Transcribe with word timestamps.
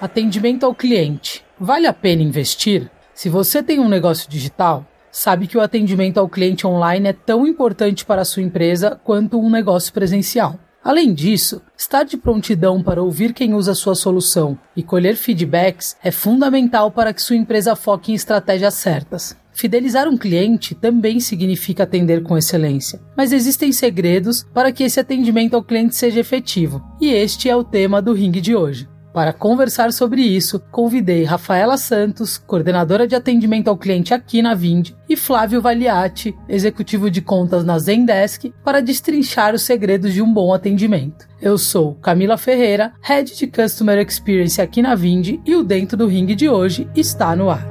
Atendimento 0.00 0.64
ao 0.64 0.74
cliente. 0.74 1.44
Vale 1.60 1.86
a 1.86 1.92
pena 1.92 2.22
investir? 2.22 2.90
Se 3.12 3.28
você 3.28 3.62
tem 3.62 3.78
um 3.78 3.88
negócio 3.88 4.30
digital, 4.30 4.86
sabe 5.12 5.46
que 5.46 5.58
o 5.58 5.60
atendimento 5.60 6.16
ao 6.16 6.26
cliente 6.26 6.66
online 6.66 7.08
é 7.08 7.12
tão 7.12 7.46
importante 7.46 8.02
para 8.06 8.22
a 8.22 8.24
sua 8.24 8.42
empresa 8.42 8.98
quanto 9.04 9.38
um 9.38 9.50
negócio 9.50 9.92
presencial. 9.92 10.58
Além 10.82 11.12
disso, 11.12 11.60
estar 11.76 12.04
de 12.04 12.16
prontidão 12.16 12.82
para 12.82 13.02
ouvir 13.02 13.34
quem 13.34 13.52
usa 13.52 13.74
sua 13.74 13.94
solução 13.94 14.58
e 14.74 14.82
colher 14.82 15.16
feedbacks 15.16 15.94
é 16.02 16.10
fundamental 16.10 16.90
para 16.90 17.12
que 17.12 17.20
sua 17.20 17.36
empresa 17.36 17.76
foque 17.76 18.10
em 18.10 18.14
estratégias 18.14 18.72
certas. 18.72 19.36
Fidelizar 19.52 20.08
um 20.08 20.16
cliente 20.16 20.74
também 20.74 21.20
significa 21.20 21.82
atender 21.82 22.22
com 22.22 22.38
excelência, 22.38 22.98
mas 23.14 23.32
existem 23.34 23.70
segredos 23.70 24.46
para 24.54 24.72
que 24.72 24.82
esse 24.82 24.98
atendimento 24.98 25.52
ao 25.52 25.62
cliente 25.62 25.94
seja 25.94 26.20
efetivo, 26.20 26.82
e 26.98 27.12
este 27.12 27.50
é 27.50 27.54
o 27.54 27.62
tema 27.62 28.00
do 28.00 28.14
ringue 28.14 28.40
de 28.40 28.56
hoje. 28.56 28.88
Para 29.12 29.32
conversar 29.32 29.92
sobre 29.92 30.22
isso, 30.22 30.60
convidei 30.70 31.24
Rafaela 31.24 31.76
Santos, 31.76 32.38
coordenadora 32.38 33.08
de 33.08 33.16
atendimento 33.16 33.68
ao 33.68 33.76
cliente 33.76 34.14
aqui 34.14 34.40
na 34.40 34.54
Vind, 34.54 34.90
e 35.08 35.16
Flávio 35.16 35.60
Valiati, 35.60 36.34
executivo 36.48 37.10
de 37.10 37.20
contas 37.20 37.64
na 37.64 37.78
Zendesk, 37.78 38.52
para 38.64 38.80
destrinchar 38.80 39.54
os 39.54 39.62
segredos 39.62 40.14
de 40.14 40.22
um 40.22 40.32
bom 40.32 40.54
atendimento. 40.54 41.28
Eu 41.42 41.58
sou 41.58 41.94
Camila 41.96 42.38
Ferreira, 42.38 42.92
Head 43.00 43.36
de 43.36 43.46
Customer 43.48 43.98
Experience 43.98 44.60
aqui 44.62 44.80
na 44.80 44.94
Vind, 44.94 45.40
e 45.44 45.56
o 45.56 45.64
Dentro 45.64 45.96
do 45.96 46.06
Ring 46.06 46.26
de 46.26 46.48
hoje 46.48 46.88
está 46.94 47.34
no 47.34 47.50
ar. 47.50 47.69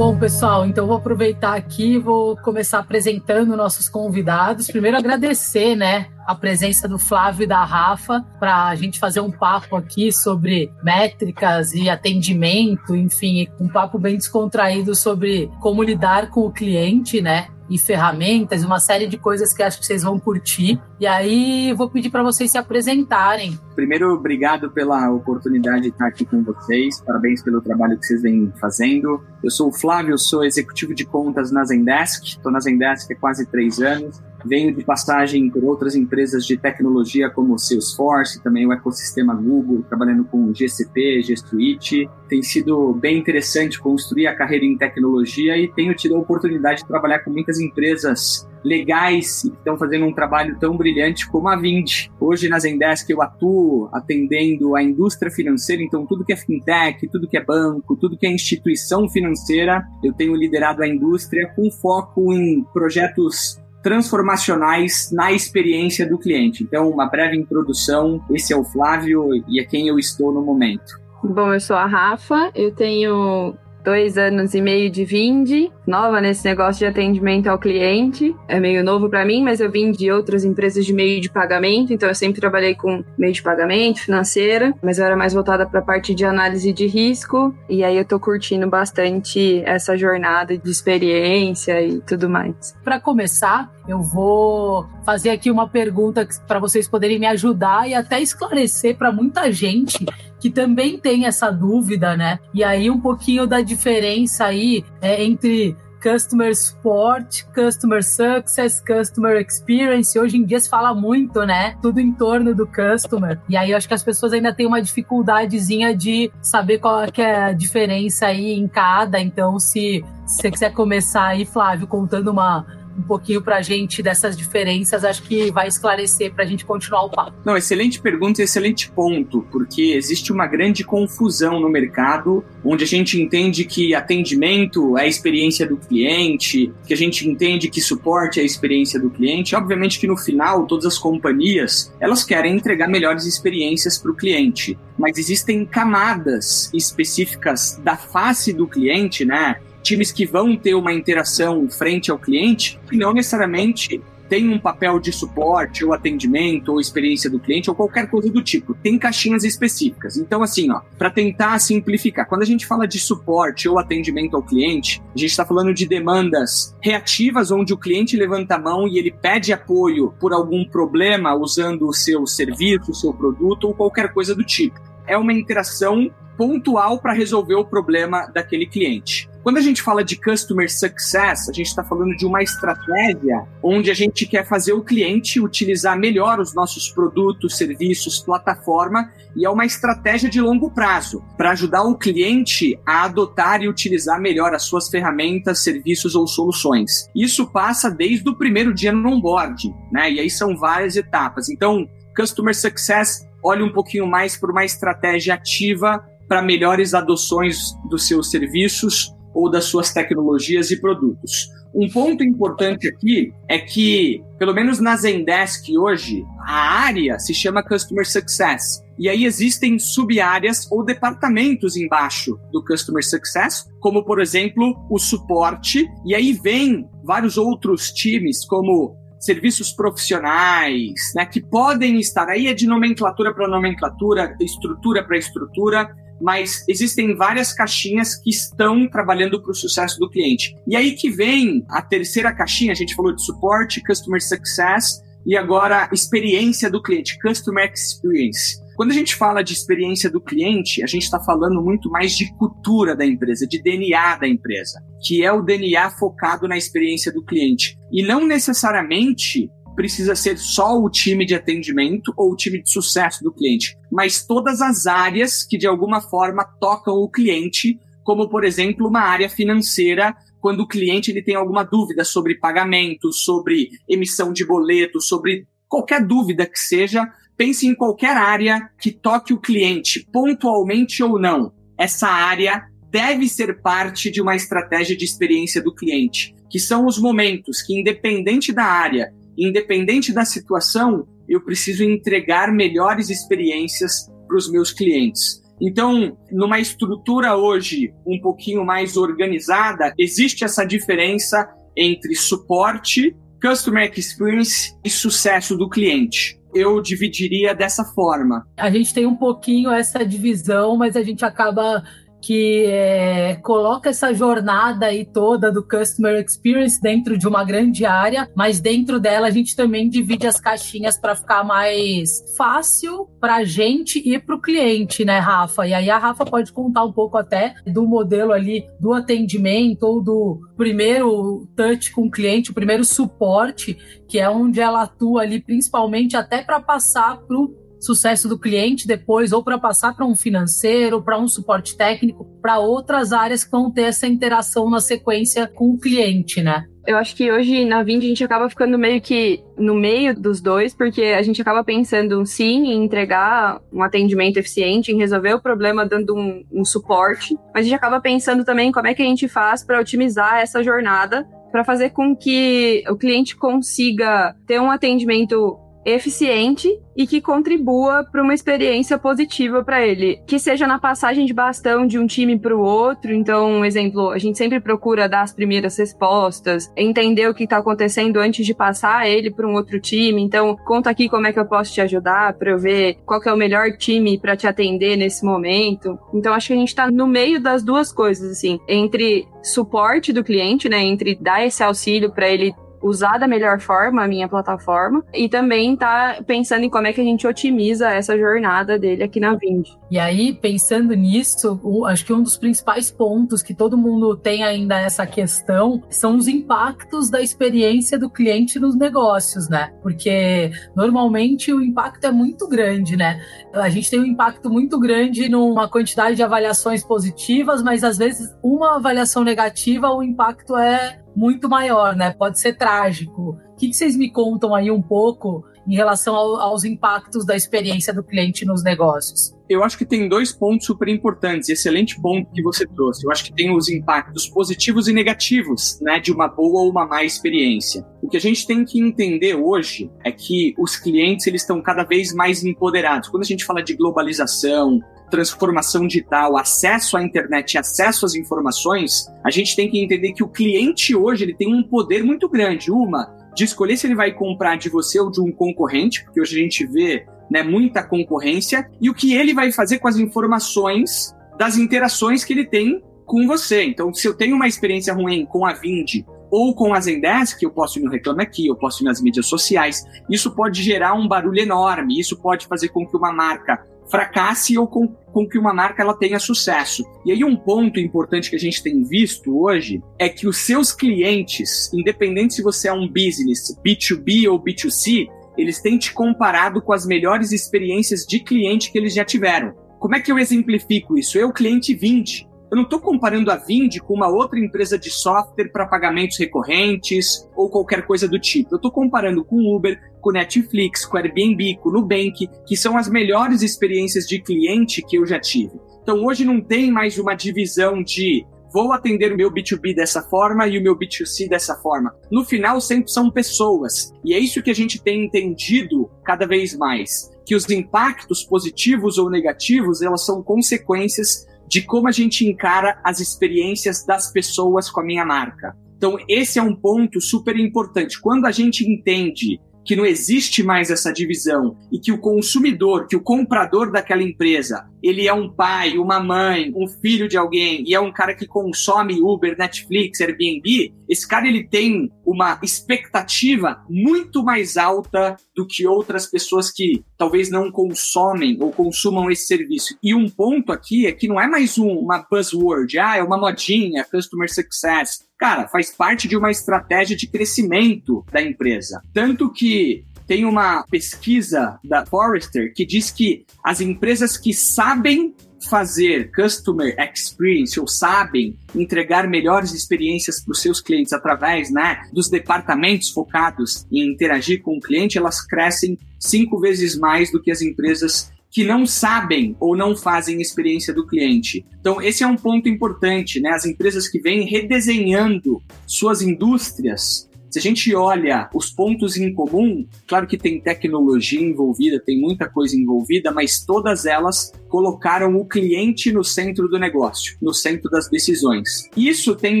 Bom, 0.00 0.18
pessoal, 0.18 0.64
então 0.64 0.86
vou 0.86 0.96
aproveitar 0.96 1.54
aqui 1.54 1.96
e 1.96 1.98
vou 1.98 2.34
começar 2.34 2.78
apresentando 2.78 3.54
nossos 3.54 3.86
convidados. 3.86 4.66
Primeiro 4.66 4.96
agradecer, 4.96 5.76
né, 5.76 6.06
a 6.26 6.34
presença 6.34 6.88
do 6.88 6.98
Flávio 6.98 7.44
e 7.44 7.46
da 7.46 7.62
Rafa 7.62 8.24
para 8.38 8.68
a 8.68 8.74
gente 8.74 8.98
fazer 8.98 9.20
um 9.20 9.30
papo 9.30 9.76
aqui 9.76 10.10
sobre 10.10 10.72
métricas 10.82 11.74
e 11.74 11.90
atendimento, 11.90 12.96
enfim, 12.96 13.46
um 13.60 13.68
papo 13.68 13.98
bem 13.98 14.16
descontraído 14.16 14.94
sobre 14.94 15.50
como 15.60 15.82
lidar 15.82 16.30
com 16.30 16.46
o 16.46 16.50
cliente, 16.50 17.20
né? 17.20 17.48
E 17.70 17.78
ferramentas, 17.78 18.64
uma 18.64 18.80
série 18.80 19.06
de 19.06 19.16
coisas 19.16 19.54
que 19.54 19.62
acho 19.62 19.78
que 19.78 19.86
vocês 19.86 20.02
vão 20.02 20.18
curtir. 20.18 20.80
E 20.98 21.06
aí 21.06 21.72
vou 21.72 21.88
pedir 21.88 22.10
para 22.10 22.22
vocês 22.22 22.50
se 22.50 22.58
apresentarem. 22.58 23.58
Primeiro, 23.76 24.12
obrigado 24.12 24.70
pela 24.70 25.08
oportunidade 25.10 25.82
de 25.82 25.88
estar 25.88 26.08
aqui 26.08 26.26
com 26.26 26.42
vocês. 26.42 27.00
Parabéns 27.00 27.42
pelo 27.42 27.62
trabalho 27.62 27.96
que 27.96 28.04
vocês 28.04 28.22
vêm 28.22 28.52
fazendo. 28.60 29.22
Eu 29.42 29.50
sou 29.50 29.68
o 29.68 29.72
Flávio, 29.72 30.18
sou 30.18 30.44
executivo 30.44 30.92
de 30.92 31.04
contas 31.04 31.52
na 31.52 31.64
Zendesk. 31.64 32.24
Estou 32.24 32.50
na 32.50 32.58
Zendesk 32.58 33.12
há 33.12 33.16
quase 33.16 33.46
três 33.46 33.80
anos. 33.80 34.20
Venho 34.44 34.74
de 34.74 34.84
passagem 34.84 35.50
por 35.50 35.64
outras 35.64 35.94
empresas 35.94 36.46
de 36.46 36.56
tecnologia 36.56 37.30
como 37.30 37.58
Salesforce, 37.58 38.42
também 38.42 38.66
o 38.66 38.72
ecossistema 38.72 39.34
Google, 39.34 39.82
trabalhando 39.82 40.24
com 40.24 40.52
GCP, 40.54 41.22
G 41.22 41.36
Suite. 41.36 42.08
Tem 42.28 42.42
sido 42.42 42.92
bem 42.94 43.18
interessante 43.18 43.80
construir 43.80 44.26
a 44.26 44.34
carreira 44.34 44.64
em 44.64 44.76
tecnologia 44.76 45.56
e 45.56 45.68
tenho 45.68 45.94
tido 45.94 46.16
a 46.16 46.18
oportunidade 46.18 46.80
de 46.80 46.88
trabalhar 46.88 47.20
com 47.20 47.30
muitas 47.30 47.58
empresas 47.58 48.48
legais 48.64 49.44
e 49.44 49.50
que 49.50 49.56
estão 49.56 49.76
fazendo 49.76 50.04
um 50.04 50.12
trabalho 50.12 50.58
tão 50.58 50.76
brilhante 50.76 51.28
como 51.28 51.48
a 51.48 51.56
Vind. 51.56 52.08
Hoje 52.18 52.48
na 52.48 52.58
Zendesk 52.58 53.08
eu 53.08 53.22
atuo 53.22 53.88
atendendo 53.92 54.76
a 54.76 54.82
indústria 54.82 55.30
financeira, 55.30 55.82
então 55.82 56.06
tudo 56.06 56.24
que 56.24 56.32
é 56.32 56.36
fintech, 56.36 57.08
tudo 57.08 57.28
que 57.28 57.36
é 57.36 57.44
banco, 57.44 57.96
tudo 57.96 58.16
que 58.16 58.26
é 58.26 58.30
instituição 58.30 59.08
financeira, 59.08 59.82
eu 60.04 60.12
tenho 60.12 60.34
liderado 60.34 60.82
a 60.82 60.88
indústria 60.88 61.50
com 61.54 61.70
foco 61.70 62.32
em 62.32 62.62
projetos 62.72 63.60
transformacionais 63.82 65.10
na 65.12 65.32
experiência 65.32 66.08
do 66.08 66.18
cliente. 66.18 66.62
Então, 66.62 66.88
uma 66.88 67.06
breve 67.06 67.36
introdução. 67.36 68.20
Esse 68.30 68.52
é 68.52 68.56
o 68.56 68.64
Flávio 68.64 69.28
e 69.48 69.60
é 69.60 69.64
quem 69.64 69.88
eu 69.88 69.98
estou 69.98 70.32
no 70.32 70.42
momento. 70.42 71.00
Bom, 71.22 71.52
eu 71.52 71.60
sou 71.60 71.76
a 71.76 71.86
Rafa, 71.86 72.50
eu 72.54 72.74
tenho 72.74 73.54
dois 73.84 74.18
anos 74.18 74.54
e 74.54 74.60
meio 74.60 74.90
de 74.90 75.04
Vindi, 75.04 75.70
nova 75.86 76.20
nesse 76.20 76.44
negócio 76.44 76.80
de 76.80 76.86
atendimento 76.86 77.48
ao 77.48 77.58
cliente. 77.58 78.34
É 78.48 78.60
meio 78.60 78.84
novo 78.84 79.08
para 79.08 79.24
mim, 79.24 79.42
mas 79.42 79.60
eu 79.60 79.70
vim 79.70 79.90
de 79.90 80.10
outras 80.10 80.44
empresas 80.44 80.84
de 80.84 80.92
meio 80.92 81.20
de 81.20 81.30
pagamento, 81.30 81.92
então 81.92 82.08
eu 82.08 82.14
sempre 82.14 82.40
trabalhei 82.40 82.74
com 82.74 83.04
meio 83.18 83.32
de 83.32 83.42
pagamento, 83.42 84.00
financeira, 84.00 84.74
mas 84.82 84.98
eu 84.98 85.04
era 85.04 85.16
mais 85.16 85.32
voltada 85.32 85.66
para 85.66 85.80
a 85.80 85.82
parte 85.82 86.14
de 86.14 86.24
análise 86.24 86.72
de 86.72 86.86
risco, 86.86 87.54
e 87.68 87.82
aí 87.82 87.96
eu 87.96 88.04
tô 88.04 88.18
curtindo 88.18 88.68
bastante 88.68 89.62
essa 89.64 89.96
jornada 89.96 90.56
de 90.56 90.70
experiência 90.70 91.80
e 91.82 92.00
tudo 92.00 92.28
mais. 92.28 92.74
Para 92.84 93.00
começar, 93.00 93.72
eu 93.88 94.00
vou 94.00 94.86
fazer 95.04 95.30
aqui 95.30 95.50
uma 95.50 95.68
pergunta 95.68 96.26
para 96.46 96.58
vocês 96.58 96.86
poderem 96.88 97.18
me 97.18 97.26
ajudar 97.26 97.88
e 97.88 97.94
até 97.94 98.20
esclarecer 98.20 98.96
para 98.96 99.10
muita 99.10 99.50
gente 99.50 100.06
que 100.40 100.50
também 100.50 100.98
tem 100.98 101.26
essa 101.26 101.50
dúvida, 101.50 102.16
né? 102.16 102.38
E 102.52 102.64
aí 102.64 102.90
um 102.90 103.00
pouquinho 103.00 103.46
da 103.46 103.60
diferença 103.60 104.46
aí 104.46 104.84
é, 105.00 105.22
entre 105.22 105.76
Customer 106.02 106.56
Support, 106.56 107.44
Customer 107.54 108.02
Success, 108.02 108.80
Customer 108.80 109.36
Experience. 109.46 110.18
Hoje 110.18 110.38
em 110.38 110.44
dia 110.44 110.58
se 110.58 110.68
fala 110.68 110.94
muito, 110.94 111.44
né? 111.44 111.76
Tudo 111.82 112.00
em 112.00 112.10
torno 112.10 112.54
do 112.54 112.66
customer. 112.66 113.38
E 113.48 113.56
aí 113.56 113.70
eu 113.70 113.76
acho 113.76 113.86
que 113.86 113.94
as 113.94 114.02
pessoas 114.02 114.32
ainda 114.32 114.52
têm 114.52 114.66
uma 114.66 114.80
dificuldadezinha 114.80 115.94
de 115.94 116.32
saber 116.40 116.78
qual 116.78 117.02
é, 117.02 117.10
é 117.18 117.44
a 117.44 117.52
diferença 117.52 118.26
aí 118.26 118.52
em 118.52 118.66
cada. 118.66 119.20
Então, 119.20 119.58
se 119.58 120.02
você 120.26 120.50
quiser 120.50 120.72
começar 120.72 121.26
aí, 121.26 121.44
Flávio, 121.44 121.86
contando 121.86 122.30
uma 122.30 122.66
um 123.00 123.02
pouquinho 123.02 123.40
para 123.40 123.56
a 123.56 123.62
gente 123.62 124.02
dessas 124.02 124.36
diferenças, 124.36 125.04
acho 125.04 125.22
que 125.22 125.50
vai 125.50 125.66
esclarecer 125.66 126.32
para 126.32 126.44
a 126.44 126.46
gente 126.46 126.64
continuar 126.64 127.04
o 127.04 127.10
papo. 127.10 127.32
Não, 127.44 127.56
excelente 127.56 128.00
pergunta 128.00 128.40
e 128.40 128.44
excelente 128.44 128.90
ponto, 128.90 129.46
porque 129.50 129.94
existe 129.96 130.32
uma 130.32 130.46
grande 130.46 130.84
confusão 130.84 131.58
no 131.58 131.68
mercado, 131.68 132.44
onde 132.62 132.84
a 132.84 132.86
gente 132.86 133.20
entende 133.20 133.64
que 133.64 133.94
atendimento 133.94 134.98
é 134.98 135.02
a 135.02 135.06
experiência 135.06 135.66
do 135.66 135.76
cliente, 135.76 136.72
que 136.86 136.92
a 136.92 136.96
gente 136.96 137.28
entende 137.28 137.70
que 137.70 137.80
suporte 137.80 138.38
é 138.38 138.42
a 138.42 138.46
experiência 138.46 139.00
do 139.00 139.08
cliente. 139.08 139.56
Obviamente 139.56 139.98
que 139.98 140.06
no 140.06 140.16
final, 140.16 140.66
todas 140.66 140.84
as 140.84 140.98
companhias, 140.98 141.92
elas 141.98 142.22
querem 142.22 142.56
entregar 142.56 142.88
melhores 142.88 143.24
experiências 143.24 143.96
para 143.96 144.10
o 144.10 144.14
cliente, 144.14 144.78
mas 144.98 145.16
existem 145.16 145.64
camadas 145.64 146.70
específicas 146.74 147.80
da 147.82 147.96
face 147.96 148.52
do 148.52 148.66
cliente, 148.66 149.24
né? 149.24 149.56
Times 149.82 150.12
que 150.12 150.26
vão 150.26 150.56
ter 150.56 150.74
uma 150.74 150.92
interação 150.92 151.68
frente 151.70 152.10
ao 152.10 152.18
cliente, 152.18 152.78
que 152.88 152.96
não 152.96 153.12
necessariamente 153.12 154.00
tem 154.30 154.48
um 154.48 154.60
papel 154.60 155.00
de 155.00 155.10
suporte 155.10 155.84
ou 155.84 155.92
atendimento 155.92 156.70
ou 156.70 156.80
experiência 156.80 157.28
do 157.28 157.40
cliente 157.40 157.68
ou 157.68 157.74
qualquer 157.74 158.08
coisa 158.08 158.30
do 158.30 158.40
tipo. 158.40 158.74
Tem 158.74 158.96
caixinhas 158.96 159.42
específicas. 159.42 160.16
Então, 160.16 160.40
assim, 160.40 160.70
ó, 160.70 160.82
para 160.96 161.10
tentar 161.10 161.58
simplificar, 161.58 162.28
quando 162.28 162.42
a 162.42 162.46
gente 162.46 162.64
fala 162.64 162.86
de 162.86 163.00
suporte 163.00 163.68
ou 163.68 163.76
atendimento 163.76 164.36
ao 164.36 164.42
cliente, 164.42 165.02
a 165.12 165.18
gente 165.18 165.30
está 165.30 165.44
falando 165.44 165.74
de 165.74 165.84
demandas 165.84 166.76
reativas 166.80 167.50
onde 167.50 167.74
o 167.74 167.76
cliente 167.76 168.16
levanta 168.16 168.54
a 168.54 168.58
mão 168.58 168.86
e 168.86 168.98
ele 168.98 169.10
pede 169.10 169.52
apoio 169.52 170.14
por 170.20 170.32
algum 170.32 170.64
problema 170.64 171.34
usando 171.34 171.88
o 171.88 171.92
seu 171.92 172.24
serviço, 172.24 172.92
o 172.92 172.94
seu 172.94 173.12
produto 173.12 173.64
ou 173.64 173.74
qualquer 173.74 174.12
coisa 174.12 174.32
do 174.32 174.44
tipo. 174.44 174.80
É 175.08 175.18
uma 175.18 175.32
interação 175.32 176.08
pontual 176.36 177.00
para 177.00 177.12
resolver 177.12 177.56
o 177.56 177.64
problema 177.64 178.26
daquele 178.32 178.64
cliente. 178.64 179.28
Quando 179.42 179.56
a 179.56 179.62
gente 179.62 179.80
fala 179.80 180.04
de 180.04 180.16
customer 180.16 180.70
success, 180.70 181.48
a 181.48 181.52
gente 181.52 181.68
está 181.68 181.82
falando 181.82 182.14
de 182.14 182.26
uma 182.26 182.42
estratégia 182.42 183.46
onde 183.62 183.90
a 183.90 183.94
gente 183.94 184.26
quer 184.26 184.46
fazer 184.46 184.74
o 184.74 184.84
cliente 184.84 185.40
utilizar 185.40 185.98
melhor 185.98 186.38
os 186.38 186.54
nossos 186.54 186.90
produtos, 186.90 187.56
serviços, 187.56 188.18
plataforma, 188.18 189.10
e 189.34 189.46
é 189.46 189.50
uma 189.50 189.64
estratégia 189.64 190.28
de 190.28 190.42
longo 190.42 190.70
prazo 190.70 191.24
para 191.38 191.52
ajudar 191.52 191.84
o 191.84 191.96
cliente 191.96 192.78
a 192.84 193.04
adotar 193.04 193.62
e 193.62 193.68
utilizar 193.68 194.20
melhor 194.20 194.52
as 194.54 194.64
suas 194.64 194.90
ferramentas, 194.90 195.60
serviços 195.60 196.14
ou 196.14 196.26
soluções. 196.26 197.08
Isso 197.14 197.50
passa 197.50 197.90
desde 197.90 198.28
o 198.28 198.36
primeiro 198.36 198.74
dia 198.74 198.92
no 198.92 199.08
onboarding, 199.08 199.74
né? 199.90 200.12
E 200.12 200.20
aí 200.20 200.28
são 200.28 200.54
várias 200.54 200.96
etapas. 200.96 201.48
Então, 201.48 201.88
customer 202.14 202.54
success 202.54 203.26
olha 203.42 203.64
um 203.64 203.72
pouquinho 203.72 204.06
mais 204.06 204.36
por 204.36 204.50
uma 204.50 204.66
estratégia 204.66 205.32
ativa 205.32 206.04
para 206.28 206.42
melhores 206.42 206.92
adoções 206.92 207.72
dos 207.88 208.06
seus 208.06 208.30
serviços 208.30 209.14
ou 209.34 209.50
das 209.50 209.64
suas 209.64 209.92
tecnologias 209.92 210.70
e 210.70 210.80
produtos. 210.80 211.48
Um 211.72 211.88
ponto 211.88 212.24
importante 212.24 212.88
aqui 212.88 213.32
é 213.48 213.58
que, 213.58 214.22
pelo 214.38 214.52
menos 214.52 214.80
na 214.80 214.96
Zendesk 214.96 215.68
hoje, 215.78 216.24
a 216.40 216.80
área 216.82 217.18
se 217.18 217.32
chama 217.32 217.62
Customer 217.62 218.04
Success. 218.06 218.82
E 218.98 219.08
aí 219.08 219.24
existem 219.24 219.78
sub-áreas 219.78 220.70
ou 220.70 220.84
departamentos 220.84 221.76
embaixo 221.76 222.38
do 222.52 222.62
Customer 222.64 223.04
Success, 223.04 223.66
como 223.78 224.04
por 224.04 224.20
exemplo 224.20 224.76
o 224.90 224.98
suporte, 224.98 225.86
e 226.04 226.14
aí 226.14 226.32
vem 226.32 226.88
vários 227.04 227.38
outros 227.38 227.90
times, 227.92 228.44
como 228.44 228.96
serviços 229.18 229.70
profissionais, 229.70 231.12
né, 231.14 231.26
que 231.26 231.40
podem 231.40 231.98
estar 232.00 232.28
aí 232.28 232.46
é 232.46 232.54
de 232.54 232.66
nomenclatura 232.66 233.34
para 233.34 233.46
nomenclatura, 233.46 234.34
estrutura 234.40 235.04
para 235.04 235.18
estrutura, 235.18 235.94
mas 236.20 236.64
existem 236.68 237.14
várias 237.16 237.52
caixinhas 237.52 238.14
que 238.16 238.30
estão 238.30 238.88
trabalhando 238.88 239.40
para 239.40 239.50
o 239.50 239.54
sucesso 239.54 239.98
do 239.98 240.10
cliente. 240.10 240.54
E 240.66 240.76
aí 240.76 240.92
que 240.92 241.10
vem 241.10 241.64
a 241.68 241.82
terceira 241.82 242.34
caixinha, 242.34 242.72
a 242.72 242.76
gente 242.76 242.94
falou 242.94 243.14
de 243.14 243.24
suporte, 243.24 243.82
customer 243.82 244.22
success 244.22 245.02
e 245.26 245.36
agora 245.36 245.88
experiência 245.92 246.70
do 246.70 246.82
cliente, 246.82 247.18
customer 247.20 247.70
experience. 247.72 248.60
Quando 248.76 248.92
a 248.92 248.94
gente 248.94 249.14
fala 249.14 249.42
de 249.42 249.52
experiência 249.52 250.10
do 250.10 250.22
cliente, 250.22 250.82
a 250.82 250.86
gente 250.86 251.02
está 251.02 251.20
falando 251.20 251.62
muito 251.62 251.90
mais 251.90 252.16
de 252.16 252.32
cultura 252.36 252.96
da 252.96 253.04
empresa, 253.04 253.46
de 253.46 253.62
DNA 253.62 254.16
da 254.16 254.26
empresa, 254.26 254.82
que 255.02 255.22
é 255.22 255.30
o 255.30 255.42
DNA 255.42 255.90
focado 255.90 256.48
na 256.48 256.56
experiência 256.56 257.12
do 257.12 257.22
cliente. 257.22 257.76
E 257.92 258.02
não 258.02 258.26
necessariamente 258.26 259.50
precisa 259.80 260.14
ser 260.14 260.36
só 260.36 260.78
o 260.78 260.90
time 260.90 261.24
de 261.24 261.34
atendimento 261.34 262.12
ou 262.14 262.32
o 262.32 262.36
time 262.36 262.62
de 262.62 262.70
sucesso 262.70 263.24
do 263.24 263.32
cliente, 263.32 263.78
mas 263.90 264.26
todas 264.26 264.60
as 264.60 264.86
áreas 264.86 265.42
que 265.42 265.56
de 265.56 265.66
alguma 265.66 266.02
forma 266.02 266.44
tocam 266.60 266.96
o 266.96 267.08
cliente, 267.08 267.80
como 268.04 268.28
por 268.28 268.44
exemplo 268.44 268.86
uma 268.86 269.00
área 269.00 269.30
financeira, 269.30 270.14
quando 270.38 270.60
o 270.60 270.68
cliente 270.68 271.10
ele 271.10 271.22
tem 271.22 271.34
alguma 271.34 271.64
dúvida 271.64 272.04
sobre 272.04 272.38
pagamento, 272.38 273.10
sobre 273.10 273.70
emissão 273.88 274.34
de 274.34 274.44
boleto, 274.46 275.00
sobre 275.00 275.46
qualquer 275.66 276.06
dúvida 276.06 276.44
que 276.44 276.58
seja, 276.58 277.08
pense 277.34 277.66
em 277.66 277.74
qualquer 277.74 278.18
área 278.18 278.60
que 278.78 278.90
toque 278.90 279.32
o 279.32 279.40
cliente, 279.40 280.06
pontualmente 280.12 281.02
ou 281.02 281.18
não. 281.18 281.54
Essa 281.78 282.06
área 282.06 282.64
deve 282.90 283.26
ser 283.30 283.62
parte 283.62 284.10
de 284.10 284.20
uma 284.20 284.36
estratégia 284.36 284.94
de 284.94 285.06
experiência 285.06 285.62
do 285.62 285.74
cliente, 285.74 286.34
que 286.50 286.58
são 286.58 286.84
os 286.84 286.98
momentos 286.98 287.62
que, 287.62 287.80
independente 287.80 288.52
da 288.52 288.64
área, 288.64 289.10
independente 289.40 290.12
da 290.12 290.24
situação, 290.24 291.06
eu 291.28 291.40
preciso 291.42 291.82
entregar 291.84 292.52
melhores 292.52 293.08
experiências 293.08 294.06
para 294.26 294.36
os 294.36 294.50
meus 294.50 294.72
clientes. 294.72 295.40
Então, 295.60 296.16
numa 296.30 296.58
estrutura 296.58 297.36
hoje 297.36 297.92
um 298.06 298.20
pouquinho 298.20 298.64
mais 298.64 298.96
organizada, 298.96 299.92
existe 299.98 300.44
essa 300.44 300.64
diferença 300.64 301.48
entre 301.76 302.14
suporte, 302.14 303.14
customer 303.42 303.92
experience 303.94 304.74
e 304.84 304.90
sucesso 304.90 305.56
do 305.56 305.68
cliente. 305.68 306.40
Eu 306.54 306.80
dividiria 306.80 307.54
dessa 307.54 307.84
forma. 307.84 308.44
A 308.56 308.70
gente 308.70 308.92
tem 308.92 309.06
um 309.06 309.16
pouquinho 309.16 309.70
essa 309.70 310.04
divisão, 310.04 310.76
mas 310.76 310.96
a 310.96 311.02
gente 311.02 311.24
acaba 311.24 311.84
que 312.20 312.64
é, 312.66 313.36
coloca 313.36 313.90
essa 313.90 314.12
jornada 314.12 314.86
aí 314.86 315.04
toda 315.04 315.50
do 315.50 315.66
customer 315.66 316.22
experience 316.22 316.80
dentro 316.80 317.16
de 317.16 317.26
uma 317.26 317.44
grande 317.44 317.84
área, 317.84 318.28
mas 318.34 318.60
dentro 318.60 319.00
dela 319.00 319.28
a 319.28 319.30
gente 319.30 319.56
também 319.56 319.88
divide 319.88 320.26
as 320.26 320.38
caixinhas 320.38 320.98
para 320.98 321.16
ficar 321.16 321.44
mais 321.44 322.34
fácil 322.36 323.08
para 323.20 323.36
a 323.36 323.44
gente 323.44 323.98
e 323.98 324.18
para 324.18 324.34
o 324.34 324.40
cliente, 324.40 325.04
né, 325.04 325.18
Rafa? 325.18 325.66
E 325.66 325.74
aí 325.74 325.90
a 325.90 325.98
Rafa 325.98 326.24
pode 326.24 326.52
contar 326.52 326.84
um 326.84 326.92
pouco 326.92 327.16
até 327.16 327.54
do 327.66 327.86
modelo 327.86 328.32
ali 328.32 328.66
do 328.78 328.92
atendimento 328.92 329.82
ou 329.84 330.02
do 330.02 330.40
primeiro 330.56 331.48
touch 331.56 331.92
com 331.92 332.02
o 332.06 332.10
cliente, 332.10 332.50
o 332.50 332.54
primeiro 332.54 332.84
suporte, 332.84 333.76
que 334.08 334.18
é 334.18 334.28
onde 334.28 334.60
ela 334.60 334.82
atua 334.82 335.22
ali 335.22 335.40
principalmente 335.40 336.16
até 336.16 336.42
para 336.42 336.60
passar 336.60 337.18
para 337.18 337.36
o 337.36 337.59
sucesso 337.80 338.28
do 338.28 338.38
cliente 338.38 338.86
depois, 338.86 339.32
ou 339.32 339.42
para 339.42 339.58
passar 339.58 339.94
para 339.96 340.06
um 340.06 340.14
financeiro, 340.14 341.02
para 341.02 341.18
um 341.18 341.26
suporte 341.26 341.76
técnico, 341.76 342.26
para 342.40 342.58
outras 342.58 343.12
áreas 343.12 343.42
que 343.42 343.50
vão 343.50 343.70
ter 343.70 343.82
essa 343.82 344.06
interação 344.06 344.68
na 344.68 344.80
sequência 344.80 345.46
com 345.46 345.70
o 345.70 345.78
cliente, 345.78 346.42
né? 346.42 346.66
Eu 346.86 346.96
acho 346.96 347.14
que 347.14 347.30
hoje 347.30 347.64
na 347.64 347.82
Vind 347.82 348.02
a 348.02 348.06
gente 348.06 348.24
acaba 348.24 348.48
ficando 348.48 348.78
meio 348.78 349.00
que 349.00 349.42
no 349.56 349.74
meio 349.74 350.18
dos 350.18 350.40
dois, 350.40 350.74
porque 350.74 351.02
a 351.02 351.22
gente 351.22 351.40
acaba 351.40 351.62
pensando 351.62 352.24
sim 352.24 352.72
em 352.72 352.84
entregar 352.84 353.60
um 353.72 353.82
atendimento 353.82 354.38
eficiente, 354.38 354.90
em 354.90 354.96
resolver 354.96 355.34
o 355.34 355.40
problema 355.40 355.86
dando 355.86 356.16
um, 356.16 356.42
um 356.50 356.64
suporte, 356.64 357.36
mas 357.54 357.60
a 357.60 357.68
gente 357.68 357.74
acaba 357.74 358.00
pensando 358.00 358.44
também 358.44 358.72
como 358.72 358.86
é 358.86 358.94
que 358.94 359.02
a 359.02 359.06
gente 359.06 359.28
faz 359.28 359.62
para 359.62 359.78
otimizar 359.78 360.38
essa 360.38 360.62
jornada 360.62 361.28
para 361.50 361.64
fazer 361.64 361.90
com 361.90 362.16
que 362.16 362.82
o 362.88 362.96
cliente 362.96 363.36
consiga 363.36 364.34
ter 364.46 364.60
um 364.60 364.70
atendimento 364.70 365.58
eficiente 365.84 366.68
e 366.96 367.06
que 367.06 367.20
contribua 367.20 368.04
para 368.04 368.22
uma 368.22 368.34
experiência 368.34 368.98
positiva 368.98 369.64
para 369.64 369.86
ele, 369.86 370.20
que 370.26 370.38
seja 370.38 370.66
na 370.66 370.78
passagem 370.78 371.24
de 371.24 371.32
bastão 371.32 371.86
de 371.86 371.98
um 371.98 372.06
time 372.06 372.38
para 372.38 372.54
o 372.54 372.60
outro. 372.60 373.12
Então, 373.12 373.50
um 373.50 373.64
exemplo, 373.64 374.10
a 374.10 374.18
gente 374.18 374.36
sempre 374.36 374.60
procura 374.60 375.08
dar 375.08 375.22
as 375.22 375.32
primeiras 375.32 375.78
respostas, 375.78 376.70
entender 376.76 377.28
o 377.28 377.34
que 377.34 377.44
está 377.44 377.58
acontecendo 377.58 378.18
antes 378.18 378.44
de 378.44 378.54
passar 378.54 379.08
ele 379.08 379.30
para 379.30 379.46
um 379.46 379.54
outro 379.54 379.80
time. 379.80 380.20
Então, 380.20 380.56
conta 380.66 380.90
aqui 380.90 381.08
como 381.08 381.26
é 381.26 381.32
que 381.32 381.38
eu 381.38 381.46
posso 381.46 381.72
te 381.72 381.80
ajudar 381.80 382.34
para 382.34 382.50
eu 382.50 382.58
ver 382.58 382.98
qual 383.06 383.20
é 383.24 383.32
o 383.32 383.36
melhor 383.36 383.70
time 383.78 384.18
para 384.18 384.36
te 384.36 384.46
atender 384.46 384.96
nesse 384.96 385.24
momento. 385.24 385.98
Então, 386.12 386.34
acho 386.34 386.48
que 386.48 386.52
a 386.52 386.56
gente 386.56 386.68
está 386.68 386.90
no 386.90 387.06
meio 387.06 387.40
das 387.40 387.62
duas 387.62 387.92
coisas, 387.92 388.30
assim, 388.32 388.58
entre 388.68 389.26
suporte 389.42 390.12
do 390.12 390.22
cliente, 390.22 390.68
né, 390.68 390.82
entre 390.82 391.14
dar 391.14 391.44
esse 391.46 391.62
auxílio 391.62 392.12
para 392.12 392.28
ele 392.28 392.54
usar 392.82 393.18
da 393.18 393.26
melhor 393.26 393.60
forma 393.60 394.04
a 394.04 394.08
minha 394.08 394.28
plataforma 394.28 395.04
e 395.12 395.28
também 395.28 395.76
tá 395.76 396.18
pensando 396.26 396.64
em 396.64 396.70
como 396.70 396.86
é 396.86 396.92
que 396.92 397.00
a 397.00 397.04
gente 397.04 397.26
otimiza 397.26 397.90
essa 397.90 398.16
jornada 398.16 398.78
dele 398.78 399.02
aqui 399.02 399.20
na 399.20 399.34
Vind. 399.34 399.68
E 399.90 399.98
aí, 399.98 400.32
pensando 400.32 400.94
nisso, 400.94 401.60
acho 401.86 402.04
que 402.04 402.12
um 402.12 402.22
dos 402.22 402.36
principais 402.36 402.90
pontos 402.90 403.42
que 403.42 403.54
todo 403.54 403.76
mundo 403.76 404.16
tem 404.16 404.44
ainda 404.44 404.78
essa 404.80 405.06
questão 405.06 405.82
são 405.90 406.16
os 406.16 406.28
impactos 406.28 407.10
da 407.10 407.20
experiência 407.20 407.98
do 407.98 408.08
cliente 408.08 408.58
nos 408.58 408.76
negócios, 408.76 409.48
né? 409.48 409.72
Porque 409.82 410.50
normalmente 410.76 411.52
o 411.52 411.60
impacto 411.60 412.04
é 412.06 412.12
muito 412.12 412.48
grande, 412.48 412.96
né? 412.96 413.20
A 413.52 413.68
gente 413.68 413.90
tem 413.90 414.00
um 414.00 414.06
impacto 414.06 414.48
muito 414.48 414.78
grande 414.78 415.28
numa 415.28 415.68
quantidade 415.68 416.16
de 416.16 416.22
avaliações 416.22 416.84
positivas, 416.84 417.62
mas 417.62 417.82
às 417.82 417.98
vezes 417.98 418.34
uma 418.42 418.76
avaliação 418.76 419.24
negativa, 419.24 419.90
o 419.90 420.02
impacto 420.02 420.56
é 420.56 421.00
muito 421.14 421.48
maior, 421.48 421.96
né? 421.96 422.12
Pode 422.12 422.40
ser 422.40 422.56
trágico. 422.56 423.38
O 423.52 423.56
que, 423.56 423.72
vocês 423.72 423.96
me 423.96 424.10
contam 424.10 424.54
aí 424.54 424.70
um 424.70 424.80
pouco 424.80 425.44
em 425.66 425.74
relação 425.74 426.14
ao, 426.14 426.36
aos 426.36 426.64
impactos 426.64 427.26
da 427.26 427.36
experiência 427.36 427.92
do 427.92 428.02
cliente 428.02 428.44
nos 428.44 428.62
negócios? 428.62 429.34
Eu 429.48 429.64
acho 429.64 429.76
que 429.76 429.84
tem 429.84 430.08
dois 430.08 430.32
pontos 430.32 430.66
super 430.66 430.88
importantes, 430.88 431.48
excelente 431.48 432.00
ponto 432.00 432.30
que 432.32 432.40
você 432.40 432.64
trouxe. 432.66 433.04
Eu 433.04 433.10
acho 433.10 433.24
que 433.24 433.32
tem 433.32 433.54
os 433.54 433.68
impactos 433.68 434.28
positivos 434.28 434.86
e 434.86 434.92
negativos, 434.92 435.78
né, 435.82 435.98
de 435.98 436.12
uma 436.12 436.28
boa 436.28 436.62
ou 436.62 436.70
uma 436.70 436.86
má 436.86 437.02
experiência. 437.02 437.84
O 438.00 438.08
que 438.08 438.16
a 438.16 438.20
gente 438.20 438.46
tem 438.46 438.64
que 438.64 438.80
entender 438.80 439.34
hoje 439.34 439.90
é 440.04 440.12
que 440.12 440.54
os 440.56 440.76
clientes 440.76 441.26
eles 441.26 441.42
estão 441.42 441.60
cada 441.60 441.82
vez 441.82 442.14
mais 442.14 442.44
empoderados. 442.44 443.08
Quando 443.08 443.24
a 443.24 443.26
gente 443.26 443.44
fala 443.44 443.60
de 443.60 443.74
globalização, 443.74 444.80
transformação 445.10 445.86
digital, 445.86 446.36
acesso 446.36 446.96
à 446.96 447.02
internet, 447.02 447.58
acesso 447.58 448.06
às 448.06 448.14
informações, 448.14 449.06
a 449.24 449.30
gente 449.30 449.56
tem 449.56 449.70
que 449.70 449.82
entender 449.82 450.12
que 450.12 450.22
o 450.22 450.28
cliente 450.28 450.94
hoje 450.94 451.24
ele 451.24 451.34
tem 451.34 451.54
um 451.54 451.62
poder 451.62 452.02
muito 452.02 452.28
grande. 452.28 452.70
Uma, 452.70 453.14
de 453.34 453.44
escolher 453.44 453.76
se 453.76 453.86
ele 453.86 453.94
vai 453.94 454.12
comprar 454.12 454.56
de 454.56 454.68
você 454.68 454.98
ou 455.00 455.10
de 455.10 455.20
um 455.20 455.30
concorrente, 455.30 456.04
porque 456.04 456.20
hoje 456.20 456.38
a 456.38 456.42
gente 456.42 456.66
vê 456.66 457.06
né, 457.30 457.42
muita 457.42 457.82
concorrência, 457.82 458.68
e 458.80 458.90
o 458.90 458.94
que 458.94 459.14
ele 459.14 459.32
vai 459.32 459.52
fazer 459.52 459.78
com 459.78 459.88
as 459.88 459.96
informações 459.96 461.14
das 461.38 461.56
interações 461.56 462.24
que 462.24 462.32
ele 462.32 462.44
tem 462.44 462.82
com 463.06 463.26
você. 463.26 463.64
Então, 463.64 463.94
se 463.94 464.06
eu 464.06 464.14
tenho 464.14 464.36
uma 464.36 464.48
experiência 464.48 464.92
ruim 464.92 465.24
com 465.24 465.46
a 465.46 465.52
Vind 465.52 466.04
ou 466.30 466.54
com 466.54 466.72
a 466.72 466.80
Zendesk, 466.80 467.42
eu 467.42 467.50
posso 467.50 467.78
ir 467.78 467.82
no 467.82 467.90
Reclame 467.90 468.22
Aqui, 468.22 468.46
eu 468.46 468.56
posso 468.56 468.82
ir 468.82 468.86
nas 468.86 469.00
mídias 469.00 469.26
sociais, 469.26 469.84
isso 470.08 470.34
pode 470.34 470.62
gerar 470.62 470.94
um 470.94 471.08
barulho 471.08 471.40
enorme, 471.40 471.98
isso 471.98 472.16
pode 472.16 472.46
fazer 472.46 472.68
com 472.68 472.86
que 472.86 472.96
uma 472.96 473.12
marca 473.12 473.64
fracasse 473.90 474.56
ou 474.56 474.66
com, 474.66 474.88
com 474.88 475.28
que 475.28 475.38
uma 475.38 475.52
marca 475.52 475.82
ela 475.82 475.94
tenha 475.94 476.18
sucesso. 476.18 476.84
E 477.04 477.12
aí 477.12 477.24
um 477.24 477.36
ponto 477.36 477.80
importante 477.80 478.30
que 478.30 478.36
a 478.36 478.38
gente 478.40 478.62
tem 478.62 478.82
visto 478.84 479.36
hoje 479.38 479.82
é 479.98 480.08
que 480.08 480.26
os 480.26 480.38
seus 480.38 480.72
clientes, 480.72 481.72
independente 481.74 482.34
se 482.34 482.42
você 482.42 482.68
é 482.68 482.72
um 482.72 482.86
business 482.86 483.54
B2B 483.64 484.30
ou 484.30 484.42
B2C, 484.42 485.08
eles 485.36 485.60
têm 485.60 485.78
te 485.78 485.92
comparado 485.92 486.60
com 486.62 486.72
as 486.72 486.86
melhores 486.86 487.32
experiências 487.32 488.04
de 488.06 488.20
cliente 488.20 488.70
que 488.70 488.78
eles 488.78 488.94
já 488.94 489.04
tiveram. 489.04 489.54
Como 489.78 489.94
é 489.94 490.00
que 490.00 490.12
eu 490.12 490.18
exemplifico 490.18 490.98
isso? 490.98 491.16
Eu, 491.16 491.32
cliente 491.32 491.74
20, 491.74 492.28
eu 492.50 492.56
não 492.56 492.64
estou 492.64 492.80
comparando 492.80 493.30
a 493.30 493.36
Vind 493.36 493.78
com 493.78 493.94
uma 493.94 494.08
outra 494.08 494.38
empresa 494.38 494.76
de 494.76 494.90
software 494.90 495.52
para 495.52 495.66
pagamentos 495.66 496.18
recorrentes 496.18 497.28
ou 497.36 497.48
qualquer 497.48 497.86
coisa 497.86 498.08
do 498.08 498.18
tipo. 498.18 498.54
Eu 498.54 498.56
estou 498.56 498.72
comparando 498.72 499.24
com 499.24 499.54
Uber, 499.54 499.80
com 500.00 500.10
Netflix, 500.10 500.84
com 500.84 500.96
Airbnb, 500.96 501.58
com 501.62 501.70
Nubank, 501.70 502.28
que 502.44 502.56
são 502.56 502.76
as 502.76 502.88
melhores 502.88 503.42
experiências 503.42 504.04
de 504.04 504.20
cliente 504.20 504.82
que 504.82 504.96
eu 504.96 505.06
já 505.06 505.20
tive. 505.20 505.52
Então 505.80 506.04
hoje 506.04 506.24
não 506.24 506.40
tem 506.40 506.72
mais 506.72 506.98
uma 506.98 507.14
divisão 507.14 507.84
de 507.84 508.26
vou 508.52 508.72
atender 508.72 509.12
o 509.12 509.16
meu 509.16 509.30
B2B 509.30 509.74
dessa 509.74 510.02
forma 510.02 510.48
e 510.48 510.58
o 510.58 510.62
meu 510.62 510.76
B2C 510.76 511.28
dessa 511.28 511.54
forma. 511.56 511.94
No 512.10 512.24
final, 512.24 512.60
sempre 512.60 512.90
são 512.90 513.08
pessoas. 513.10 513.92
E 514.04 514.12
é 514.12 514.18
isso 514.18 514.42
que 514.42 514.50
a 514.50 514.54
gente 514.54 514.82
tem 514.82 515.04
entendido 515.04 515.88
cada 516.04 516.26
vez 516.26 516.56
mais. 516.56 517.10
Que 517.24 517.36
os 517.36 517.48
impactos 517.48 518.24
positivos 518.24 518.98
ou 518.98 519.08
negativos, 519.08 519.82
elas 519.82 520.04
são 520.04 520.20
consequências 520.20 521.29
de 521.50 521.62
como 521.62 521.88
a 521.88 521.92
gente 521.92 522.24
encara 522.24 522.80
as 522.84 523.00
experiências 523.00 523.84
das 523.84 524.12
pessoas 524.12 524.70
com 524.70 524.80
a 524.80 524.84
minha 524.84 525.04
marca. 525.04 525.56
Então, 525.76 525.96
esse 526.08 526.38
é 526.38 526.42
um 526.42 526.54
ponto 526.54 527.00
super 527.00 527.36
importante. 527.36 528.00
Quando 528.00 528.26
a 528.26 528.30
gente 528.30 528.64
entende 528.64 529.40
que 529.64 529.74
não 529.74 529.84
existe 529.84 530.42
mais 530.42 530.70
essa 530.70 530.92
divisão 530.92 531.56
e 531.72 531.78
que 531.78 531.90
o 531.90 531.98
consumidor, 531.98 532.86
que 532.86 532.96
o 532.96 533.02
comprador 533.02 533.70
daquela 533.72 534.02
empresa, 534.02 534.68
ele 534.82 535.08
é 535.08 535.12
um 535.12 535.28
pai, 535.28 535.76
uma 535.76 536.00
mãe, 536.00 536.52
um 536.54 536.66
filho 536.66 537.08
de 537.08 537.16
alguém 537.16 537.64
e 537.66 537.74
é 537.74 537.80
um 537.80 537.92
cara 537.92 538.14
que 538.14 538.26
consome 538.26 539.00
Uber, 539.02 539.36
Netflix, 539.36 540.00
Airbnb, 540.00 540.72
esse 540.90 541.06
cara 541.06 541.28
ele 541.28 541.44
tem 541.44 541.88
uma 542.04 542.40
expectativa 542.42 543.64
muito 543.70 544.24
mais 544.24 544.56
alta 544.56 545.16
do 545.36 545.46
que 545.46 545.64
outras 545.64 546.04
pessoas 546.04 546.50
que 546.50 546.84
talvez 546.98 547.30
não 547.30 547.52
consomem 547.52 548.36
ou 548.40 548.50
consumam 548.50 549.08
esse 549.08 549.26
serviço. 549.26 549.78
E 549.80 549.94
um 549.94 550.08
ponto 550.08 550.50
aqui 550.50 550.88
é 550.88 550.92
que 550.92 551.06
não 551.06 551.20
é 551.20 551.28
mais 551.28 551.56
um, 551.58 551.68
uma 551.68 552.04
buzzword, 552.10 552.76
ah, 552.80 552.96
é 552.96 553.02
uma 553.04 553.16
modinha, 553.16 553.84
customer 553.84 554.28
success. 554.28 555.04
Cara, 555.16 555.46
faz 555.46 555.70
parte 555.70 556.08
de 556.08 556.16
uma 556.16 556.30
estratégia 556.30 556.96
de 556.96 557.06
crescimento 557.06 558.04
da 558.10 558.20
empresa. 558.20 558.82
Tanto 558.92 559.32
que 559.32 559.84
tem 560.08 560.24
uma 560.24 560.64
pesquisa 560.64 561.60
da 561.62 561.86
Forrester 561.86 562.52
que 562.52 562.66
diz 562.66 562.90
que 562.90 563.24
as 563.44 563.60
empresas 563.60 564.16
que 564.16 564.34
sabem 564.34 565.14
fazer 565.48 566.10
customer 566.12 566.74
experience 566.78 567.58
ou 567.58 567.66
sabem 567.66 568.36
entregar 568.54 569.08
melhores 569.08 569.52
experiências 569.52 570.20
para 570.20 570.32
os 570.32 570.40
seus 570.40 570.60
clientes 570.60 570.92
através 570.92 571.50
né, 571.50 571.82
dos 571.92 572.08
departamentos 572.08 572.90
focados 572.90 573.66
em 573.72 573.92
interagir 573.92 574.42
com 574.42 574.56
o 574.56 574.60
cliente, 574.60 574.98
elas 574.98 575.24
crescem 575.24 575.78
cinco 575.98 576.38
vezes 576.38 576.76
mais 576.76 577.10
do 577.10 577.20
que 577.20 577.30
as 577.30 577.42
empresas 577.42 578.10
que 578.30 578.44
não 578.44 578.64
sabem 578.64 579.36
ou 579.40 579.56
não 579.56 579.76
fazem 579.76 580.20
experiência 580.20 580.72
do 580.72 580.86
cliente. 580.86 581.44
Então, 581.60 581.82
esse 581.82 582.04
é 582.04 582.06
um 582.06 582.16
ponto 582.16 582.48
importante, 582.48 583.20
né? 583.20 583.30
As 583.30 583.44
empresas 583.44 583.88
que 583.88 583.98
vêm 583.98 584.24
redesenhando 584.24 585.42
suas 585.66 586.00
indústrias 586.00 587.09
se 587.30 587.38
a 587.38 587.42
gente 587.42 587.74
olha 587.74 588.28
os 588.34 588.50
pontos 588.50 588.96
em 588.96 589.14
comum, 589.14 589.64
claro 589.86 590.06
que 590.06 590.18
tem 590.18 590.40
tecnologia 590.40 591.20
envolvida, 591.20 591.80
tem 591.80 592.00
muita 592.00 592.28
coisa 592.28 592.56
envolvida, 592.56 593.12
mas 593.12 593.44
todas 593.44 593.86
elas 593.86 594.32
colocaram 594.48 595.16
o 595.16 595.24
cliente 595.24 595.92
no 595.92 596.02
centro 596.02 596.48
do 596.48 596.58
negócio, 596.58 597.16
no 597.22 597.32
centro 597.32 597.70
das 597.70 597.88
decisões. 597.88 598.68
Isso 598.76 599.14
tem 599.14 599.40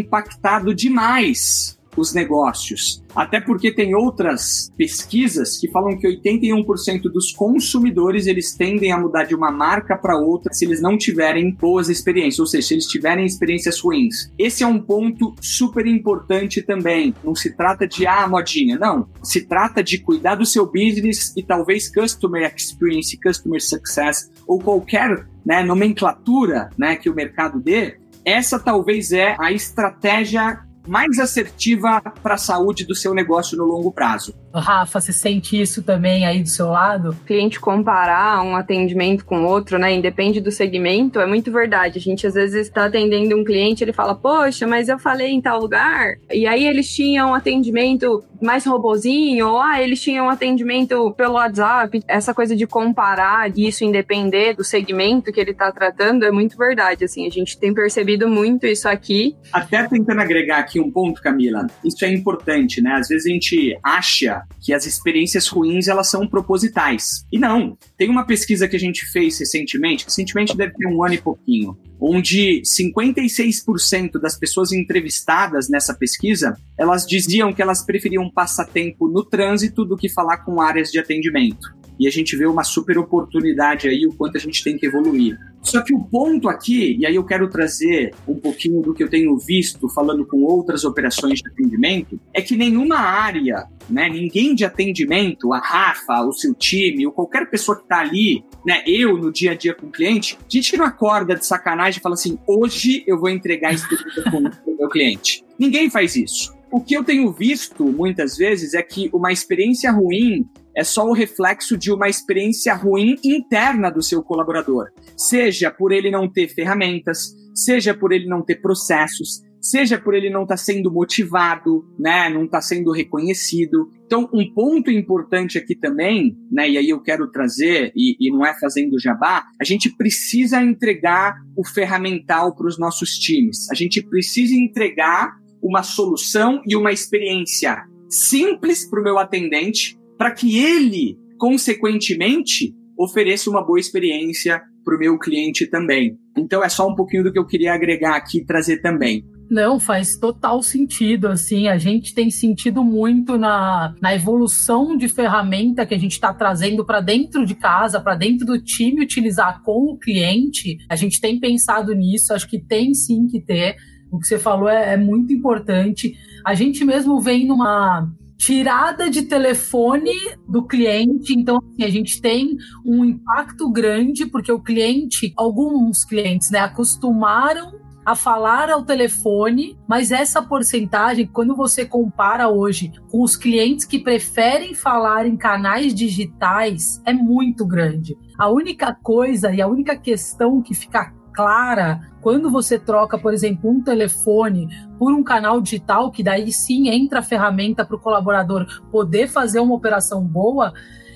impactado 0.00 0.74
demais 0.74 1.79
os 1.96 2.14
negócios. 2.14 3.02
Até 3.14 3.40
porque 3.40 3.74
tem 3.74 3.94
outras 3.94 4.72
pesquisas 4.76 5.58
que 5.58 5.70
falam 5.70 5.98
que 5.98 6.06
81% 6.06 7.02
dos 7.02 7.32
consumidores 7.32 8.26
eles 8.26 8.54
tendem 8.54 8.92
a 8.92 8.98
mudar 8.98 9.24
de 9.24 9.34
uma 9.34 9.50
marca 9.50 9.96
para 9.96 10.16
outra 10.16 10.52
se 10.52 10.64
eles 10.64 10.80
não 10.80 10.96
tiverem 10.96 11.52
boas 11.52 11.88
experiências, 11.88 12.38
ou 12.38 12.46
seja, 12.46 12.68
se 12.68 12.74
eles 12.74 12.86
tiverem 12.86 13.24
experiências 13.24 13.80
ruins. 13.80 14.32
Esse 14.38 14.62
é 14.62 14.66
um 14.66 14.80
ponto 14.80 15.34
super 15.40 15.86
importante 15.86 16.62
também. 16.62 17.14
Não 17.24 17.34
se 17.34 17.56
trata 17.56 17.86
de 17.86 18.06
ah, 18.06 18.28
modinha, 18.28 18.78
não. 18.78 19.08
Se 19.22 19.42
trata 19.42 19.82
de 19.82 19.98
cuidar 19.98 20.36
do 20.36 20.46
seu 20.46 20.66
business 20.66 21.32
e 21.36 21.42
talvez 21.42 21.92
customer 21.92 22.52
experience, 22.54 23.18
customer 23.18 23.60
success 23.60 24.30
ou 24.46 24.58
qualquer 24.58 25.26
né, 25.44 25.62
nomenclatura 25.62 26.70
né, 26.78 26.96
que 26.96 27.10
o 27.10 27.14
mercado 27.14 27.60
dê. 27.60 27.98
Essa 28.24 28.58
talvez 28.58 29.12
é 29.12 29.34
a 29.38 29.50
estratégia 29.50 30.60
mais 30.90 31.20
assertiva 31.20 32.00
para 32.00 32.34
a 32.34 32.36
saúde 32.36 32.84
do 32.84 32.96
seu 32.96 33.14
negócio 33.14 33.56
no 33.56 33.64
longo 33.64 33.92
prazo. 33.92 34.34
Rafa, 34.58 35.00
você 35.00 35.12
sente 35.12 35.60
isso 35.60 35.82
também 35.82 36.26
aí 36.26 36.42
do 36.42 36.48
seu 36.48 36.68
lado? 36.68 37.10
O 37.10 37.24
cliente 37.24 37.60
comparar 37.60 38.42
um 38.42 38.56
atendimento 38.56 39.24
com 39.24 39.44
outro, 39.44 39.78
né? 39.78 39.92
Independe 39.92 40.40
do 40.40 40.50
segmento, 40.50 41.20
é 41.20 41.26
muito 41.26 41.52
verdade. 41.52 41.98
A 41.98 42.00
gente 42.00 42.26
às 42.26 42.34
vezes 42.34 42.66
está 42.66 42.86
atendendo 42.86 43.36
um 43.36 43.44
cliente, 43.44 43.84
ele 43.84 43.92
fala, 43.92 44.14
poxa, 44.14 44.66
mas 44.66 44.88
eu 44.88 44.98
falei 44.98 45.28
em 45.28 45.40
tal 45.40 45.60
lugar, 45.60 46.14
e 46.32 46.46
aí 46.46 46.66
eles 46.66 46.92
tinham 46.92 47.34
atendimento 47.34 48.24
mais 48.40 48.64
robozinho, 48.64 49.48
ou 49.48 49.60
ah, 49.60 49.82
eles 49.82 50.00
tinham 50.00 50.28
atendimento 50.28 51.12
pelo 51.12 51.34
WhatsApp. 51.34 52.02
Essa 52.08 52.32
coisa 52.32 52.56
de 52.56 52.66
comparar 52.66 53.50
isso 53.56 53.84
independer 53.84 54.56
do 54.56 54.64
segmento 54.64 55.32
que 55.32 55.40
ele 55.40 55.50
está 55.50 55.70
tratando 55.70 56.24
é 56.24 56.30
muito 56.30 56.56
verdade. 56.56 57.04
Assim, 57.04 57.26
a 57.26 57.30
gente 57.30 57.58
tem 57.58 57.74
percebido 57.74 58.28
muito 58.28 58.66
isso 58.66 58.88
aqui. 58.88 59.36
Até 59.52 59.86
tentando 59.86 60.20
agregar 60.20 60.58
aqui 60.58 60.80
um 60.80 60.90
ponto, 60.90 61.20
Camila, 61.20 61.66
isso 61.84 62.04
é 62.04 62.12
importante, 62.12 62.80
né? 62.80 62.94
Às 62.94 63.08
vezes 63.08 63.26
a 63.26 63.28
gente 63.28 63.78
acha 63.82 64.39
que 64.60 64.72
as 64.72 64.86
experiências 64.86 65.48
ruins 65.48 65.88
elas 65.88 66.08
são 66.08 66.26
propositais. 66.26 67.24
E 67.32 67.38
não. 67.38 67.76
Tem 67.96 68.08
uma 68.08 68.26
pesquisa 68.26 68.68
que 68.68 68.76
a 68.76 68.80
gente 68.80 69.06
fez 69.06 69.38
recentemente, 69.38 70.04
recentemente 70.04 70.56
deve 70.56 70.74
ter 70.74 70.86
um 70.86 71.04
ano 71.04 71.14
e 71.14 71.18
pouquinho, 71.18 71.76
onde 72.00 72.62
56% 72.62 74.20
das 74.20 74.38
pessoas 74.38 74.72
entrevistadas 74.72 75.68
nessa 75.68 75.94
pesquisa, 75.94 76.56
elas 76.78 77.06
diziam 77.06 77.52
que 77.52 77.62
elas 77.62 77.84
preferiam 77.84 78.30
passar 78.30 78.66
tempo 78.66 79.08
no 79.08 79.24
trânsito 79.24 79.84
do 79.84 79.96
que 79.96 80.08
falar 80.08 80.38
com 80.38 80.60
áreas 80.60 80.90
de 80.90 80.98
atendimento 80.98 81.79
e 82.00 82.08
a 82.08 82.10
gente 82.10 82.34
vê 82.34 82.46
uma 82.46 82.64
super 82.64 82.96
oportunidade 82.96 83.86
aí, 83.86 84.06
o 84.06 84.14
quanto 84.14 84.38
a 84.38 84.40
gente 84.40 84.64
tem 84.64 84.78
que 84.78 84.86
evoluir. 84.86 85.38
Só 85.60 85.82
que 85.82 85.94
o 85.94 86.00
ponto 86.00 86.48
aqui, 86.48 86.96
e 86.98 87.04
aí 87.04 87.14
eu 87.14 87.22
quero 87.22 87.46
trazer 87.50 88.14
um 88.26 88.36
pouquinho 88.36 88.80
do 88.80 88.94
que 88.94 89.04
eu 89.04 89.10
tenho 89.10 89.36
visto 89.36 89.86
falando 89.90 90.24
com 90.24 90.38
outras 90.38 90.82
operações 90.82 91.40
de 91.40 91.48
atendimento, 91.50 92.18
é 92.32 92.40
que 92.40 92.56
nenhuma 92.56 92.96
área, 92.96 93.66
né, 93.90 94.08
ninguém 94.08 94.54
de 94.54 94.64
atendimento, 94.64 95.52
a 95.52 95.58
Rafa, 95.58 96.22
o 96.22 96.32
seu 96.32 96.54
time, 96.54 97.04
ou 97.04 97.12
qualquer 97.12 97.50
pessoa 97.50 97.76
que 97.76 97.82
está 97.82 98.00
ali, 98.00 98.42
né, 98.64 98.82
eu 98.86 99.18
no 99.18 99.30
dia 99.30 99.50
a 99.50 99.54
dia 99.54 99.74
com 99.74 99.88
o 99.88 99.90
cliente, 99.90 100.38
a 100.40 100.44
gente 100.48 100.78
não 100.78 100.86
acorda 100.86 101.34
de 101.34 101.44
sacanagem 101.44 101.98
e 101.98 102.02
fala 102.02 102.14
assim, 102.14 102.38
hoje 102.46 103.04
eu 103.06 103.20
vou 103.20 103.28
entregar 103.28 103.74
isso 103.74 103.86
para 104.24 104.38
o 104.38 104.76
meu 104.78 104.88
cliente. 104.88 105.44
Ninguém 105.58 105.90
faz 105.90 106.16
isso. 106.16 106.58
O 106.72 106.80
que 106.80 106.94
eu 106.94 107.04
tenho 107.04 107.30
visto 107.32 107.84
muitas 107.84 108.36
vezes 108.36 108.74
é 108.74 108.82
que 108.82 109.10
uma 109.12 109.32
experiência 109.32 109.90
ruim 109.90 110.48
é 110.76 110.84
só 110.84 111.06
o 111.06 111.12
reflexo 111.12 111.76
de 111.76 111.92
uma 111.92 112.08
experiência 112.08 112.74
ruim 112.74 113.16
interna 113.24 113.90
do 113.90 114.02
seu 114.02 114.22
colaborador. 114.22 114.88
Seja 115.16 115.70
por 115.70 115.92
ele 115.92 116.10
não 116.10 116.30
ter 116.30 116.48
ferramentas, 116.48 117.34
seja 117.54 117.94
por 117.94 118.12
ele 118.12 118.26
não 118.26 118.42
ter 118.42 118.56
processos, 118.56 119.42
seja 119.60 119.98
por 119.98 120.14
ele 120.14 120.30
não 120.30 120.42
estar 120.42 120.54
tá 120.54 120.56
sendo 120.56 120.90
motivado, 120.90 121.84
né, 121.98 122.30
não 122.30 122.44
estar 122.44 122.58
tá 122.58 122.62
sendo 122.62 122.90
reconhecido. 122.92 123.90
Então, 124.06 124.28
um 124.32 124.52
ponto 124.52 124.90
importante 124.90 125.58
aqui 125.58 125.76
também, 125.76 126.36
né, 126.50 126.68
e 126.68 126.78
aí 126.78 126.88
eu 126.88 127.00
quero 127.02 127.30
trazer, 127.30 127.92
e, 127.94 128.16
e 128.18 128.30
não 128.30 128.44
é 128.44 128.58
fazendo 128.58 128.98
jabá, 128.98 129.44
a 129.60 129.64
gente 129.64 129.94
precisa 129.96 130.62
entregar 130.62 131.36
o 131.56 131.66
ferramental 131.66 132.54
para 132.54 132.66
os 132.66 132.78
nossos 132.78 133.18
times. 133.18 133.70
A 133.70 133.74
gente 133.74 134.02
precisa 134.02 134.54
entregar 134.54 135.38
uma 135.62 135.82
solução 135.82 136.62
e 136.66 136.74
uma 136.74 136.90
experiência 136.90 137.84
simples 138.08 138.88
para 138.88 139.00
o 139.00 139.04
meu 139.04 139.18
atendente, 139.18 139.96
para 140.20 140.32
que 140.32 140.58
ele, 140.58 141.16
consequentemente, 141.38 142.74
ofereça 142.98 143.48
uma 143.48 143.64
boa 143.64 143.80
experiência 143.80 144.60
para 144.84 144.94
o 144.94 144.98
meu 144.98 145.18
cliente 145.18 145.66
também. 145.66 146.14
Então 146.36 146.62
é 146.62 146.68
só 146.68 146.86
um 146.86 146.94
pouquinho 146.94 147.24
do 147.24 147.32
que 147.32 147.38
eu 147.38 147.46
queria 147.46 147.72
agregar 147.72 148.16
aqui 148.16 148.40
e 148.40 148.44
trazer 148.44 148.82
também. 148.82 149.24
Não, 149.50 149.80
faz 149.80 150.18
total 150.18 150.62
sentido, 150.62 151.26
assim, 151.26 151.68
a 151.68 151.78
gente 151.78 152.14
tem 152.14 152.30
sentido 152.30 152.84
muito 152.84 153.38
na, 153.38 153.94
na 153.98 154.14
evolução 154.14 154.94
de 154.94 155.08
ferramenta 155.08 155.86
que 155.86 155.94
a 155.94 155.98
gente 155.98 156.12
está 156.12 156.34
trazendo 156.34 156.84
para 156.84 157.00
dentro 157.00 157.46
de 157.46 157.54
casa, 157.54 157.98
para 157.98 158.14
dentro 158.14 158.44
do 158.44 158.62
time 158.62 159.02
utilizar 159.02 159.62
com 159.62 159.94
o 159.94 159.98
cliente. 159.98 160.76
A 160.86 160.96
gente 160.96 161.18
tem 161.18 161.40
pensado 161.40 161.94
nisso, 161.94 162.34
acho 162.34 162.46
que 162.46 162.60
tem 162.62 162.92
sim 162.92 163.26
que 163.26 163.40
ter. 163.40 163.74
O 164.12 164.18
que 164.18 164.26
você 164.26 164.38
falou 164.38 164.68
é, 164.68 164.92
é 164.92 164.96
muito 164.98 165.32
importante. 165.32 166.12
A 166.44 166.52
gente 166.54 166.84
mesmo 166.84 167.18
vem 167.20 167.46
numa 167.46 168.06
tirada 168.40 169.10
de 169.10 169.22
telefone 169.22 170.14
do 170.48 170.66
cliente. 170.66 171.34
Então, 171.34 171.58
assim, 171.58 171.84
a 171.84 171.90
gente 171.90 172.22
tem 172.22 172.56
um 172.86 173.04
impacto 173.04 173.70
grande, 173.70 174.24
porque 174.24 174.50
o 174.50 174.58
cliente, 174.58 175.34
alguns 175.36 176.06
clientes, 176.06 176.50
né, 176.50 176.60
acostumaram 176.60 177.78
a 178.04 178.14
falar 178.14 178.70
ao 178.70 178.82
telefone, 178.82 179.78
mas 179.86 180.10
essa 180.10 180.40
porcentagem, 180.40 181.26
quando 181.26 181.54
você 181.54 181.84
compara 181.84 182.48
hoje 182.48 182.90
com 183.10 183.22
os 183.22 183.36
clientes 183.36 183.84
que 183.84 183.98
preferem 183.98 184.72
falar 184.74 185.26
em 185.26 185.36
canais 185.36 185.94
digitais, 185.94 186.98
é 187.04 187.12
muito 187.12 187.66
grande. 187.66 188.16
A 188.38 188.48
única 188.48 188.96
coisa 189.02 189.52
e 189.52 189.60
a 189.60 189.68
única 189.68 189.94
questão 189.94 190.62
que 190.62 190.74
fica 190.74 191.12
clara 191.34 192.09
quando 192.20 192.50
você 192.50 192.78
troca, 192.78 193.18
por 193.18 193.32
exemplo, 193.32 193.70
um 193.70 193.82
telefone 193.82 194.68
por 194.98 195.12
um 195.12 195.22
canal 195.22 195.60
digital, 195.60 196.10
que 196.10 196.22
daí 196.22 196.52
sim 196.52 196.88
entra 196.88 197.20
a 197.20 197.22
ferramenta 197.22 197.84
para 197.84 197.96
o 197.96 198.00
colaborador 198.00 198.66
poder 198.90 199.28
fazer 199.28 199.60
uma 199.60 199.74
operação 199.74 200.22
boa, 200.22 200.72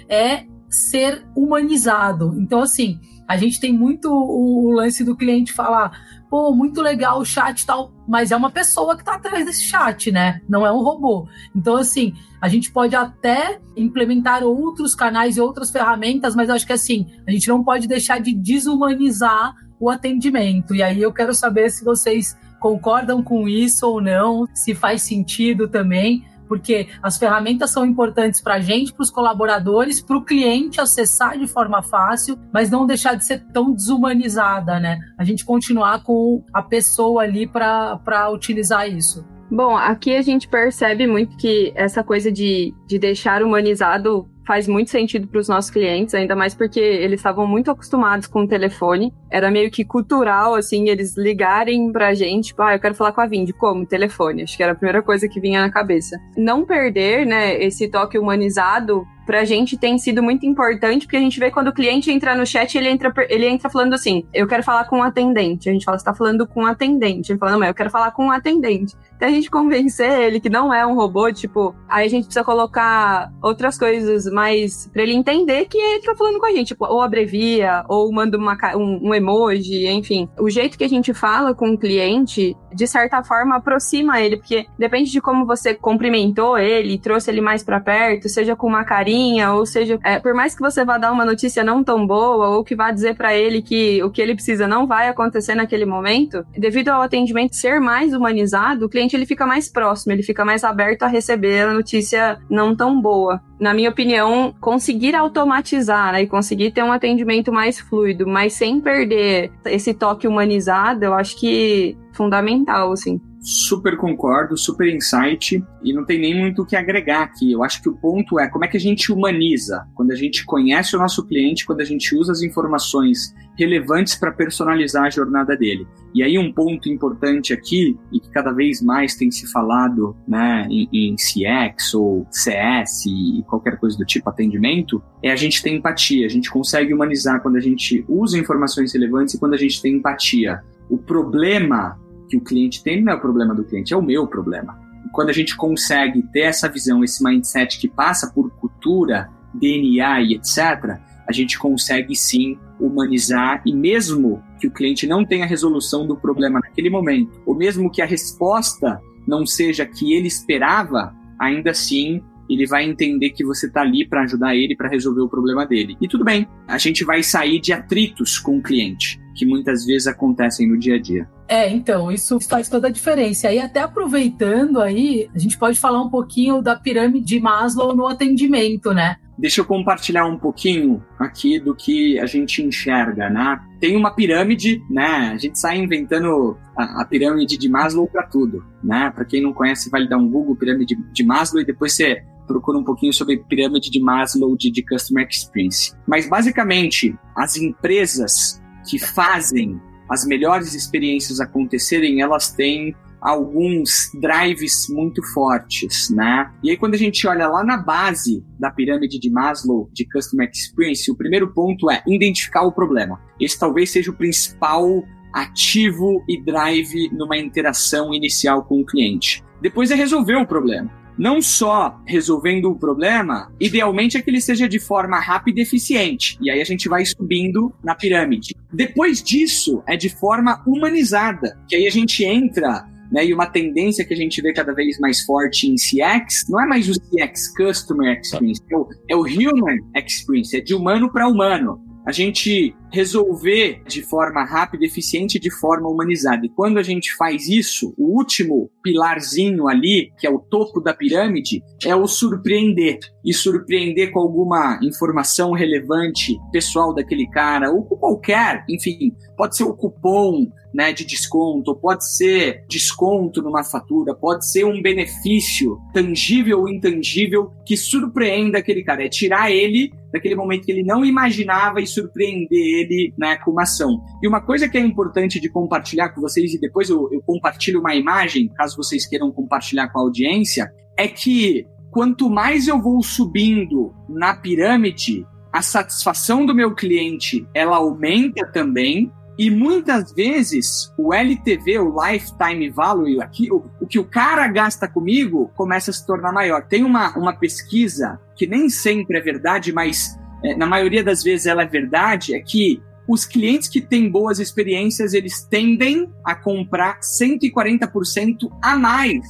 é 0.08 0.46
ser 0.68 1.25
humanizado. 1.37 2.34
Então, 2.38 2.61
assim, 2.61 2.99
a 3.28 3.37
gente 3.37 3.61
tem 3.61 3.73
muito 3.73 4.11
o, 4.11 4.70
lance 4.73 5.04
do 5.04 5.16
cliente 5.16 5.52
falar, 5.52 5.92
pô, 6.28 6.52
muito 6.52 6.82
legal 6.82 7.20
o 7.20 7.25
chat 7.25 7.61
e 7.61 7.66
tal, 7.66 7.92
mas 8.08 8.30
é 8.30 8.37
uma 8.37 8.50
pessoa 8.50 8.96
que 8.96 9.02
está 9.02 9.14
atrás 9.14 9.44
desse 9.46 9.62
chat, 9.62 10.11
né? 10.11 10.40
Não 10.49 10.66
é 10.66 10.73
um 10.73 10.82
robô. 10.82 11.26
Então, 11.54 11.76
assim, 11.76 12.12
a 12.40 12.49
gente 12.49 12.73
pode 12.73 12.94
até 12.94 13.61
implementar 13.76 14.42
outros 14.42 14.94
canais 14.94 15.37
e 15.37 15.40
outras 15.40 15.70
ferramentas, 15.70 16.34
mas 16.34 16.50
acho 16.50 16.66
que 16.66 16.73
assim, 16.73 17.06
a 17.26 17.30
gente 17.30 17.49
não 17.49 17.62
pode 17.64 17.87
deixar 17.87 18.20
de 18.20 18.34
desumanizar 18.34 19.54
o 19.78 19.90
atendimento. 19.90 20.75
E 20.75 20.83
aí 20.83 21.00
eu 21.00 21.12
quero 21.12 21.35
saber 21.35 21.71
se 21.71 21.85
vocês 21.85 22.37
concordam 22.61 23.23
com 23.23 23.49
isso 23.49 23.87
ou 23.87 24.00
não, 24.00 24.47
se 24.54 24.75
faz 24.75 25.02
sentido 25.02 25.69
também, 25.69 26.25
porque 26.49 26.88
as 27.02 27.19
ferramentas 27.19 27.71
são 27.71 27.85
importantes 27.85 28.40
para 28.40 28.54
a 28.54 28.61
gente, 28.61 28.93
para 28.93 29.02
os 29.02 29.11
colaboradores, 29.11 30.00
para 30.00 30.16
o 30.16 30.25
cliente 30.25 30.81
acessar 30.81 31.38
de 31.38 31.47
forma 31.47 31.83
fácil, 31.83 32.38
mas 32.52 32.71
não 32.71 32.87
deixar 32.87 33.14
de 33.14 33.25
ser 33.25 33.45
tão 33.52 33.73
desumanizada, 33.73 34.78
né? 34.78 34.99
A 35.19 35.25
gente 35.25 35.45
continuar 35.45 36.02
com 36.02 36.45
a 36.52 36.62
pessoa 36.62 37.23
ali 37.23 37.47
para 37.47 38.31
utilizar 38.31 38.88
isso. 38.88 39.25
Bom, 39.50 39.76
aqui 39.76 40.16
a 40.16 40.23
gente 40.23 40.49
percebe 40.49 41.07
muito 41.07 41.37
que 41.37 41.73
essa 41.76 42.02
coisa 42.02 42.33
de, 42.33 42.75
de 42.87 42.99
deixar 42.99 43.43
humanizado 43.43 44.28
faz 44.46 44.68
muito 44.68 44.90
sentido 44.90 45.26
para 45.26 45.40
os 45.40 45.48
nossos 45.48 45.70
clientes, 45.70 46.14
ainda 46.14 46.36
mais 46.36 46.54
porque 46.54 46.80
eles 46.80 47.20
estavam 47.20 47.46
muito 47.46 47.70
acostumados 47.70 48.26
com 48.26 48.42
o 48.42 48.48
telefone. 48.48 49.12
Era 49.30 49.50
meio 49.50 49.70
que 49.70 49.84
cultural, 49.84 50.54
assim, 50.54 50.88
eles 50.88 51.16
ligarem 51.16 51.90
para 51.92 52.08
a 52.08 52.14
gente, 52.14 52.48
tipo, 52.48 52.62
ah, 52.62 52.74
eu 52.74 52.80
quero 52.80 52.94
falar 52.94 53.12
com 53.12 53.20
a 53.20 53.26
Vind, 53.26 53.50
como? 53.52 53.86
Telefone. 53.86 54.42
Acho 54.42 54.56
que 54.56 54.62
era 54.62 54.72
a 54.72 54.76
primeira 54.76 55.02
coisa 55.02 55.28
que 55.28 55.40
vinha 55.40 55.60
na 55.60 55.70
cabeça. 55.70 56.18
Não 56.36 56.64
perder, 56.64 57.26
né, 57.26 57.62
esse 57.62 57.88
toque 57.88 58.18
humanizado 58.18 59.06
pra 59.25 59.45
gente 59.45 59.76
tem 59.76 59.99
sido 59.99 60.23
muito 60.23 60.47
importante, 60.47 61.07
porque 61.07 61.16
a 61.16 61.21
gente 61.21 61.38
vê 61.38 61.50
quando 61.50 61.69
o 61.69 61.73
cliente 61.73 62.11
entra 62.11 62.35
no 62.35 62.47
chat, 62.47 62.76
ele 62.76 62.88
entra, 62.88 63.12
ele 63.28 63.47
entra 63.47 63.71
falando 63.71 63.95
assim, 63.95 64.25
eu 64.33 64.47
quero 64.47 64.62
falar 64.62 64.85
com 64.85 64.99
um 64.99 65.02
atendente. 65.02 65.69
A 65.69 65.73
gente 65.73 65.85
fala, 65.85 65.99
você 65.99 66.04
tá 66.04 66.14
falando 66.14 66.47
com 66.47 66.62
um 66.62 66.66
atendente. 66.66 67.33
Ele 67.33 67.38
fala, 67.38 67.52
não, 67.52 67.59
mas 67.59 67.69
eu 67.69 67.75
quero 67.75 67.90
falar 67.90 68.11
com 68.11 68.26
um 68.26 68.31
atendente. 68.31 68.95
Até 69.16 69.26
a 69.26 69.31
gente 69.31 69.50
convencer 69.50 70.11
ele 70.21 70.40
que 70.40 70.50
não 70.50 70.73
é 70.73 70.85
um 70.87 70.95
robô, 70.95 71.33
tipo, 71.33 71.75
aí 71.88 72.07
a 72.07 72.11
gente 72.11 72.25
precisa 72.25 72.45
colocar 72.45 73.33
outras 73.43 73.78
coisas 73.78 74.26
mais 74.26 74.88
pra 74.93 75.02
ele 75.02 75.14
entender 75.14 75.66
que 75.66 75.78
ele 75.78 76.02
tá 76.02 76.14
falando 76.14 76.38
com 76.38 76.47
a 76.47 76.52
gente, 76.52 76.69
tipo, 76.69 76.85
ou 76.85 77.00
abrevia, 77.00 77.85
ou 77.88 78.12
manda 78.12 78.37
uma, 78.37 78.57
um, 78.76 79.09
um 79.09 79.14
emoji, 79.14 79.87
enfim. 79.87 80.28
O 80.38 80.50
jeito 80.50 80.76
que 80.76 80.85
a 80.85 80.88
gente 80.88 81.14
fala 81.14 81.54
com 81.54 81.71
o 81.71 81.78
cliente, 81.78 82.57
de 82.73 82.87
certa 82.87 83.23
forma, 83.23 83.57
aproxima 83.57 84.21
ele, 84.21 84.37
porque 84.37 84.66
depende 84.78 85.11
de 85.11 85.21
como 85.21 85.47
você 85.47 85.75
cumprimentou 85.75 86.59
ele, 86.59 86.99
trouxe 86.99 87.31
ele 87.31 87.40
mais 87.40 87.62
para 87.62 87.81
perto, 87.81 88.28
seja 88.28 88.57
com 88.57 88.66
uma 88.66 88.85
carinha 88.85 89.13
ou 89.44 89.66
seja, 89.66 89.99
é, 90.04 90.18
por 90.18 90.35
mais 90.35 90.54
que 90.54 90.61
você 90.61 90.85
vá 90.85 90.99
dar 90.99 91.12
uma 91.12 91.25
notícia 91.25 91.62
não 91.62 91.83
tão 91.83 92.06
boa 92.06 92.49
ou 92.49 92.64
que 92.64 92.75
vá 92.75 92.90
dizer 92.90 93.14
para 93.14 93.35
ele 93.35 93.62
que 93.62 94.02
o 94.02 94.11
que 94.11 94.21
ele 94.21 94.35
precisa 94.35 94.66
não 94.66 94.87
vai 94.87 95.09
acontecer 95.09 95.54
naquele 95.54 95.85
momento, 95.85 96.44
devido 96.56 96.88
ao 96.88 97.02
atendimento 97.02 97.54
ser 97.54 97.80
mais 97.80 98.12
humanizado, 98.12 98.87
o 98.87 98.88
cliente 98.88 99.16
ele 99.16 99.26
fica 99.26 99.47
mais 99.47 99.68
próximo, 99.68 100.12
ele 100.12 100.23
fica 100.23 100.44
mais 100.44 100.64
aberto 100.64 101.02
a 101.02 101.09
receber 101.09 101.62
a 101.62 101.73
notícia 101.73 102.38
não 102.49 102.75
tão 102.75 103.00
boa. 103.00 103.40
Na 103.61 103.73
minha 103.73 103.90
opinião, 103.90 104.54
conseguir 104.61 105.14
automatizar 105.14 106.12
né, 106.12 106.23
e 106.23 106.26
conseguir 106.26 106.73
ter 106.73 106.83
um 106.83 106.92
atendimento 106.92 107.52
mais 107.52 107.78
fluido, 107.78 108.26
mas 108.26 108.52
sem 108.52 108.80
perder 108.80 109.52
esse 109.64 109.94
toque 109.94 110.26
humanizado, 110.26 111.04
eu 111.04 111.14
acho 111.14 111.38
que 111.38 111.97
fundamental, 112.12 112.92
assim 112.92 113.21
super 113.44 113.98
concordo, 113.98 114.56
super 114.56 114.88
insight 114.88 115.62
e 115.82 115.92
não 115.92 116.06
tem 116.06 116.18
nem 116.18 116.34
muito 116.34 116.62
o 116.62 116.66
que 116.66 116.74
agregar 116.74 117.24
aqui. 117.24 117.52
Eu 117.52 117.62
acho 117.62 117.82
que 117.82 117.90
o 117.90 117.94
ponto 117.94 118.40
é 118.40 118.48
como 118.48 118.64
é 118.64 118.68
que 118.68 118.78
a 118.78 118.80
gente 118.80 119.12
humaniza 119.12 119.86
quando 119.94 120.12
a 120.12 120.14
gente 120.14 120.46
conhece 120.46 120.96
o 120.96 120.98
nosso 120.98 121.26
cliente, 121.26 121.66
quando 121.66 121.82
a 121.82 121.84
gente 121.84 122.16
usa 122.16 122.32
as 122.32 122.40
informações 122.40 123.34
relevantes 123.58 124.14
para 124.14 124.32
personalizar 124.32 125.04
a 125.04 125.10
jornada 125.10 125.54
dele. 125.54 125.86
E 126.14 126.22
aí 126.22 126.38
um 126.38 126.50
ponto 126.50 126.88
importante 126.88 127.52
aqui 127.52 127.98
e 128.10 128.18
que 128.18 128.30
cada 128.30 128.50
vez 128.50 128.80
mais 128.80 129.14
tem 129.14 129.30
se 129.30 129.46
falado, 129.52 130.16
né, 130.26 130.66
em, 130.70 130.88
em 130.90 131.16
CX 131.16 131.92
ou 131.92 132.26
CS 132.30 133.04
e 133.06 133.44
qualquer 133.46 133.78
coisa 133.78 133.98
do 133.98 134.06
tipo 134.06 134.30
atendimento, 134.30 135.02
é 135.22 135.30
a 135.30 135.36
gente 135.36 135.62
ter 135.62 135.70
empatia. 135.70 136.24
A 136.24 136.30
gente 136.30 136.50
consegue 136.50 136.94
humanizar 136.94 137.42
quando 137.42 137.56
a 137.56 137.60
gente 137.60 138.06
usa 138.08 138.38
informações 138.38 138.94
relevantes 138.94 139.34
e 139.34 139.38
quando 139.38 139.52
a 139.52 139.58
gente 139.58 139.82
tem 139.82 139.96
empatia. 139.96 140.62
O 140.88 140.96
problema 140.96 141.98
que 142.28 142.37
o 142.37 142.40
cliente 142.40 142.83
tem 142.83 143.02
não 143.02 143.12
é 143.12 143.16
o 143.16 143.21
problema 143.21 143.54
do 143.54 143.64
cliente, 143.64 143.93
é 143.93 143.97
o 143.97 144.02
meu 144.02 144.26
problema. 144.26 144.78
E 145.04 145.09
quando 145.11 145.31
a 145.31 145.33
gente 145.33 145.57
consegue 145.57 146.23
ter 146.33 146.40
essa 146.40 146.69
visão, 146.69 147.04
esse 147.04 147.23
mindset 147.23 147.78
que 147.78 147.88
passa 147.88 148.31
por 148.33 148.50
cultura, 148.50 149.28
DNA 149.52 150.23
e 150.23 150.35
etc., 150.35 150.99
a 151.26 151.33
gente 151.33 151.59
consegue 151.59 152.14
sim 152.14 152.59
humanizar 152.78 153.62
e 153.64 153.75
mesmo 153.75 154.43
que 154.61 154.66
o 154.66 154.71
cliente 154.71 155.07
não 155.07 155.25
tenha 155.25 155.45
a 155.45 155.49
resolução 155.49 156.07
do 156.07 156.16
problema 156.16 156.61
naquele 156.61 156.90
momento, 156.90 157.40
ou 157.47 157.54
mesmo 157.54 157.90
que 157.90 158.02
a 158.02 158.07
resposta 158.07 159.00
não 159.26 159.47
seja 159.47 159.87
que 159.87 160.12
ele 160.12 160.28
esperava, 160.28 161.14
ainda 161.38 161.71
assim 161.71 162.23
ele 162.49 162.66
vai 162.66 162.85
entender 162.85 163.31
que 163.31 163.45
você 163.45 163.66
está 163.66 163.81
ali 163.81 164.07
para 164.07 164.23
ajudar 164.23 164.54
ele 164.54 164.76
para 164.76 164.88
resolver 164.88 165.23
o 165.23 165.28
problema 165.28 165.66
dele. 165.66 165.97
E 166.00 166.07
tudo 166.07 166.25
bem, 166.25 166.47
a 166.66 166.76
gente 166.76 167.04
vai 167.04 167.23
sair 167.23 167.58
de 167.58 167.73
atritos 167.73 168.39
com 168.39 168.58
o 168.58 168.63
cliente, 168.63 169.19
que 169.34 169.44
muitas 169.44 169.84
vezes 169.84 170.06
acontecem 170.06 170.68
no 170.68 170.78
dia 170.78 170.97
a 170.97 171.00
dia. 171.00 171.28
É, 171.47 171.68
então, 171.68 172.10
isso 172.10 172.40
faz 172.40 172.68
toda 172.68 172.88
a 172.88 172.90
diferença. 172.90 173.52
E 173.52 173.58
até 173.58 173.80
aproveitando 173.80 174.80
aí, 174.80 175.28
a 175.34 175.38
gente 175.38 175.58
pode 175.58 175.78
falar 175.78 176.00
um 176.00 176.08
pouquinho 176.08 176.62
da 176.62 176.76
pirâmide 176.76 177.26
de 177.26 177.40
Maslow 177.40 177.94
no 177.94 178.06
atendimento, 178.06 178.92
né? 178.92 179.16
Deixa 179.36 179.60
eu 179.60 179.64
compartilhar 179.64 180.26
um 180.26 180.38
pouquinho 180.38 181.04
aqui 181.18 181.58
do 181.58 181.75
que 181.75 182.18
a 182.20 182.26
gente 182.26 182.62
enxerga, 182.62 183.28
né? 183.28 183.60
Tem 183.80 183.97
uma 183.97 184.14
pirâmide, 184.14 184.80
né? 184.88 185.32
A 185.32 185.36
gente 185.36 185.58
sai 185.58 185.78
inventando 185.78 186.56
a, 186.76 187.02
a 187.02 187.04
pirâmide 187.04 187.58
de 187.58 187.68
Maslow 187.68 188.06
para 188.06 188.23
tudo, 188.23 188.64
né? 188.82 189.10
Para 189.10 189.25
quem 189.25 189.42
não 189.42 189.52
conhece, 189.52 189.90
vale 189.90 190.08
dar 190.08 190.18
um 190.18 190.28
Google 190.28 190.54
pirâmide 190.54 190.97
de 191.12 191.25
Maslow 191.25 191.60
e 191.60 191.66
depois 191.66 191.92
você 191.94 192.23
procura 192.47 192.78
um 192.78 192.84
pouquinho 192.84 193.12
sobre 193.12 193.38
pirâmide 193.38 193.90
de 193.90 194.00
Maslow 194.00 194.56
de, 194.56 194.70
de 194.70 194.84
Customer 194.84 195.26
Experience. 195.28 195.92
Mas 196.06 196.28
basicamente, 196.28 197.16
as 197.36 197.56
empresas 197.56 198.62
que 198.86 198.99
fazem 198.99 199.80
as 200.08 200.26
melhores 200.26 200.75
experiências 200.75 201.40
acontecerem, 201.40 202.20
elas 202.20 202.50
têm 202.50 202.94
alguns 203.20 204.10
drives 204.20 204.86
muito 204.90 205.23
fortes, 205.32 206.10
né? 206.10 206.52
E 206.62 206.70
aí 206.70 206.76
quando 206.76 206.94
a 206.94 206.99
gente 206.99 207.26
olha 207.26 207.49
lá 207.49 207.64
na 207.64 207.78
base 207.78 208.44
da 208.58 208.70
pirâmide 208.70 209.18
de 209.18 209.30
Maslow 209.30 209.88
de 209.92 210.06
Customer 210.06 210.50
Experience, 210.52 211.10
o 211.10 211.16
primeiro 211.16 211.52
ponto 211.52 211.90
é 211.90 212.02
identificar 212.06 212.62
o 212.62 212.73
problema. 212.73 213.18
Esse 213.40 213.58
talvez 213.58 213.90
seja 213.90 214.10
o 214.10 214.16
principal 214.16 215.02
ativo 215.32 216.23
e 216.28 216.40
drive 216.40 217.08
numa 217.12 217.38
interação 217.38 218.12
inicial 218.12 218.62
com 218.62 218.80
o 218.80 218.86
cliente. 218.86 219.42
Depois 219.60 219.90
é 219.90 219.94
resolver 219.94 220.36
o 220.36 220.47
problema 220.47 221.03
não 221.18 221.40
só 221.40 222.00
resolvendo 222.06 222.70
o 222.70 222.78
problema, 222.78 223.52
idealmente 223.60 224.16
é 224.16 224.22
que 224.22 224.30
ele 224.30 224.40
seja 224.40 224.68
de 224.68 224.78
forma 224.78 225.18
rápida 225.18 225.60
e 225.60 225.62
eficiente. 225.62 226.36
E 226.40 226.50
aí 226.50 226.60
a 226.60 226.64
gente 226.64 226.88
vai 226.88 227.04
subindo 227.04 227.72
na 227.82 227.94
pirâmide. 227.94 228.54
Depois 228.72 229.22
disso, 229.22 229.82
é 229.86 229.96
de 229.96 230.08
forma 230.08 230.62
humanizada, 230.66 231.58
que 231.68 231.76
aí 231.76 231.86
a 231.86 231.90
gente 231.90 232.24
entra 232.24 232.84
né, 233.12 233.24
e 233.24 233.32
uma 233.32 233.46
tendência 233.46 234.04
que 234.04 234.12
a 234.14 234.16
gente 234.16 234.40
vê 234.42 234.52
cada 234.52 234.74
vez 234.74 234.98
mais 234.98 235.22
forte 235.22 235.68
em 235.68 235.74
CX 235.74 236.46
não 236.48 236.60
é 236.60 236.66
mais 236.66 236.88
o 236.88 236.92
CX, 236.92 237.54
Customer 237.56 238.18
Experience, 238.18 238.62
é 238.70 238.76
o, 238.76 238.88
é 239.10 239.16
o 239.16 239.20
Human 239.20 239.78
Experience, 239.94 240.56
é 240.56 240.60
de 240.60 240.74
humano 240.74 241.10
para 241.12 241.28
humano 241.28 241.80
a 242.04 242.12
gente 242.12 242.74
resolver 242.95 243.83
de 243.87 244.02
forma 244.02 244.45
rápida, 244.45 244.85
eficiente, 244.85 245.39
de 245.41 245.50
forma 245.50 245.89
humanizada. 245.89 246.47
E 246.47 246.49
quando 246.49 246.78
a 246.78 246.83
gente 246.83 247.15
faz 247.17 247.49
isso, 247.49 247.93
o 247.99 248.17
último 248.17 248.71
pilarzinho 248.83 249.67
ali, 249.67 250.13
que 250.19 250.26
é 250.26 250.30
o 250.30 250.39
topo 250.39 250.80
da 250.80 250.95
pirâmide, 250.95 251.63
é 251.85 251.95
o 251.95 252.07
surpreender. 252.07 252.99
E 253.25 253.35
surpreender 253.35 254.13
com 254.13 254.21
alguma 254.21 254.78
informação 254.83 255.52
relevante 255.52 256.39
pessoal 256.52 256.95
daquele 256.95 257.26
cara, 257.28 257.73
ou 257.73 257.85
com 257.85 257.97
qualquer, 257.97 258.65
enfim, 258.69 259.13
pode 259.37 259.57
ser 259.57 259.65
o 259.65 259.75
cupom 259.75 260.47
né, 260.75 260.93
de 260.93 261.04
desconto, 261.04 261.76
pode 261.76 262.04
ser 262.17 262.65
desconto 262.69 263.41
numa 263.41 263.63
fatura, 263.63 264.13
pode 264.13 264.50
ser 264.50 264.65
um 264.65 264.83
benefício 264.83 265.78
tangível 265.93 266.61
ou 266.61 266.69
intangível 266.69 267.52
que 267.65 267.76
surpreenda 267.76 268.59
aquele 268.59 268.83
cara. 268.83 269.04
É 269.04 269.09
tirar 269.09 269.52
ele 269.52 269.93
daquele 270.13 270.35
momento 270.35 270.65
que 270.65 270.73
ele 270.73 270.83
não 270.83 271.04
imaginava 271.04 271.80
e 271.80 271.87
surpreender 271.87 272.49
ele 272.50 272.83
né, 273.18 273.36
com 273.36 273.50
uma 273.50 273.62
ação. 273.62 274.00
E 274.23 274.28
uma 274.28 274.40
coisa 274.40 274.68
que 274.68 274.78
é 274.78 274.80
importante 274.80 275.40
de 275.40 275.49
compartilhar 275.49 276.10
com 276.10 276.20
vocês, 276.20 276.52
e 276.54 276.60
depois 276.60 276.88
eu, 276.88 277.08
eu 277.12 277.23
compartilho 277.23 277.80
uma 277.80 277.94
imagem, 277.94 278.49
caso 278.54 278.76
vocês 278.76 279.06
queiram 279.06 279.32
compartilhar 279.32 279.88
com 279.88 279.99
a 279.99 280.02
audiência, 280.02 280.70
é 280.97 281.08
que 281.08 281.66
quanto 281.90 282.28
mais 282.28 282.66
eu 282.66 282.80
vou 282.80 283.02
subindo 283.02 283.94
na 284.08 284.34
pirâmide, 284.34 285.26
a 285.52 285.62
satisfação 285.62 286.44
do 286.44 286.54
meu 286.54 286.75
cliente 286.75 287.47
ela 287.54 287.76
aumenta 287.76 288.44
também, 288.50 289.12
e 289.38 289.50
muitas 289.50 290.12
vezes 290.12 290.92
o 290.97 291.12
LTV, 291.12 291.80
o 291.80 291.94
Lifetime 292.04 292.70
Value, 292.70 293.20
aqui, 293.20 293.52
o, 293.52 293.64
o, 293.80 293.86
que 293.86 293.99
o 293.99 294.04
cara 294.04 294.47
gasta 294.47 294.88
comigo 294.88 295.50
começa 295.56 295.90
a 295.90 295.94
se 295.94 296.06
tornar 296.06 296.32
maior. 296.32 296.66
Tem 296.66 296.84
uma, 296.84 297.16
uma 297.18 297.32
pesquisa 297.32 298.20
que 298.36 298.47
nem 298.47 298.68
sempre 298.68 299.18
é 299.18 299.20
verdade, 299.20 299.73
mas 299.73 300.16
na 300.57 300.67
maioria 300.67 301.02
das 301.02 301.23
vezes 301.23 301.47
ela 301.47 301.63
é 301.63 301.67
verdade, 301.67 302.35
é 302.35 302.41
que 302.41 302.83
os 303.09 303.25
clientes 303.25 303.69
que 303.69 303.80
têm 303.80 304.11
boas 304.11 304.39
experiências, 304.39 305.13
eles 305.13 305.43
tendem 305.43 306.11
a 306.25 306.35
comprar 306.35 307.00
140% 307.00 308.50
a 308.63 308.76
mais 308.76 309.25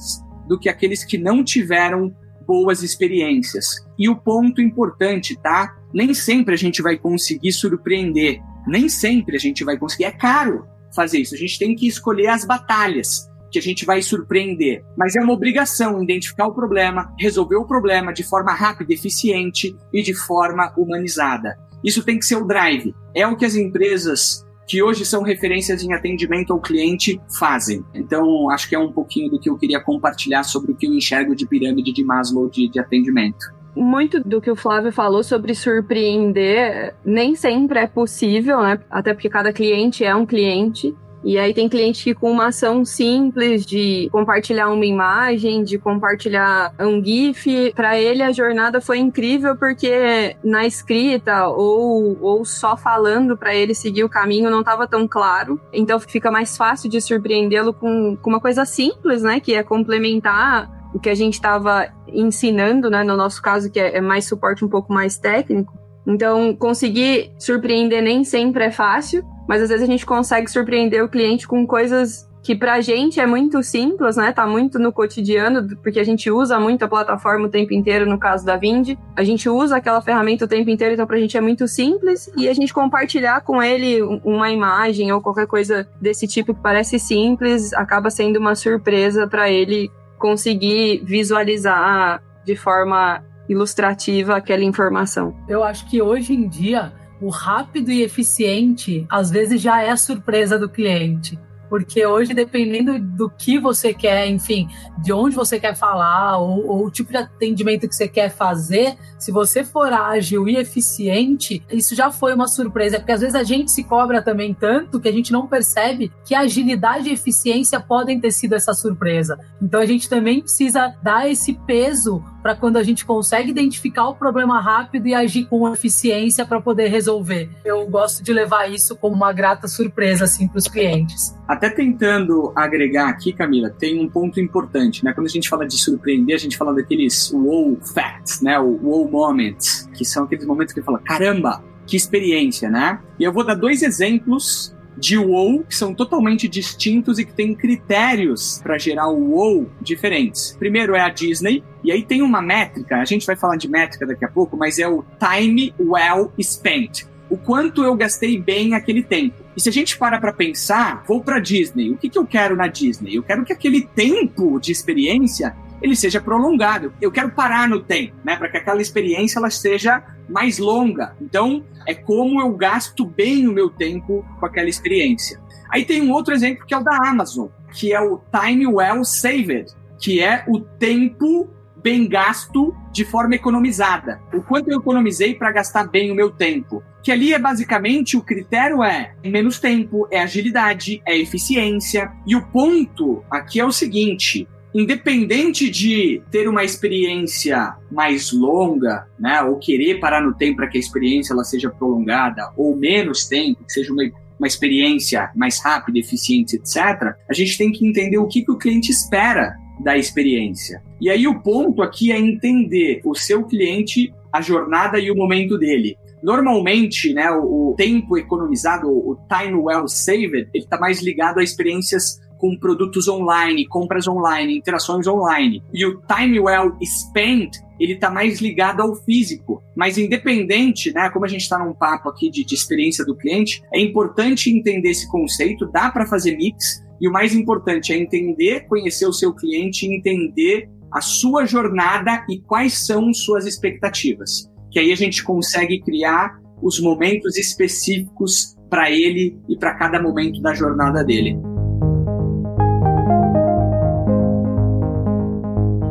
do 0.47 0.59
que 0.59 0.69
aqueles 0.69 1.03
que 1.03 1.17
não 1.17 1.43
tiveram 1.43 2.15
boas 2.47 2.83
experiências. 2.83 3.85
E 3.97 4.07
o 4.07 4.15
ponto 4.15 4.61
importante, 4.61 5.35
tá? 5.41 5.75
Nem 5.93 6.13
sempre 6.13 6.53
a 6.53 6.57
gente 6.57 6.81
vai 6.81 6.97
conseguir 6.97 7.51
surpreender 7.51 8.39
nem 8.65 8.89
sempre 8.89 9.35
a 9.35 9.39
gente 9.39 9.63
vai 9.63 9.77
conseguir. 9.77 10.05
É 10.05 10.11
caro 10.11 10.67
fazer 10.93 11.19
isso. 11.19 11.35
A 11.35 11.37
gente 11.37 11.59
tem 11.59 11.75
que 11.75 11.87
escolher 11.87 12.27
as 12.27 12.45
batalhas. 12.45 13.29
Que 13.51 13.59
a 13.59 13.61
gente 13.61 13.85
vai 13.85 14.01
surpreender, 14.01 14.83
mas 14.97 15.15
é 15.15 15.21
uma 15.21 15.33
obrigação 15.33 16.01
identificar 16.01 16.47
o 16.47 16.53
problema, 16.53 17.13
resolver 17.19 17.55
o 17.55 17.65
problema 17.65 18.13
de 18.13 18.23
forma 18.23 18.53
rápida, 18.53 18.93
eficiente 18.93 19.75
e 19.93 20.01
de 20.01 20.13
forma 20.13 20.73
humanizada. 20.77 21.57
Isso 21.83 22.03
tem 22.03 22.17
que 22.17 22.25
ser 22.25 22.35
o 22.35 22.45
drive. 22.45 22.93
É 23.13 23.27
o 23.27 23.37
que 23.37 23.45
as 23.45 23.55
empresas 23.55 24.45
que 24.67 24.81
hoje 24.81 25.05
são 25.05 25.21
referências 25.21 25.83
em 25.83 25.93
atendimento 25.93 26.51
ao 26.51 26.59
cliente 26.59 27.21
fazem. 27.37 27.83
Então, 27.93 28.49
acho 28.49 28.67
que 28.67 28.75
é 28.75 28.79
um 28.79 28.91
pouquinho 28.91 29.29
do 29.29 29.39
que 29.39 29.49
eu 29.49 29.57
queria 29.57 29.79
compartilhar 29.79 30.43
sobre 30.43 30.71
o 30.71 30.75
que 30.75 30.87
eu 30.87 30.93
enxergo 30.93 31.35
de 31.35 31.47
pirâmide 31.47 31.93
de 31.93 32.03
Maslow 32.03 32.49
de, 32.49 32.67
de 32.67 32.79
atendimento 32.79 33.53
muito 33.75 34.21
do 34.21 34.39
que 34.39 34.49
o 34.49 34.55
Flávio 34.55 34.91
falou 34.91 35.21
sobre 35.21 35.53
surpreender 35.53 36.95
nem 37.03 37.35
sempre 37.35 37.79
é 37.79 37.87
possível, 37.87 38.61
né? 38.61 38.79
Até 38.89 39.13
porque 39.13 39.29
cada 39.29 39.51
cliente 39.51 40.03
é 40.03 40.15
um 40.15 40.25
cliente. 40.25 40.95
E 41.25 41.39
aí 41.39 41.55
tem 41.55 41.67
cliente 41.67 42.03
que 42.03 42.13
com 42.13 42.29
uma 42.29 42.49
ação 42.49 42.85
simples 42.85 43.65
de 43.65 44.07
compartilhar 44.11 44.69
uma 44.69 44.85
imagem, 44.85 45.63
de 45.63 45.79
compartilhar 45.79 46.71
um 46.79 47.03
GIF, 47.03 47.73
para 47.75 47.99
ele 47.99 48.21
a 48.21 48.31
jornada 48.31 48.79
foi 48.79 48.99
incrível 48.99 49.57
porque 49.57 50.35
na 50.43 50.67
escrita 50.67 51.47
ou, 51.47 52.15
ou 52.21 52.45
só 52.45 52.77
falando 52.77 53.35
para 53.35 53.55
ele 53.55 53.73
seguir 53.73 54.03
o 54.03 54.09
caminho 54.09 54.51
não 54.51 54.59
estava 54.59 54.87
tão 54.87 55.07
claro. 55.07 55.59
Então 55.73 55.99
fica 55.99 56.29
mais 56.29 56.55
fácil 56.55 56.91
de 56.91 57.01
surpreendê-lo 57.01 57.73
com, 57.73 58.15
com 58.21 58.29
uma 58.29 58.39
coisa 58.39 58.63
simples, 58.63 59.23
né? 59.23 59.39
Que 59.39 59.55
é 59.55 59.63
complementar 59.63 60.69
o 60.93 60.99
que 60.99 61.09
a 61.09 61.15
gente 61.15 61.33
estava 61.33 61.87
ensinando, 62.07 62.87
né? 62.87 63.03
No 63.03 63.17
nosso 63.17 63.41
caso, 63.41 63.71
que 63.71 63.79
é, 63.79 63.97
é 63.97 64.01
mais 64.01 64.25
suporte 64.25 64.63
um 64.63 64.69
pouco 64.69 64.93
mais 64.93 65.17
técnico. 65.17 65.73
Então, 66.05 66.55
conseguir 66.55 67.31
surpreender 67.39 68.03
nem 68.03 68.23
sempre 68.23 68.65
é 68.65 68.71
fácil, 68.71 69.25
mas 69.47 69.61
às 69.61 69.69
vezes 69.69 69.83
a 69.83 69.91
gente 69.91 70.05
consegue 70.05 70.49
surpreender 70.49 71.03
o 71.03 71.09
cliente 71.09 71.47
com 71.47 71.65
coisas 71.65 72.27
que 72.45 72.55
pra 72.55 72.79
gente 72.79 73.19
é 73.19 73.25
muito 73.25 73.63
simples, 73.63 74.17
né? 74.17 74.31
Tá 74.31 74.45
muito 74.45 74.77
no 74.77 74.93
cotidiano, 74.93 75.75
porque 75.81 75.99
a 75.99 76.03
gente 76.03 76.29
usa 76.29 76.59
muito 76.59 76.85
a 76.85 76.87
plataforma 76.87 77.47
o 77.47 77.49
tempo 77.49 77.73
inteiro, 77.73 78.05
no 78.05 78.19
caso 78.19 78.45
da 78.45 78.55
Vind. 78.55 78.95
A 79.15 79.23
gente 79.23 79.49
usa 79.49 79.77
aquela 79.77 79.99
ferramenta 79.99 80.45
o 80.45 80.47
tempo 80.47 80.69
inteiro, 80.69 80.93
então 80.93 81.07
pra 81.07 81.17
gente 81.17 81.35
é 81.35 81.41
muito 81.41 81.67
simples. 81.67 82.31
E 82.37 82.47
a 82.47 82.53
gente 82.53 82.71
compartilhar 82.71 83.41
com 83.41 83.63
ele 83.63 83.99
uma 84.23 84.51
imagem 84.51 85.11
ou 85.11 85.21
qualquer 85.21 85.47
coisa 85.47 85.87
desse 85.99 86.27
tipo 86.27 86.53
que 86.53 86.61
parece 86.61 86.99
simples, 86.99 87.73
acaba 87.73 88.11
sendo 88.11 88.37
uma 88.37 88.53
surpresa 88.53 89.27
para 89.27 89.49
ele 89.49 89.89
conseguir 90.19 91.01
visualizar 91.03 92.21
de 92.45 92.55
forma 92.55 93.23
ilustrativa 93.49 94.35
aquela 94.35 94.63
informação. 94.63 95.35
Eu 95.49 95.63
acho 95.63 95.89
que 95.89 95.99
hoje 95.99 96.33
em 96.33 96.47
dia 96.47 96.93
o 97.25 97.29
rápido 97.29 97.91
e 97.91 98.03
eficiente 98.03 99.05
às 99.09 99.31
vezes 99.31 99.59
já 99.59 99.81
é 99.81 99.89
a 99.89 99.97
surpresa 99.97 100.59
do 100.59 100.69
cliente. 100.69 101.39
Porque 101.67 102.05
hoje, 102.05 102.33
dependendo 102.33 102.99
do 102.99 103.27
que 103.27 103.57
você 103.57 103.91
quer, 103.91 104.27
enfim, 104.27 104.67
de 105.01 105.11
onde 105.11 105.35
você 105.35 105.59
quer 105.59 105.75
falar, 105.75 106.37
ou, 106.37 106.67
ou, 106.67 106.85
o 106.85 106.91
tipo 106.91 107.09
de 107.11 107.17
atendimento 107.17 107.87
que 107.87 107.95
você 107.95 108.07
quer 108.07 108.29
fazer, 108.29 108.95
se 109.25 109.31
você 109.31 109.63
for 109.63 109.91
ágil 109.91 110.47
e 110.47 110.55
eficiente, 110.55 111.63
isso 111.71 111.95
já 111.95 112.11
foi 112.11 112.31
uma 112.31 112.47
surpresa. 112.47 112.99
Porque 112.99 113.11
às 113.11 113.21
vezes 113.21 113.33
a 113.33 113.41
gente 113.41 113.71
se 113.71 113.83
cobra 113.83 114.21
também 114.21 114.53
tanto 114.53 114.99
que 114.99 115.07
a 115.07 115.11
gente 115.11 115.31
não 115.31 115.47
percebe 115.47 116.11
que 116.23 116.35
agilidade 116.35 117.09
e 117.09 117.13
eficiência 117.13 117.79
podem 117.79 118.19
ter 118.19 118.29
sido 118.29 118.53
essa 118.53 118.71
surpresa. 118.75 119.39
Então 119.59 119.81
a 119.81 119.85
gente 119.87 120.07
também 120.07 120.41
precisa 120.41 120.93
dar 121.01 121.27
esse 121.27 121.53
peso 121.65 122.23
para 122.43 122.55
quando 122.55 122.77
a 122.77 122.83
gente 122.83 123.03
consegue 123.03 123.49
identificar 123.49 124.07
o 124.07 124.13
problema 124.13 124.61
rápido 124.61 125.07
e 125.07 125.15
agir 125.15 125.45
com 125.45 125.67
eficiência 125.73 126.45
para 126.45 126.61
poder 126.61 126.89
resolver. 126.89 127.49
Eu 127.65 127.87
gosto 127.87 128.23
de 128.23 128.31
levar 128.31 128.71
isso 128.71 128.95
como 128.95 129.15
uma 129.15 129.33
grata 129.33 129.67
surpresa 129.67 130.25
assim 130.25 130.47
para 130.47 130.59
os 130.59 130.67
clientes. 130.67 131.35
Até 131.47 131.71
tentando 131.71 132.53
agregar 132.55 133.09
aqui, 133.09 133.33
Camila, 133.33 133.71
tem 133.71 133.99
um 133.99 134.07
ponto 134.07 134.39
importante, 134.39 135.03
né? 135.03 135.11
Quando 135.11 135.25
a 135.25 135.29
gente 135.31 135.49
fala 135.49 135.65
de 135.65 135.75
surpreender, 135.75 136.35
a 136.35 136.39
gente 136.39 136.55
fala 136.55 136.71
daqueles 136.75 137.31
wow 137.31 137.75
facts, 137.81 138.41
né? 138.41 138.59
O 138.59 138.77
wow 138.83 139.09
moments, 139.15 139.89
que 139.93 140.03
são 140.03 140.25
aqueles 140.25 140.45
momentos 140.45 140.73
que 140.73 140.81
fala, 140.81 140.99
caramba, 140.99 141.63
que 141.87 141.95
experiência, 141.95 142.69
né? 142.69 142.99
E 143.17 143.23
eu 143.23 143.31
vou 143.31 143.45
dar 143.45 143.55
dois 143.55 143.81
exemplos 143.81 144.75
de 144.97 145.17
WoW 145.17 145.63
que 145.63 145.75
são 145.75 145.93
totalmente 145.93 146.47
distintos 146.47 147.19
e 147.19 147.25
que 147.25 147.33
têm 147.33 147.53
critérios 147.53 148.59
para 148.63 148.77
gerar 148.77 149.07
o 149.07 149.31
WoW 149.31 149.69
diferentes. 149.81 150.55
Primeiro 150.57 150.95
é 150.95 151.01
a 151.01 151.09
Disney, 151.09 151.63
e 151.83 151.91
aí 151.91 152.03
tem 152.03 152.21
uma 152.21 152.41
métrica, 152.41 152.97
a 152.97 153.05
gente 153.05 153.25
vai 153.25 153.35
falar 153.35 153.57
de 153.57 153.69
métrica 153.69 154.05
daqui 154.05 154.25
a 154.25 154.29
pouco, 154.29 154.57
mas 154.57 154.79
é 154.79 154.87
o 154.87 155.03
time 155.19 155.73
well 155.79 156.31
spent. 156.41 157.03
O 157.29 157.37
quanto 157.37 157.83
eu 157.83 157.95
gastei 157.95 158.39
bem 158.39 158.73
aquele 158.73 159.01
tempo. 159.01 159.43
E 159.57 159.61
se 159.61 159.67
a 159.67 159.71
gente 159.71 159.97
para 159.97 160.19
para 160.19 160.31
pensar, 160.31 161.03
vou 161.07 161.21
para 161.21 161.39
Disney. 161.39 161.89
O 161.89 161.97
que, 161.97 162.07
que 162.07 162.19
eu 162.19 162.25
quero 162.25 162.55
na 162.55 162.67
Disney? 162.67 163.15
Eu 163.15 163.23
quero 163.23 163.43
que 163.43 163.51
aquele 163.51 163.81
tempo 163.81 164.59
de 164.59 164.71
experiência 164.71 165.55
ele 165.85 165.95
seja 165.95 166.19
prolongado. 166.19 166.93
Eu 166.99 167.11
quero 167.11 167.31
parar 167.31 167.69
no 167.69 167.79
tempo, 167.79 168.15
né, 168.23 168.35
para 168.35 168.49
que 168.49 168.57
aquela 168.57 168.81
experiência 168.81 169.39
ela 169.39 169.49
seja 169.49 170.03
mais 170.27 170.57
longa. 170.57 171.15
Então, 171.21 171.63
é 171.87 171.93
como 171.93 172.41
eu 172.41 172.51
gasto 172.53 173.05
bem 173.05 173.47
o 173.47 173.53
meu 173.53 173.69
tempo 173.69 174.25
com 174.39 174.45
aquela 174.45 174.69
experiência. 174.69 175.39
Aí 175.69 175.85
tem 175.85 176.01
um 176.01 176.11
outro 176.11 176.33
exemplo 176.33 176.65
que 176.65 176.73
é 176.73 176.77
o 176.77 176.83
da 176.83 176.97
Amazon, 177.07 177.47
que 177.71 177.93
é 177.93 178.01
o 178.01 178.19
time 178.31 178.65
well 178.67 179.03
saved, 179.03 179.71
que 179.99 180.21
é 180.21 180.43
o 180.47 180.59
tempo 180.59 181.49
bem 181.85 182.07
gasto 182.07 182.75
de 182.91 183.05
forma 183.05 183.35
economizada. 183.35 184.19
O 184.33 184.41
quanto 184.41 184.71
eu 184.71 184.79
economizei 184.79 185.35
para 185.35 185.51
gastar 185.51 185.87
bem 185.87 186.11
o 186.11 186.15
meu 186.15 186.31
tempo. 186.31 186.81
Que 187.03 187.11
ali 187.11 187.31
é 187.31 187.37
basicamente 187.37 188.17
o 188.17 188.23
critério 188.23 188.83
é 188.83 189.13
menos 189.23 189.59
tempo, 189.59 190.07
é 190.09 190.19
agilidade, 190.19 190.99
é 191.05 191.15
eficiência. 191.15 192.11
E 192.25 192.35
o 192.35 192.43
ponto 192.47 193.23
aqui 193.29 193.59
é 193.59 193.65
o 193.65 193.71
seguinte: 193.71 194.47
independente 194.75 195.69
de 195.69 196.21
ter 196.29 196.49
uma 196.49 196.65
experiência 196.65 197.77
mais 197.89 198.33
longa, 198.33 199.07
né, 199.17 199.41
ou 199.41 199.57
querer 199.57 200.01
parar 200.01 200.21
no 200.21 200.35
tempo 200.35 200.57
para 200.57 200.67
que 200.67 200.77
a 200.77 200.79
experiência 200.81 201.33
ela 201.33 201.45
seja 201.45 201.69
prolongada, 201.69 202.51
ou 202.57 202.75
menos 202.75 203.25
tempo, 203.25 203.63
que 203.63 203.71
seja 203.71 203.93
uma, 203.93 204.03
uma 204.37 204.47
experiência 204.47 205.31
mais 205.33 205.63
rápida, 205.63 205.97
eficiente, 205.97 206.57
etc., 206.57 207.15
a 207.29 207.33
gente 207.33 207.57
tem 207.57 207.71
que 207.71 207.87
entender 207.87 208.17
o 208.17 208.27
que, 208.27 208.43
que 208.43 208.51
o 208.51 208.57
cliente 208.57 208.91
espera 208.91 209.55
da 209.79 209.97
experiência. 209.97 210.83
E 210.99 211.09
aí 211.09 211.25
o 211.25 211.39
ponto 211.41 211.81
aqui 211.81 212.11
é 212.11 212.19
entender 212.19 212.99
o 213.05 213.15
seu 213.15 213.45
cliente, 213.45 214.13
a 214.31 214.41
jornada 214.41 214.99
e 214.99 215.09
o 215.09 215.15
momento 215.15 215.57
dele. 215.57 215.97
Normalmente, 216.21 217.13
né, 217.13 217.31
o, 217.31 217.71
o 217.71 217.75
tempo 217.77 218.17
economizado, 218.17 218.89
o 218.89 219.17
time 219.29 219.53
well 219.53 219.87
saved, 219.87 220.49
ele 220.53 220.63
está 220.63 220.77
mais 220.77 221.01
ligado 221.01 221.39
a 221.39 221.43
experiências 221.43 222.19
com 222.37 222.57
produtos 222.57 223.07
online, 223.07 223.67
compras 223.67 224.07
online, 224.07 224.57
interações 224.57 225.07
online. 225.07 225.63
E 225.73 225.85
o 225.85 226.01
time 226.01 226.39
well 226.39 226.75
spent, 226.83 227.57
ele 227.79 227.93
está 227.93 228.09
mais 228.09 228.41
ligado 228.41 228.81
ao 228.81 228.95
físico. 228.95 229.61
Mas 229.75 229.97
independente, 229.97 230.93
né, 230.93 231.09
como 231.09 231.25
a 231.25 231.27
gente 231.27 231.41
está 231.41 231.57
num 231.57 231.73
papo 231.73 232.09
aqui 232.09 232.29
de, 232.29 232.45
de 232.45 232.55
experiência 232.55 233.05
do 233.05 233.15
cliente, 233.15 233.61
é 233.73 233.79
importante 233.79 234.49
entender 234.49 234.89
esse 234.89 235.09
conceito, 235.09 235.69
dá 235.71 235.89
para 235.89 236.05
fazer 236.05 236.35
mix, 236.37 236.83
e 236.99 237.07
o 237.07 237.11
mais 237.11 237.35
importante 237.35 237.91
é 237.91 237.97
entender, 237.97 238.67
conhecer 238.67 239.05
o 239.05 239.13
seu 239.13 239.33
cliente, 239.33 239.85
entender 239.85 240.69
a 240.91 241.01
sua 241.01 241.45
jornada 241.45 242.25
e 242.29 242.39
quais 242.39 242.85
são 242.85 243.13
suas 243.13 243.45
expectativas. 243.45 244.49
Que 244.71 244.79
aí 244.79 244.91
a 244.91 244.95
gente 244.95 245.23
consegue 245.23 245.81
criar 245.81 246.39
os 246.61 246.79
momentos 246.79 247.37
específicos 247.37 248.55
para 248.69 248.89
ele 248.89 249.37
e 249.47 249.57
para 249.57 249.75
cada 249.75 250.01
momento 250.01 250.41
da 250.41 250.53
jornada 250.53 251.03
dele. 251.03 251.37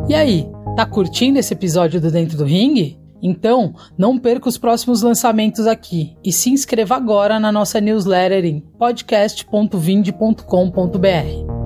E 0.09 0.15
aí, 0.15 0.47
tá 0.77 0.85
curtindo 0.85 1.39
esse 1.39 1.55
episódio 1.55 2.01
do 2.01 2.11
Dentro 2.11 2.37
do 2.37 2.45
Ring? 2.45 2.99
Então, 3.23 3.75
não 3.97 4.19
perca 4.19 4.51
os 4.51 4.59
próximos 4.59 5.01
lançamentos 5.01 5.67
aqui 5.67 6.15
e 6.23 6.31
se 6.31 6.51
inscreva 6.51 6.95
agora 6.95 7.41
na 7.41 7.51
nossa 7.51 7.81
newsletter 7.81 8.45
em 8.45 8.61
podcast.vind.com.br. 8.79 11.64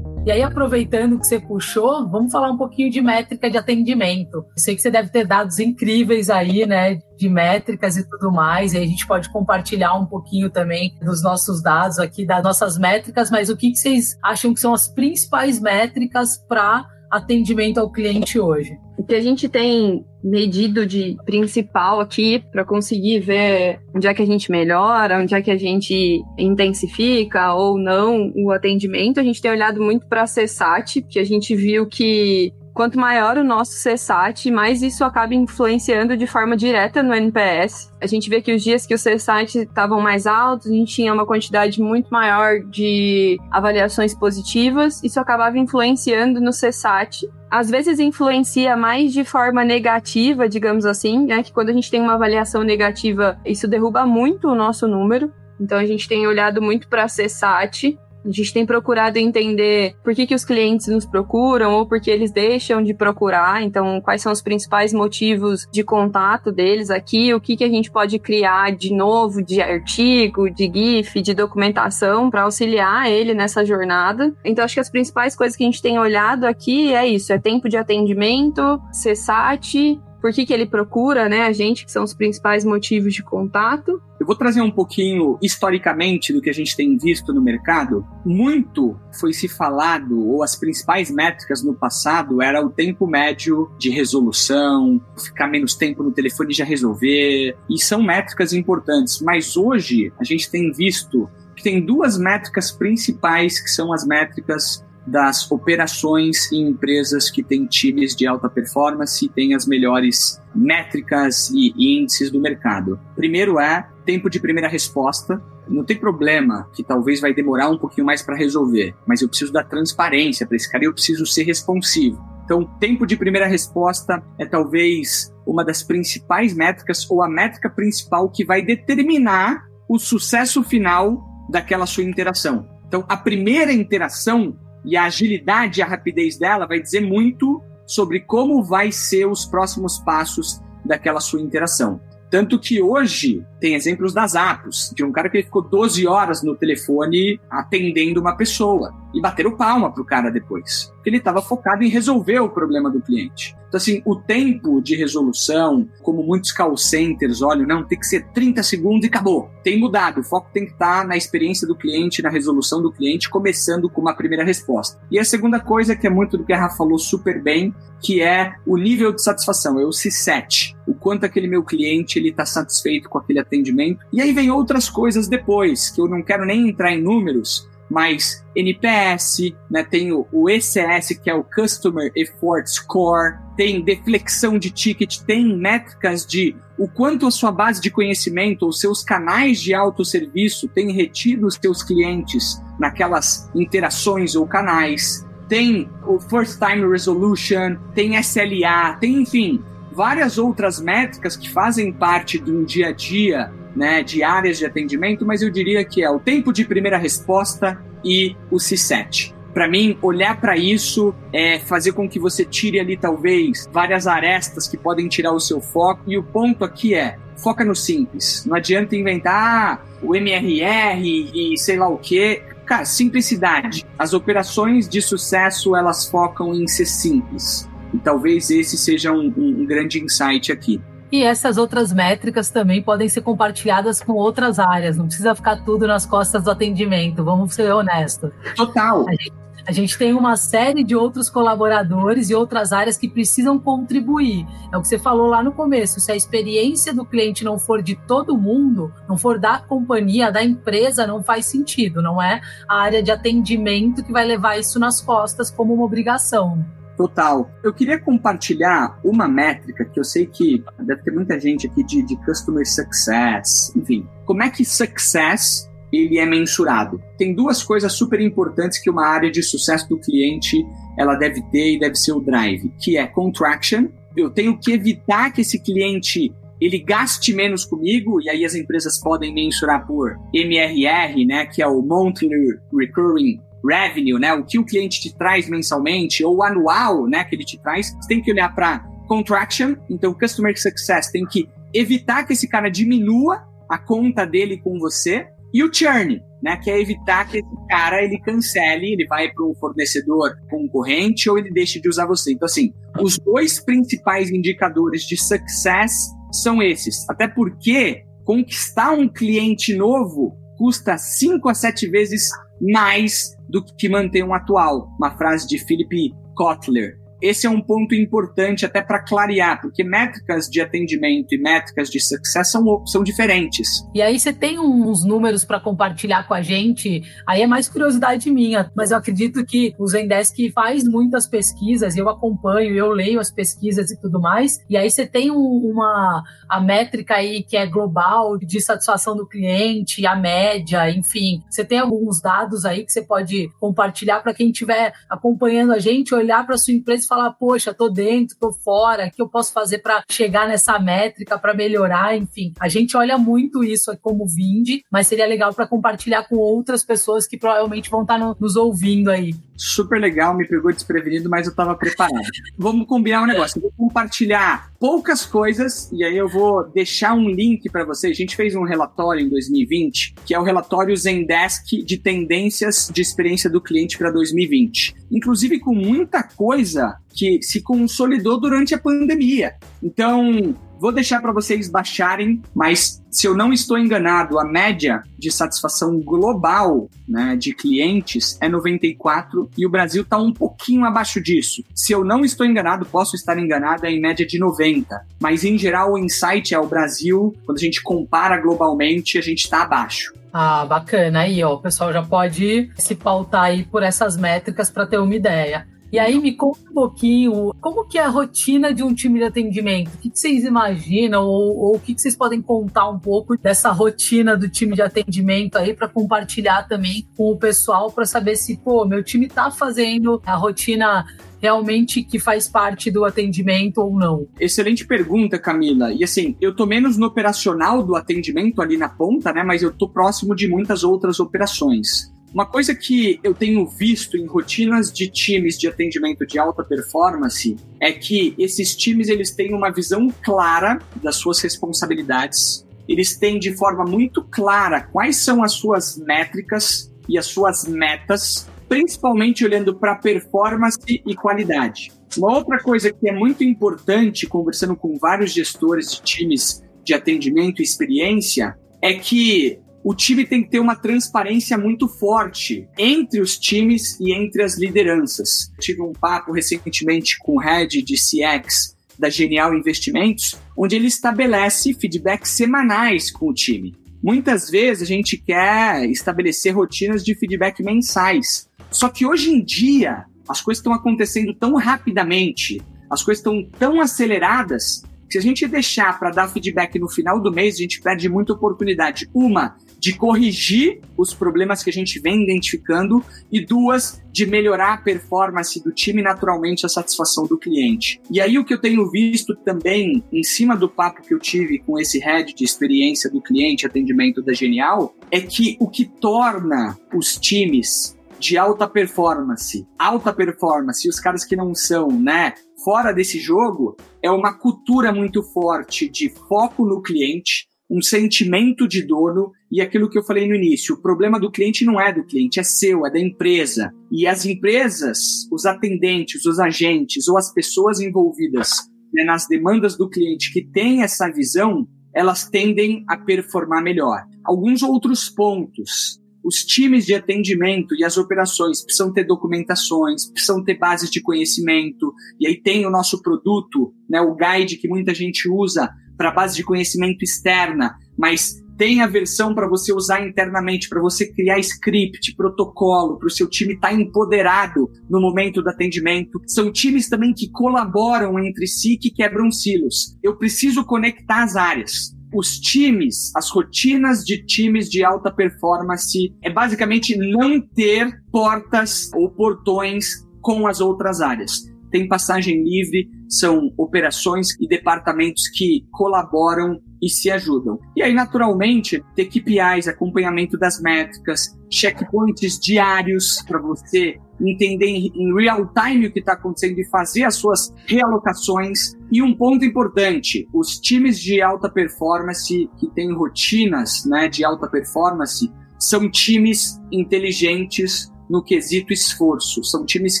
E 0.28 0.30
aí, 0.30 0.42
aproveitando 0.42 1.18
que 1.18 1.26
você 1.26 1.40
puxou, 1.40 2.06
vamos 2.06 2.30
falar 2.30 2.50
um 2.50 2.58
pouquinho 2.58 2.90
de 2.90 3.00
métrica 3.00 3.50
de 3.50 3.56
atendimento. 3.56 4.44
Eu 4.44 4.58
sei 4.58 4.76
que 4.76 4.82
você 4.82 4.90
deve 4.90 5.08
ter 5.08 5.26
dados 5.26 5.58
incríveis 5.58 6.28
aí, 6.28 6.66
né, 6.66 6.98
de 7.16 7.30
métricas 7.30 7.96
e 7.96 8.06
tudo 8.06 8.30
mais, 8.30 8.74
e 8.74 8.76
a 8.76 8.80
gente 8.80 9.06
pode 9.06 9.30
compartilhar 9.30 9.94
um 9.94 10.04
pouquinho 10.04 10.50
também 10.50 10.94
dos 11.00 11.22
nossos 11.22 11.62
dados 11.62 11.98
aqui, 11.98 12.26
das 12.26 12.42
nossas 12.42 12.76
métricas, 12.76 13.30
mas 13.30 13.48
o 13.48 13.56
que, 13.56 13.70
que 13.70 13.78
vocês 13.78 14.18
acham 14.22 14.52
que 14.52 14.60
são 14.60 14.74
as 14.74 14.86
principais 14.86 15.58
métricas 15.58 16.36
para 16.46 16.86
atendimento 17.10 17.78
ao 17.78 17.90
cliente 17.90 18.38
hoje? 18.38 18.76
O 18.98 19.04
que 19.04 19.14
a 19.14 19.20
gente 19.20 19.48
tem 19.48 20.04
medido 20.22 20.84
de 20.84 21.16
principal 21.24 22.00
aqui 22.00 22.42
para 22.50 22.64
conseguir 22.64 23.20
ver 23.20 23.80
onde 23.94 24.08
é 24.08 24.14
que 24.14 24.22
a 24.22 24.26
gente 24.26 24.50
melhora, 24.50 25.20
onde 25.20 25.34
é 25.34 25.40
que 25.40 25.50
a 25.50 25.56
gente 25.56 26.20
intensifica 26.36 27.54
ou 27.54 27.78
não 27.78 28.32
o 28.34 28.50
atendimento, 28.50 29.20
a 29.20 29.22
gente 29.22 29.40
tem 29.40 29.50
olhado 29.50 29.80
muito 29.80 30.06
para 30.08 30.22
a 30.22 30.26
CSAT, 30.26 31.02
que 31.02 31.18
a 31.18 31.24
gente 31.24 31.54
viu 31.54 31.86
que 31.86 32.52
quanto 32.78 32.96
maior 32.96 33.36
o 33.36 33.42
nosso 33.42 33.72
CSAT, 33.82 34.52
mais 34.52 34.82
isso 34.82 35.02
acaba 35.02 35.34
influenciando 35.34 36.16
de 36.16 36.28
forma 36.28 36.56
direta 36.56 37.02
no 37.02 37.12
NPS. 37.12 37.92
A 38.00 38.06
gente 38.06 38.30
vê 38.30 38.40
que 38.40 38.54
os 38.54 38.62
dias 38.62 38.86
que 38.86 38.94
o 38.94 38.96
CSAT 38.96 39.62
estavam 39.62 40.00
mais 40.00 40.28
altos, 40.28 40.68
a 40.68 40.72
gente 40.72 40.94
tinha 40.94 41.12
uma 41.12 41.26
quantidade 41.26 41.82
muito 41.82 42.08
maior 42.08 42.60
de 42.60 43.36
avaliações 43.50 44.14
positivas, 44.14 45.02
isso 45.02 45.18
acabava 45.18 45.58
influenciando 45.58 46.40
no 46.40 46.52
CSAT. 46.52 47.28
Às 47.50 47.68
vezes 47.68 47.98
influencia 47.98 48.76
mais 48.76 49.12
de 49.12 49.24
forma 49.24 49.64
negativa, 49.64 50.48
digamos 50.48 50.86
assim, 50.86 51.26
né? 51.26 51.42
Que 51.42 51.52
quando 51.52 51.70
a 51.70 51.72
gente 51.72 51.90
tem 51.90 52.00
uma 52.00 52.14
avaliação 52.14 52.62
negativa, 52.62 53.40
isso 53.44 53.66
derruba 53.66 54.06
muito 54.06 54.46
o 54.46 54.54
nosso 54.54 54.86
número. 54.86 55.32
Então 55.60 55.78
a 55.78 55.84
gente 55.84 56.08
tem 56.08 56.28
olhado 56.28 56.62
muito 56.62 56.86
para 56.86 57.02
a 57.02 57.08
CSAT 57.08 57.98
a 58.28 58.32
gente 58.32 58.52
tem 58.52 58.66
procurado 58.66 59.18
entender 59.18 59.94
por 60.04 60.14
que, 60.14 60.26
que 60.26 60.34
os 60.34 60.44
clientes 60.44 60.86
nos 60.88 61.06
procuram 61.06 61.72
ou 61.74 61.86
por 61.86 62.00
que 62.00 62.10
eles 62.10 62.30
deixam 62.30 62.82
de 62.82 62.94
procurar. 62.94 63.62
Então, 63.62 64.00
quais 64.00 64.22
são 64.22 64.32
os 64.32 64.42
principais 64.42 64.92
motivos 64.92 65.66
de 65.72 65.82
contato 65.82 66.52
deles 66.52 66.90
aqui, 66.90 67.32
o 67.32 67.40
que, 67.40 67.56
que 67.56 67.64
a 67.64 67.68
gente 67.68 67.90
pode 67.90 68.18
criar 68.18 68.72
de 68.72 68.92
novo, 68.92 69.42
de 69.42 69.60
artigo, 69.60 70.50
de 70.50 70.70
GIF, 70.72 71.22
de 71.22 71.34
documentação 71.34 72.30
para 72.30 72.42
auxiliar 72.42 73.10
ele 73.10 73.34
nessa 73.34 73.64
jornada. 73.64 74.32
Então, 74.44 74.64
acho 74.64 74.74
que 74.74 74.80
as 74.80 74.90
principais 74.90 75.34
coisas 75.34 75.56
que 75.56 75.64
a 75.64 75.66
gente 75.66 75.82
tem 75.82 75.98
olhado 75.98 76.44
aqui 76.44 76.94
é 76.94 77.06
isso: 77.06 77.32
é 77.32 77.38
tempo 77.38 77.68
de 77.68 77.76
atendimento, 77.76 78.80
CSAT, 78.92 79.98
por 80.20 80.32
que, 80.32 80.44
que 80.44 80.52
ele 80.52 80.66
procura 80.66 81.28
né, 81.28 81.42
a 81.42 81.52
gente, 81.52 81.84
que 81.84 81.92
são 81.92 82.02
os 82.04 82.14
principais 82.14 82.64
motivos 82.64 83.14
de 83.14 83.22
contato. 83.22 84.02
Eu 84.18 84.26
vou 84.26 84.34
trazer 84.34 84.60
um 84.60 84.70
pouquinho 84.70 85.38
historicamente 85.40 86.32
do 86.32 86.40
que 86.40 86.50
a 86.50 86.52
gente 86.52 86.76
tem 86.76 86.96
visto 86.96 87.32
no 87.32 87.40
mercado. 87.40 88.04
Muito 88.24 88.98
foi 89.18 89.32
se 89.32 89.48
falado, 89.48 90.20
ou 90.26 90.42
as 90.42 90.56
principais 90.56 91.10
métricas 91.10 91.62
no 91.62 91.74
passado 91.74 92.42
era 92.42 92.64
o 92.64 92.68
tempo 92.68 93.06
médio 93.06 93.70
de 93.78 93.90
resolução, 93.90 95.00
ficar 95.16 95.46
menos 95.46 95.74
tempo 95.74 96.02
no 96.02 96.10
telefone 96.10 96.52
já 96.52 96.64
resolver, 96.64 97.56
e 97.70 97.78
são 97.78 98.02
métricas 98.02 98.52
importantes. 98.52 99.20
Mas 99.20 99.56
hoje 99.56 100.12
a 100.18 100.24
gente 100.24 100.50
tem 100.50 100.72
visto 100.72 101.28
que 101.54 101.62
tem 101.62 101.84
duas 101.84 102.16
métricas 102.16 102.70
principais 102.70 103.60
que 103.60 103.68
são 103.68 103.92
as 103.92 104.06
métricas 104.06 104.84
das 105.10 105.50
operações 105.50 106.50
em 106.52 106.68
empresas 106.68 107.30
que 107.30 107.42
têm 107.42 107.66
times 107.66 108.14
de 108.14 108.26
alta 108.26 108.48
performance 108.48 109.24
e 109.24 109.28
têm 109.28 109.54
as 109.54 109.66
melhores 109.66 110.40
métricas 110.54 111.50
e 111.50 111.72
índices 111.98 112.30
do 112.30 112.40
mercado. 112.40 113.00
Primeiro 113.16 113.58
é 113.58 113.88
tempo 114.04 114.28
de 114.28 114.40
primeira 114.40 114.68
resposta. 114.68 115.42
Não 115.66 115.84
tem 115.84 115.96
problema 115.96 116.68
que 116.72 116.82
talvez 116.82 117.20
vai 117.20 117.34
demorar 117.34 117.68
um 117.68 117.78
pouquinho 117.78 118.06
mais 118.06 118.22
para 118.22 118.36
resolver, 118.36 118.94
mas 119.06 119.20
eu 119.20 119.28
preciso 119.28 119.52
dar 119.52 119.64
transparência 119.64 120.46
para 120.46 120.56
esse 120.56 120.70
cara 120.70 120.84
e 120.84 120.86
eu 120.86 120.94
preciso 120.94 121.26
ser 121.26 121.42
responsivo. 121.42 122.18
Então, 122.44 122.64
tempo 122.80 123.06
de 123.06 123.14
primeira 123.14 123.46
resposta 123.46 124.22
é 124.38 124.46
talvez 124.46 125.30
uma 125.46 125.62
das 125.62 125.82
principais 125.82 126.54
métricas 126.54 127.08
ou 127.10 127.22
a 127.22 127.28
métrica 127.28 127.68
principal 127.68 128.30
que 128.30 128.44
vai 128.44 128.62
determinar 128.62 129.66
o 129.86 129.98
sucesso 129.98 130.62
final 130.62 131.22
daquela 131.50 131.84
sua 131.84 132.04
interação. 132.04 132.66
Então, 132.86 133.04
a 133.06 133.16
primeira 133.18 133.70
interação 133.70 134.58
e 134.88 134.96
a 134.96 135.04
agilidade 135.04 135.80
e 135.80 135.82
a 135.82 135.86
rapidez 135.86 136.38
dela 136.38 136.66
vai 136.66 136.80
dizer 136.80 137.02
muito 137.02 137.62
sobre 137.86 138.20
como 138.20 138.64
vai 138.64 138.90
ser 138.90 139.26
os 139.26 139.44
próximos 139.44 139.98
passos 139.98 140.62
daquela 140.82 141.20
sua 141.20 141.42
interação. 141.42 142.00
Tanto 142.30 142.58
que 142.58 142.80
hoje 142.80 143.44
tem 143.60 143.74
exemplos 143.74 144.14
das 144.14 144.34
apps, 144.34 144.90
de 144.96 145.04
um 145.04 145.12
cara 145.12 145.28
que 145.28 145.42
ficou 145.42 145.60
12 145.60 146.06
horas 146.06 146.42
no 146.42 146.56
telefone 146.56 147.38
atendendo 147.50 148.18
uma 148.18 148.34
pessoa 148.34 148.94
e 149.14 149.20
bateram 149.20 149.56
palma 149.56 149.92
pro 149.92 150.04
cara 150.04 150.30
depois. 150.30 150.92
Porque 150.96 151.10
ele 151.10 151.16
estava 151.18 151.40
focado 151.40 151.82
em 151.82 151.88
resolver 151.88 152.40
o 152.40 152.48
problema 152.48 152.90
do 152.90 153.00
cliente. 153.00 153.56
Então, 153.68 153.76
assim, 153.76 154.02
o 154.04 154.16
tempo 154.16 154.80
de 154.80 154.96
resolução, 154.96 155.88
como 156.02 156.22
muitos 156.22 156.52
call 156.52 156.76
centers 156.76 157.42
olham, 157.42 157.66
não, 157.66 157.84
tem 157.84 157.98
que 157.98 158.06
ser 158.06 158.26
30 158.28 158.62
segundos 158.62 159.04
e 159.04 159.08
acabou. 159.08 159.50
Tem 159.62 159.78
mudado. 159.78 160.20
O 160.20 160.24
foco 160.24 160.48
tem 160.52 160.64
que 160.64 160.72
estar 160.72 161.06
na 161.06 161.16
experiência 161.16 161.66
do 161.66 161.76
cliente, 161.76 162.22
na 162.22 162.30
resolução 162.30 162.80
do 162.80 162.90
cliente, 162.90 163.28
começando 163.28 163.88
com 163.90 164.00
uma 164.00 164.14
primeira 164.14 164.44
resposta. 164.44 164.98
E 165.10 165.18
a 165.18 165.24
segunda 165.24 165.60
coisa, 165.60 165.94
que 165.94 166.06
é 166.06 166.10
muito 166.10 166.38
do 166.38 166.44
que 166.44 166.52
a 166.52 166.58
Rafa 166.58 166.78
falou 166.78 166.98
super 166.98 167.42
bem, 167.42 167.74
que 168.00 168.22
é 168.22 168.54
o 168.66 168.76
nível 168.76 169.12
de 169.12 169.22
satisfação, 169.22 169.78
é 169.78 169.84
o 169.84 169.90
C7. 169.90 170.74
O 170.86 170.94
quanto 170.94 171.26
aquele 171.26 171.46
meu 171.46 171.62
cliente 171.62 172.18
ele 172.18 172.30
está 172.30 172.46
satisfeito 172.46 173.08
com 173.08 173.18
aquele 173.18 173.38
atendimento. 173.38 174.06
E 174.12 174.22
aí 174.22 174.32
vem 174.32 174.50
outras 174.50 174.88
coisas 174.88 175.28
depois, 175.28 175.90
que 175.90 176.00
eu 176.00 176.08
não 176.08 176.22
quero 176.22 176.46
nem 176.46 176.68
entrar 176.68 176.92
em 176.92 177.02
números, 177.02 177.68
mas 177.90 178.44
NPS, 178.54 179.54
né, 179.70 179.82
tem 179.82 180.12
o, 180.12 180.26
o 180.32 180.48
ECS, 180.50 181.18
que 181.22 181.30
é 181.30 181.34
o 181.34 181.44
Customer 181.44 182.10
Effort 182.14 182.66
Score, 182.66 183.36
tem 183.56 183.82
deflexão 183.82 184.58
de 184.58 184.70
ticket, 184.70 185.18
tem 185.20 185.56
métricas 185.56 186.26
de 186.26 186.54
o 186.78 186.86
quanto 186.86 187.26
a 187.26 187.30
sua 187.30 187.50
base 187.50 187.80
de 187.80 187.90
conhecimento, 187.90 188.68
os 188.68 188.80
seus 188.80 189.02
canais 189.02 189.60
de 189.60 189.74
autosserviço 189.74 190.68
têm 190.68 190.92
retido 190.92 191.46
os 191.46 191.54
seus 191.54 191.82
clientes 191.82 192.62
naquelas 192.78 193.50
interações 193.54 194.36
ou 194.36 194.46
canais, 194.46 195.26
tem 195.48 195.88
o 196.06 196.20
First 196.20 196.60
Time 196.60 196.86
Resolution, 196.88 197.76
tem 197.94 198.16
SLA, 198.16 198.96
tem, 199.00 199.22
enfim, 199.22 199.64
várias 199.90 200.38
outras 200.38 200.78
métricas 200.78 201.36
que 201.36 201.50
fazem 201.50 201.92
parte 201.92 202.38
de 202.38 202.52
um 202.52 202.64
dia 202.64 202.88
a 202.88 202.92
dia 202.92 203.52
né, 203.78 204.02
de 204.02 204.24
áreas 204.24 204.58
de 204.58 204.66
atendimento, 204.66 205.24
mas 205.24 205.40
eu 205.40 205.48
diria 205.48 205.84
que 205.84 206.02
é 206.02 206.10
o 206.10 206.18
tempo 206.18 206.52
de 206.52 206.64
primeira 206.64 206.98
resposta 206.98 207.80
e 208.04 208.36
o 208.50 208.56
C7. 208.56 209.32
Para 209.54 209.68
mim, 209.68 209.96
olhar 210.02 210.40
para 210.40 210.56
isso 210.56 211.14
é 211.32 211.58
fazer 211.60 211.92
com 211.92 212.08
que 212.08 212.18
você 212.18 212.44
tire 212.44 212.78
ali 212.78 212.96
talvez 212.96 213.68
várias 213.72 214.06
arestas 214.06 214.68
que 214.68 214.76
podem 214.76 215.08
tirar 215.08 215.32
o 215.32 215.40
seu 215.40 215.60
foco. 215.60 216.02
E 216.06 216.18
o 216.18 216.22
ponto 216.22 216.64
aqui 216.64 216.94
é 216.94 217.16
foca 217.36 217.64
no 217.64 217.74
simples. 217.74 218.44
Não 218.44 218.56
adianta 218.56 218.94
inventar 218.94 219.34
ah, 219.34 219.96
o 220.02 220.14
MRR 220.14 221.02
e 221.02 221.56
sei 221.56 221.76
lá 221.76 221.88
o 221.88 221.98
que. 221.98 222.42
Cara, 222.66 222.84
simplicidade. 222.84 223.84
As 223.98 224.12
operações 224.12 224.88
de 224.88 225.00
sucesso 225.00 225.74
elas 225.74 226.08
focam 226.08 226.54
em 226.54 226.68
ser 226.68 226.86
simples. 226.86 227.68
E 227.92 227.98
talvez 227.98 228.50
esse 228.50 228.76
seja 228.76 229.12
um, 229.12 229.32
um, 229.36 229.62
um 229.62 229.66
grande 229.66 229.98
insight 229.98 230.52
aqui. 230.52 230.80
E 231.10 231.22
essas 231.22 231.56
outras 231.56 231.92
métricas 231.92 232.50
também 232.50 232.82
podem 232.82 233.08
ser 233.08 233.22
compartilhadas 233.22 234.02
com 234.02 234.12
outras 234.12 234.58
áreas, 234.58 234.96
não 234.96 235.06
precisa 235.06 235.34
ficar 235.34 235.64
tudo 235.64 235.86
nas 235.86 236.04
costas 236.04 236.44
do 236.44 236.50
atendimento, 236.50 237.24
vamos 237.24 237.54
ser 237.54 237.72
honestos. 237.72 238.30
Total. 238.54 239.08
A 239.08 239.12
gente, 239.12 239.32
a 239.66 239.72
gente, 239.72 239.96
tem 239.96 240.12
uma 240.12 240.36
série 240.36 240.84
de 240.84 240.94
outros 240.94 241.30
colaboradores 241.30 242.28
e 242.28 242.34
outras 242.34 242.72
áreas 242.72 242.98
que 242.98 243.08
precisam 243.08 243.58
contribuir. 243.58 244.46
É 244.70 244.76
o 244.76 244.82
que 244.82 244.88
você 244.88 244.98
falou 244.98 245.26
lá 245.28 245.42
no 245.42 245.52
começo: 245.52 245.98
se 245.98 246.12
a 246.12 246.16
experiência 246.16 246.92
do 246.92 247.06
cliente 247.06 247.42
não 247.42 247.58
for 247.58 247.82
de 247.82 247.94
todo 247.94 248.36
mundo, 248.36 248.92
não 249.08 249.16
for 249.16 249.38
da 249.38 249.58
companhia, 249.58 250.30
da 250.30 250.44
empresa, 250.44 251.06
não 251.06 251.22
faz 251.22 251.46
sentido, 251.46 252.02
não 252.02 252.20
é 252.20 252.40
a 252.68 252.76
área 252.76 253.02
de 253.02 253.10
atendimento 253.10 254.04
que 254.04 254.12
vai 254.12 254.26
levar 254.26 254.58
isso 254.58 254.78
nas 254.78 255.00
costas 255.00 255.50
como 255.50 255.72
uma 255.72 255.84
obrigação. 255.84 256.64
Total. 256.98 257.48
Eu 257.62 257.72
queria 257.72 257.96
compartilhar 257.96 258.98
uma 259.04 259.28
métrica 259.28 259.84
que 259.84 260.00
eu 260.00 260.02
sei 260.02 260.26
que 260.26 260.64
deve 260.80 261.00
ter 261.02 261.12
muita 261.12 261.38
gente 261.38 261.68
aqui 261.68 261.84
de, 261.84 262.02
de 262.02 262.16
customer 262.24 262.66
success, 262.66 263.72
enfim. 263.76 264.04
Como 264.24 264.42
é 264.42 264.50
que 264.50 264.64
success 264.64 265.70
ele 265.92 266.18
é 266.18 266.26
mensurado? 266.26 267.00
Tem 267.16 267.32
duas 267.32 267.62
coisas 267.62 267.92
super 267.92 268.20
importantes 268.20 268.80
que 268.80 268.90
uma 268.90 269.06
área 269.06 269.30
de 269.30 269.44
sucesso 269.44 269.88
do 269.88 269.96
cliente 269.96 270.66
ela 270.98 271.14
deve 271.14 271.40
ter 271.52 271.74
e 271.74 271.78
deve 271.78 271.94
ser 271.94 272.10
o 272.10 272.20
drive, 272.20 272.68
que 272.80 272.96
é 272.96 273.06
contraction. 273.06 273.86
Eu 274.16 274.28
tenho 274.28 274.58
que 274.58 274.72
evitar 274.72 275.32
que 275.32 275.42
esse 275.42 275.60
cliente 275.60 276.34
ele 276.60 276.80
gaste 276.80 277.32
menos 277.32 277.64
comigo, 277.64 278.20
e 278.20 278.28
aí 278.28 278.44
as 278.44 278.56
empresas 278.56 278.98
podem 278.98 279.32
mensurar 279.32 279.86
por 279.86 280.18
MRR, 280.34 281.24
né, 281.24 281.46
que 281.46 281.62
é 281.62 281.66
o 281.68 281.80
Monthly 281.80 282.58
Recurring 282.74 283.40
revenue, 283.64 284.18
né, 284.18 284.32
o 284.32 284.44
que 284.44 284.58
o 284.58 284.64
cliente 284.64 285.00
te 285.00 285.16
traz 285.16 285.48
mensalmente, 285.48 286.24
ou 286.24 286.42
anual, 286.42 287.06
né, 287.06 287.24
que 287.24 287.34
ele 287.34 287.44
te 287.44 287.60
traz, 287.60 287.94
você 287.94 288.08
tem 288.08 288.22
que 288.22 288.30
olhar 288.30 288.54
para 288.54 288.80
contraction, 289.06 289.74
então 289.88 290.12
customer 290.12 290.58
success 290.60 291.10
tem 291.10 291.24
que 291.26 291.48
evitar 291.72 292.24
que 292.24 292.32
esse 292.32 292.48
cara 292.48 292.68
diminua 292.70 293.42
a 293.68 293.78
conta 293.78 294.26
dele 294.26 294.58
com 294.58 294.78
você, 294.78 295.26
e 295.52 295.62
o 295.62 295.72
churn, 295.72 296.22
né, 296.42 296.56
que 296.56 296.70
é 296.70 296.80
evitar 296.80 297.28
que 297.28 297.38
esse 297.38 297.66
cara 297.68 298.02
ele 298.02 298.20
cancele, 298.20 298.92
ele 298.92 299.06
vai 299.06 299.30
para 299.32 299.44
um 299.44 299.54
fornecedor 299.54 300.36
concorrente 300.50 301.28
ou 301.28 301.38
ele 301.38 301.50
deixe 301.50 301.80
de 301.80 301.88
usar 301.88 302.06
você. 302.06 302.32
Então 302.32 302.46
assim, 302.46 302.72
os 303.00 303.18
dois 303.18 303.58
principais 303.64 304.30
indicadores 304.30 305.02
de 305.02 305.16
success 305.16 305.92
são 306.32 306.62
esses. 306.62 307.08
Até 307.08 307.26
porque 307.26 308.04
conquistar 308.24 308.92
um 308.92 309.08
cliente 309.08 309.74
novo 309.74 310.36
custa 310.58 310.98
5 310.98 311.48
a 311.48 311.54
7 311.54 311.88
vezes 311.88 312.28
mais 312.60 313.37
do 313.48 313.64
que 313.64 313.88
manter 313.88 314.22
um 314.22 314.34
atual. 314.34 314.88
Uma 314.98 315.16
frase 315.16 315.46
de 315.46 315.58
Philip 315.58 316.14
Kotler. 316.36 316.98
Esse 317.20 317.46
é 317.46 317.50
um 317.50 317.60
ponto 317.60 317.94
importante 317.94 318.64
até 318.64 318.80
para 318.80 319.02
clarear, 319.02 319.60
porque 319.60 319.82
métricas 319.82 320.48
de 320.48 320.60
atendimento 320.60 321.34
e 321.34 321.38
métricas 321.38 321.90
de 321.90 322.00
sucesso 322.00 322.52
são, 322.52 322.86
são 322.86 323.02
diferentes. 323.02 323.68
E 323.94 324.00
aí 324.02 324.18
você 324.18 324.32
tem 324.32 324.58
uns 324.58 325.04
números 325.04 325.44
para 325.44 325.60
compartilhar 325.60 326.26
com 326.26 326.34
a 326.34 326.42
gente, 326.42 327.02
aí 327.26 327.42
é 327.42 327.46
mais 327.46 327.68
curiosidade 327.68 328.30
minha, 328.30 328.70
mas 328.74 328.90
eu 328.90 328.96
acredito 328.96 329.44
que 329.44 329.74
o 329.78 329.86
Zendesk 329.86 330.36
faz 330.52 330.84
muitas 330.84 331.26
pesquisas, 331.26 331.96
eu 331.96 332.08
acompanho, 332.08 332.74
eu 332.74 332.90
leio 332.90 333.20
as 333.20 333.30
pesquisas 333.30 333.90
e 333.90 334.00
tudo 334.00 334.20
mais, 334.20 334.64
e 334.68 334.76
aí 334.76 334.90
você 334.90 335.06
tem 335.06 335.30
um, 335.30 335.36
uma 335.36 336.22
a 336.48 336.60
métrica 336.60 337.14
aí 337.14 337.42
que 337.42 337.56
é 337.56 337.66
global 337.66 338.38
de 338.38 338.60
satisfação 338.60 339.16
do 339.16 339.26
cliente, 339.26 340.06
a 340.06 340.16
média, 340.16 340.90
enfim. 340.90 341.42
Você 341.50 341.64
tem 341.64 341.78
alguns 341.78 342.20
dados 342.20 342.64
aí 342.64 342.84
que 342.84 342.92
você 342.92 343.02
pode 343.02 343.50
compartilhar 343.60 344.20
para 344.20 344.34
quem 344.34 344.50
estiver 344.50 344.92
acompanhando 345.08 345.72
a 345.72 345.78
gente, 345.78 346.14
olhar 346.14 346.46
para 346.46 346.56
sua 346.56 346.74
empresa 346.74 347.07
falar, 347.08 347.32
poxa, 347.32 347.74
tô 347.74 347.88
dentro, 347.88 348.36
tô 348.38 348.52
fora, 348.52 349.06
o 349.06 349.10
que 349.10 349.22
eu 349.22 349.28
posso 349.28 349.52
fazer 349.52 349.78
para 349.78 350.04
chegar 350.10 350.46
nessa 350.46 350.78
métrica, 350.78 351.38
para 351.38 351.54
melhorar, 351.54 352.16
enfim. 352.16 352.52
A 352.60 352.68
gente 352.68 352.96
olha 352.96 353.18
muito 353.18 353.64
isso 353.64 353.96
como 354.02 354.26
Vinde, 354.26 354.84
mas 354.90 355.06
seria 355.06 355.26
legal 355.26 355.52
para 355.54 355.66
compartilhar 355.66 356.24
com 356.24 356.36
outras 356.36 356.84
pessoas 356.84 357.26
que 357.26 357.38
provavelmente 357.38 357.90
vão 357.90 358.02
estar 358.02 358.18
tá 358.18 358.24
no, 358.24 358.36
nos 358.38 358.56
ouvindo 358.56 359.10
aí 359.10 359.34
super 359.58 360.00
legal, 360.00 360.36
me 360.36 360.46
pegou 360.46 360.72
desprevenido, 360.72 361.28
mas 361.28 361.46
eu 361.46 361.50
estava 361.50 361.74
preparado. 361.74 362.22
Vamos 362.56 362.86
combinar 362.86 363.22
um 363.22 363.26
negócio. 363.26 363.58
Eu 363.58 363.62
vou 363.62 363.72
compartilhar 363.76 364.70
poucas 364.78 365.26
coisas 365.26 365.90
e 365.92 366.04
aí 366.04 366.16
eu 366.16 366.28
vou 366.28 366.68
deixar 366.68 367.12
um 367.12 367.28
link 367.28 367.68
para 367.68 367.84
você. 367.84 368.06
A 368.06 368.14
gente 368.14 368.36
fez 368.36 368.54
um 368.54 368.62
relatório 368.62 369.26
em 369.26 369.28
2020, 369.28 370.14
que 370.24 370.32
é 370.32 370.38
o 370.38 370.44
relatório 370.44 370.96
Zendesk 370.96 371.82
de 371.84 371.98
tendências 371.98 372.88
de 372.92 373.02
experiência 373.02 373.50
do 373.50 373.60
cliente 373.60 373.98
para 373.98 374.12
2020. 374.12 374.94
Inclusive 375.10 375.58
com 375.58 375.74
muita 375.74 376.22
coisa 376.22 376.96
que 377.12 377.42
se 377.42 377.60
consolidou 377.60 378.38
durante 378.38 378.74
a 378.74 378.78
pandemia. 378.78 379.54
Então, 379.82 380.54
Vou 380.80 380.92
deixar 380.92 381.20
para 381.20 381.32
vocês 381.32 381.68
baixarem, 381.68 382.40
mas 382.54 383.02
se 383.10 383.26
eu 383.26 383.36
não 383.36 383.52
estou 383.52 383.76
enganado, 383.76 384.38
a 384.38 384.44
média 384.44 385.02
de 385.18 385.30
satisfação 385.30 385.98
global 386.00 386.88
né, 387.08 387.34
de 387.36 387.52
clientes 387.52 388.38
é 388.40 388.48
94 388.48 389.50
e 389.58 389.66
o 389.66 389.70
Brasil 389.70 390.02
está 390.02 390.18
um 390.18 390.32
pouquinho 390.32 390.84
abaixo 390.84 391.20
disso. 391.20 391.64
Se 391.74 391.92
eu 391.92 392.04
não 392.04 392.24
estou 392.24 392.46
enganado, 392.46 392.86
posso 392.86 393.16
estar 393.16 393.36
enganado, 393.38 393.86
é 393.86 393.90
em 393.90 394.00
média 394.00 394.24
de 394.24 394.38
90. 394.38 395.04
Mas 395.20 395.42
em 395.42 395.58
geral, 395.58 395.94
o 395.94 395.98
insight 395.98 396.54
é 396.54 396.58
o 396.58 396.66
Brasil, 396.66 397.34
quando 397.44 397.58
a 397.58 397.62
gente 397.62 397.82
compara 397.82 398.40
globalmente, 398.40 399.18
a 399.18 399.22
gente 399.22 399.44
está 399.44 399.62
abaixo. 399.62 400.12
Ah, 400.32 400.64
bacana. 400.64 401.20
Aí, 401.20 401.42
ó, 401.42 401.54
o 401.54 401.60
pessoal 401.60 401.92
já 401.92 402.02
pode 402.02 402.70
se 402.76 402.94
pautar 402.94 403.44
aí 403.44 403.64
por 403.64 403.82
essas 403.82 404.16
métricas 404.16 404.70
para 404.70 404.86
ter 404.86 404.98
uma 404.98 405.14
ideia. 405.14 405.66
E 405.90 405.98
aí 405.98 406.20
me 406.20 406.32
conta 406.32 406.60
um 406.70 406.74
pouquinho 406.74 407.54
como 407.60 407.86
que 407.86 407.98
é 407.98 408.02
a 408.02 408.08
rotina 408.08 408.74
de 408.74 408.82
um 408.82 408.92
time 408.92 409.18
de 409.18 409.24
atendimento. 409.24 409.94
O 409.94 409.98
que, 409.98 410.10
vocês 410.12 410.44
imaginam 410.44 411.24
ou, 411.24 411.56
ou 411.56 411.76
o 411.76 411.80
que, 411.80 411.94
que 411.94 412.00
vocês 412.00 412.14
podem 412.14 412.42
contar 412.42 412.88
um 412.90 412.98
pouco 412.98 413.36
dessa 413.38 413.70
rotina 413.70 414.36
do 414.36 414.50
time 414.50 414.74
de 414.74 414.82
atendimento 414.82 415.56
aí 415.56 415.72
para 415.72 415.88
compartilhar 415.88 416.68
também 416.68 417.08
com 417.16 417.32
o 417.32 417.38
pessoal 417.38 417.90
para 417.90 418.04
saber 418.04 418.36
se, 418.36 418.58
pô, 418.58 418.84
meu 418.84 419.02
time 419.02 419.26
está 419.26 419.50
fazendo 419.50 420.20
a 420.26 420.36
rotina 420.36 421.06
realmente 421.40 422.02
que 422.02 422.18
faz 422.18 422.48
parte 422.48 422.90
do 422.90 423.04
atendimento 423.04 423.78
ou 423.78 423.96
não? 423.96 424.26
Excelente 424.38 424.86
pergunta, 424.86 425.38
Camila. 425.38 425.92
E 425.92 426.04
assim, 426.04 426.36
eu 426.40 426.54
tô 426.54 426.66
menos 426.66 426.98
no 426.98 427.06
operacional 427.06 427.82
do 427.82 427.96
atendimento 427.96 428.60
ali 428.60 428.76
na 428.76 428.88
ponta, 428.88 429.32
né? 429.32 429.42
Mas 429.42 429.62
eu 429.62 429.72
tô 429.72 429.88
próximo 429.88 430.34
de 430.34 430.48
muitas 430.48 430.84
outras 430.84 431.18
operações. 431.18 432.12
Uma 432.32 432.44
coisa 432.44 432.74
que 432.74 433.18
eu 433.24 433.34
tenho 433.34 433.66
visto 433.66 434.16
em 434.16 434.26
rotinas 434.26 434.92
de 434.92 435.08
times 435.08 435.58
de 435.58 435.66
atendimento 435.66 436.26
de 436.26 436.38
alta 436.38 436.62
performance 436.62 437.56
é 437.80 437.90
que 437.90 438.34
esses 438.38 438.76
times 438.76 439.08
eles 439.08 439.30
têm 439.30 439.54
uma 439.54 439.70
visão 439.70 440.12
clara 440.22 440.78
das 441.02 441.16
suas 441.16 441.40
responsabilidades. 441.40 442.66
Eles 442.86 443.16
têm 443.16 443.38
de 443.38 443.56
forma 443.56 443.84
muito 443.84 444.22
clara 444.22 444.82
quais 444.82 445.16
são 445.16 445.42
as 445.42 445.52
suas 445.52 445.96
métricas 445.96 446.92
e 447.08 447.16
as 447.16 447.26
suas 447.26 447.66
metas, 447.66 448.46
principalmente 448.68 449.44
olhando 449.44 449.74
para 449.74 449.96
performance 449.96 450.78
e 450.86 451.14
qualidade. 451.14 451.90
Uma 452.16 452.36
outra 452.36 452.58
coisa 452.62 452.92
que 452.92 453.08
é 453.08 453.12
muito 453.12 453.42
importante, 453.42 454.26
conversando 454.26 454.76
com 454.76 454.98
vários 454.98 455.32
gestores 455.32 455.92
de 455.92 456.02
times 456.02 456.62
de 456.84 456.92
atendimento 456.92 457.60
e 457.60 457.64
experiência, 457.64 458.56
é 458.82 458.94
que 458.94 459.60
o 459.82 459.94
time 459.94 460.26
tem 460.26 460.42
que 460.42 460.50
ter 460.50 460.60
uma 460.60 460.76
transparência 460.76 461.56
muito 461.56 461.88
forte 461.88 462.68
entre 462.76 463.20
os 463.20 463.38
times 463.38 463.98
e 464.00 464.12
entre 464.12 464.42
as 464.42 464.58
lideranças. 464.58 465.52
tive 465.60 465.82
um 465.82 465.92
papo 465.92 466.32
recentemente 466.32 467.18
com 467.18 467.36
o 467.36 467.40
head 467.40 467.82
de 467.82 467.94
CX 467.94 468.76
da 468.98 469.08
Genial 469.08 469.54
Investimentos, 469.54 470.34
onde 470.56 470.74
ele 470.74 470.88
estabelece 470.88 471.72
feedbacks 471.72 472.32
semanais 472.32 473.10
com 473.10 473.30
o 473.30 473.34
time. 473.34 473.74
Muitas 474.02 474.50
vezes 474.50 474.82
a 474.82 474.86
gente 474.86 475.16
quer 475.16 475.88
estabelecer 475.88 476.54
rotinas 476.54 477.04
de 477.04 477.14
feedback 477.14 477.62
mensais. 477.62 478.48
Só 478.70 478.88
que 478.88 479.06
hoje 479.06 479.30
em 479.30 479.42
dia 479.42 480.04
as 480.28 480.40
coisas 480.40 480.60
estão 480.60 480.72
acontecendo 480.72 481.32
tão 481.34 481.54
rapidamente, 481.54 482.60
as 482.90 483.02
coisas 483.02 483.20
estão 483.20 483.48
tão 483.58 483.80
aceleradas, 483.80 484.82
que 485.08 485.12
se 485.12 485.18
a 485.18 485.22
gente 485.22 485.46
deixar 485.48 485.98
para 485.98 486.10
dar 486.10 486.28
feedback 486.28 486.78
no 486.78 486.88
final 486.88 487.20
do 487.20 487.32
mês, 487.32 487.54
a 487.54 487.58
gente 487.58 487.80
perde 487.80 488.08
muita 488.08 488.34
oportunidade. 488.34 489.08
Uma, 489.14 489.56
de 489.78 489.94
corrigir 489.94 490.80
os 490.96 491.14
problemas 491.14 491.62
que 491.62 491.70
a 491.70 491.72
gente 491.72 492.00
vem 492.00 492.22
identificando 492.24 493.04
e 493.30 493.40
duas, 493.40 494.02
de 494.10 494.26
melhorar 494.26 494.74
a 494.74 494.78
performance 494.78 495.62
do 495.62 495.70
time 495.70 496.02
naturalmente 496.02 496.66
a 496.66 496.68
satisfação 496.68 497.26
do 497.26 497.38
cliente. 497.38 498.00
E 498.10 498.20
aí 498.20 498.38
o 498.38 498.44
que 498.44 498.52
eu 498.52 498.60
tenho 498.60 498.90
visto 498.90 499.36
também 499.36 500.02
em 500.12 500.22
cima 500.22 500.56
do 500.56 500.68
papo 500.68 501.02
que 501.02 501.14
eu 501.14 501.20
tive 501.20 501.58
com 501.60 501.78
esse 501.78 501.98
head 501.98 502.34
de 502.34 502.44
experiência 502.44 503.08
do 503.08 503.22
cliente, 503.22 503.66
atendimento 503.66 504.20
da 504.20 504.32
Genial, 504.32 504.94
é 505.10 505.20
que 505.20 505.56
o 505.60 505.68
que 505.68 505.84
torna 505.84 506.76
os 506.92 507.16
times 507.16 507.96
de 508.18 508.36
alta 508.36 508.66
performance, 508.66 509.66
alta 509.78 510.12
performance 510.12 510.86
e 510.86 510.90
os 510.90 510.98
caras 510.98 511.24
que 511.24 511.36
não 511.36 511.54
são, 511.54 511.88
né, 511.88 512.34
fora 512.64 512.92
desse 512.92 513.18
jogo, 513.18 513.76
é 514.02 514.10
uma 514.10 514.34
cultura 514.34 514.92
muito 514.92 515.22
forte 515.22 515.88
de 515.88 516.10
foco 516.28 516.66
no 516.66 516.82
cliente, 516.82 517.47
um 517.70 517.82
sentimento 517.82 518.66
de 518.66 518.82
dono 518.82 519.32
e 519.50 519.60
aquilo 519.60 519.90
que 519.90 519.98
eu 519.98 520.04
falei 520.04 520.26
no 520.26 520.34
início, 520.34 520.74
o 520.74 520.80
problema 520.80 521.20
do 521.20 521.30
cliente 521.30 521.64
não 521.64 521.80
é 521.80 521.92
do 521.92 522.04
cliente, 522.04 522.40
é 522.40 522.42
seu, 522.42 522.86
é 522.86 522.90
da 522.90 522.98
empresa. 522.98 523.72
E 523.92 524.06
as 524.06 524.24
empresas, 524.24 525.28
os 525.30 525.44
atendentes, 525.44 526.24
os 526.24 526.38
agentes 526.38 527.08
ou 527.08 527.18
as 527.18 527.32
pessoas 527.32 527.80
envolvidas 527.80 528.50
né, 528.92 529.04
nas 529.04 529.26
demandas 529.26 529.76
do 529.76 529.88
cliente 529.88 530.32
que 530.32 530.42
têm 530.42 530.82
essa 530.82 531.10
visão, 531.10 531.68
elas 531.94 532.28
tendem 532.28 532.84
a 532.88 532.96
performar 532.96 533.62
melhor. 533.62 534.04
Alguns 534.24 534.62
outros 534.62 535.08
pontos. 535.08 536.00
Os 536.24 536.44
times 536.44 536.84
de 536.84 536.94
atendimento 536.94 537.74
e 537.74 537.84
as 537.84 537.96
operações 537.96 538.62
precisam 538.62 538.92
ter 538.92 539.04
documentações, 539.04 540.10
precisam 540.10 540.42
ter 540.42 540.58
bases 540.58 540.90
de 540.90 541.00
conhecimento, 541.00 541.94
e 542.20 542.26
aí 542.26 542.40
tem 542.40 542.66
o 542.66 542.70
nosso 542.70 543.00
produto, 543.00 543.72
né, 543.88 544.00
o 544.00 544.14
guide 544.14 544.56
que 544.56 544.68
muita 544.68 544.92
gente 544.92 545.28
usa 545.28 545.70
para 545.98 546.12
base 546.12 546.36
de 546.36 546.44
conhecimento 546.44 547.02
externa, 547.02 547.76
mas 547.98 548.40
tem 548.56 548.80
a 548.80 548.86
versão 548.86 549.34
para 549.34 549.48
você 549.48 549.72
usar 549.72 550.04
internamente, 550.04 550.68
para 550.68 550.80
você 550.80 551.12
criar 551.12 551.38
script, 551.38 552.14
protocolo, 552.16 552.98
para 552.98 553.06
o 553.06 553.10
seu 553.10 553.28
time 553.28 553.54
estar 553.54 553.68
tá 553.68 553.74
empoderado 553.74 554.68
no 554.88 555.00
momento 555.00 555.42
do 555.42 555.48
atendimento. 555.48 556.20
São 556.26 556.50
times 556.50 556.88
também 556.88 557.14
que 557.14 557.30
colaboram 557.30 558.18
entre 558.18 558.46
si, 558.48 558.76
que 558.76 558.90
quebram 558.90 559.30
silos. 559.30 559.96
Eu 560.02 560.16
preciso 560.16 560.64
conectar 560.64 561.22
as 561.22 561.36
áreas. 561.36 561.96
Os 562.12 562.38
times, 562.38 563.14
as 563.14 563.30
rotinas 563.30 564.02
de 564.02 564.24
times 564.24 564.68
de 564.68 564.82
alta 564.82 565.12
performance 565.12 566.12
é 566.22 566.30
basicamente 566.30 566.96
não 566.96 567.40
ter 567.40 568.02
portas 568.10 568.90
ou 568.94 569.10
portões 569.10 570.04
com 570.20 570.46
as 570.46 570.60
outras 570.60 571.00
áreas 571.00 571.48
tem 571.70 571.88
passagem 571.88 572.42
livre, 572.42 572.88
são 573.08 573.52
operações 573.56 574.28
e 574.40 574.46
departamentos 574.46 575.28
que 575.28 575.66
colaboram 575.70 576.60
e 576.80 576.88
se 576.88 577.10
ajudam. 577.10 577.58
E 577.76 577.82
aí, 577.82 577.92
naturalmente, 577.92 578.82
ter 578.94 579.06
KPIs, 579.06 579.66
acompanhamento 579.66 580.38
das 580.38 580.60
métricas, 580.60 581.36
checkpoints 581.50 582.38
diários 582.38 583.22
para 583.26 583.40
você 583.40 583.98
entender 584.20 584.66
em 584.66 585.14
real 585.14 585.50
time 585.54 585.86
o 585.86 585.92
que 585.92 586.00
está 586.00 586.12
acontecendo 586.12 586.58
e 586.58 586.68
fazer 586.68 587.04
as 587.04 587.16
suas 587.16 587.52
realocações. 587.66 588.76
E 588.90 589.02
um 589.02 589.14
ponto 589.14 589.44
importante: 589.44 590.28
os 590.32 590.58
times 590.58 591.00
de 591.00 591.20
alta 591.20 591.48
performance 591.48 592.48
que 592.58 592.70
têm 592.74 592.92
rotinas 592.94 593.84
né, 593.86 594.08
de 594.08 594.24
alta 594.24 594.48
performance 594.48 595.30
são 595.58 595.90
times 595.90 596.60
inteligentes 596.70 597.92
no 598.08 598.22
quesito 598.22 598.72
esforço. 598.72 599.42
São 599.44 599.64
times 599.64 600.00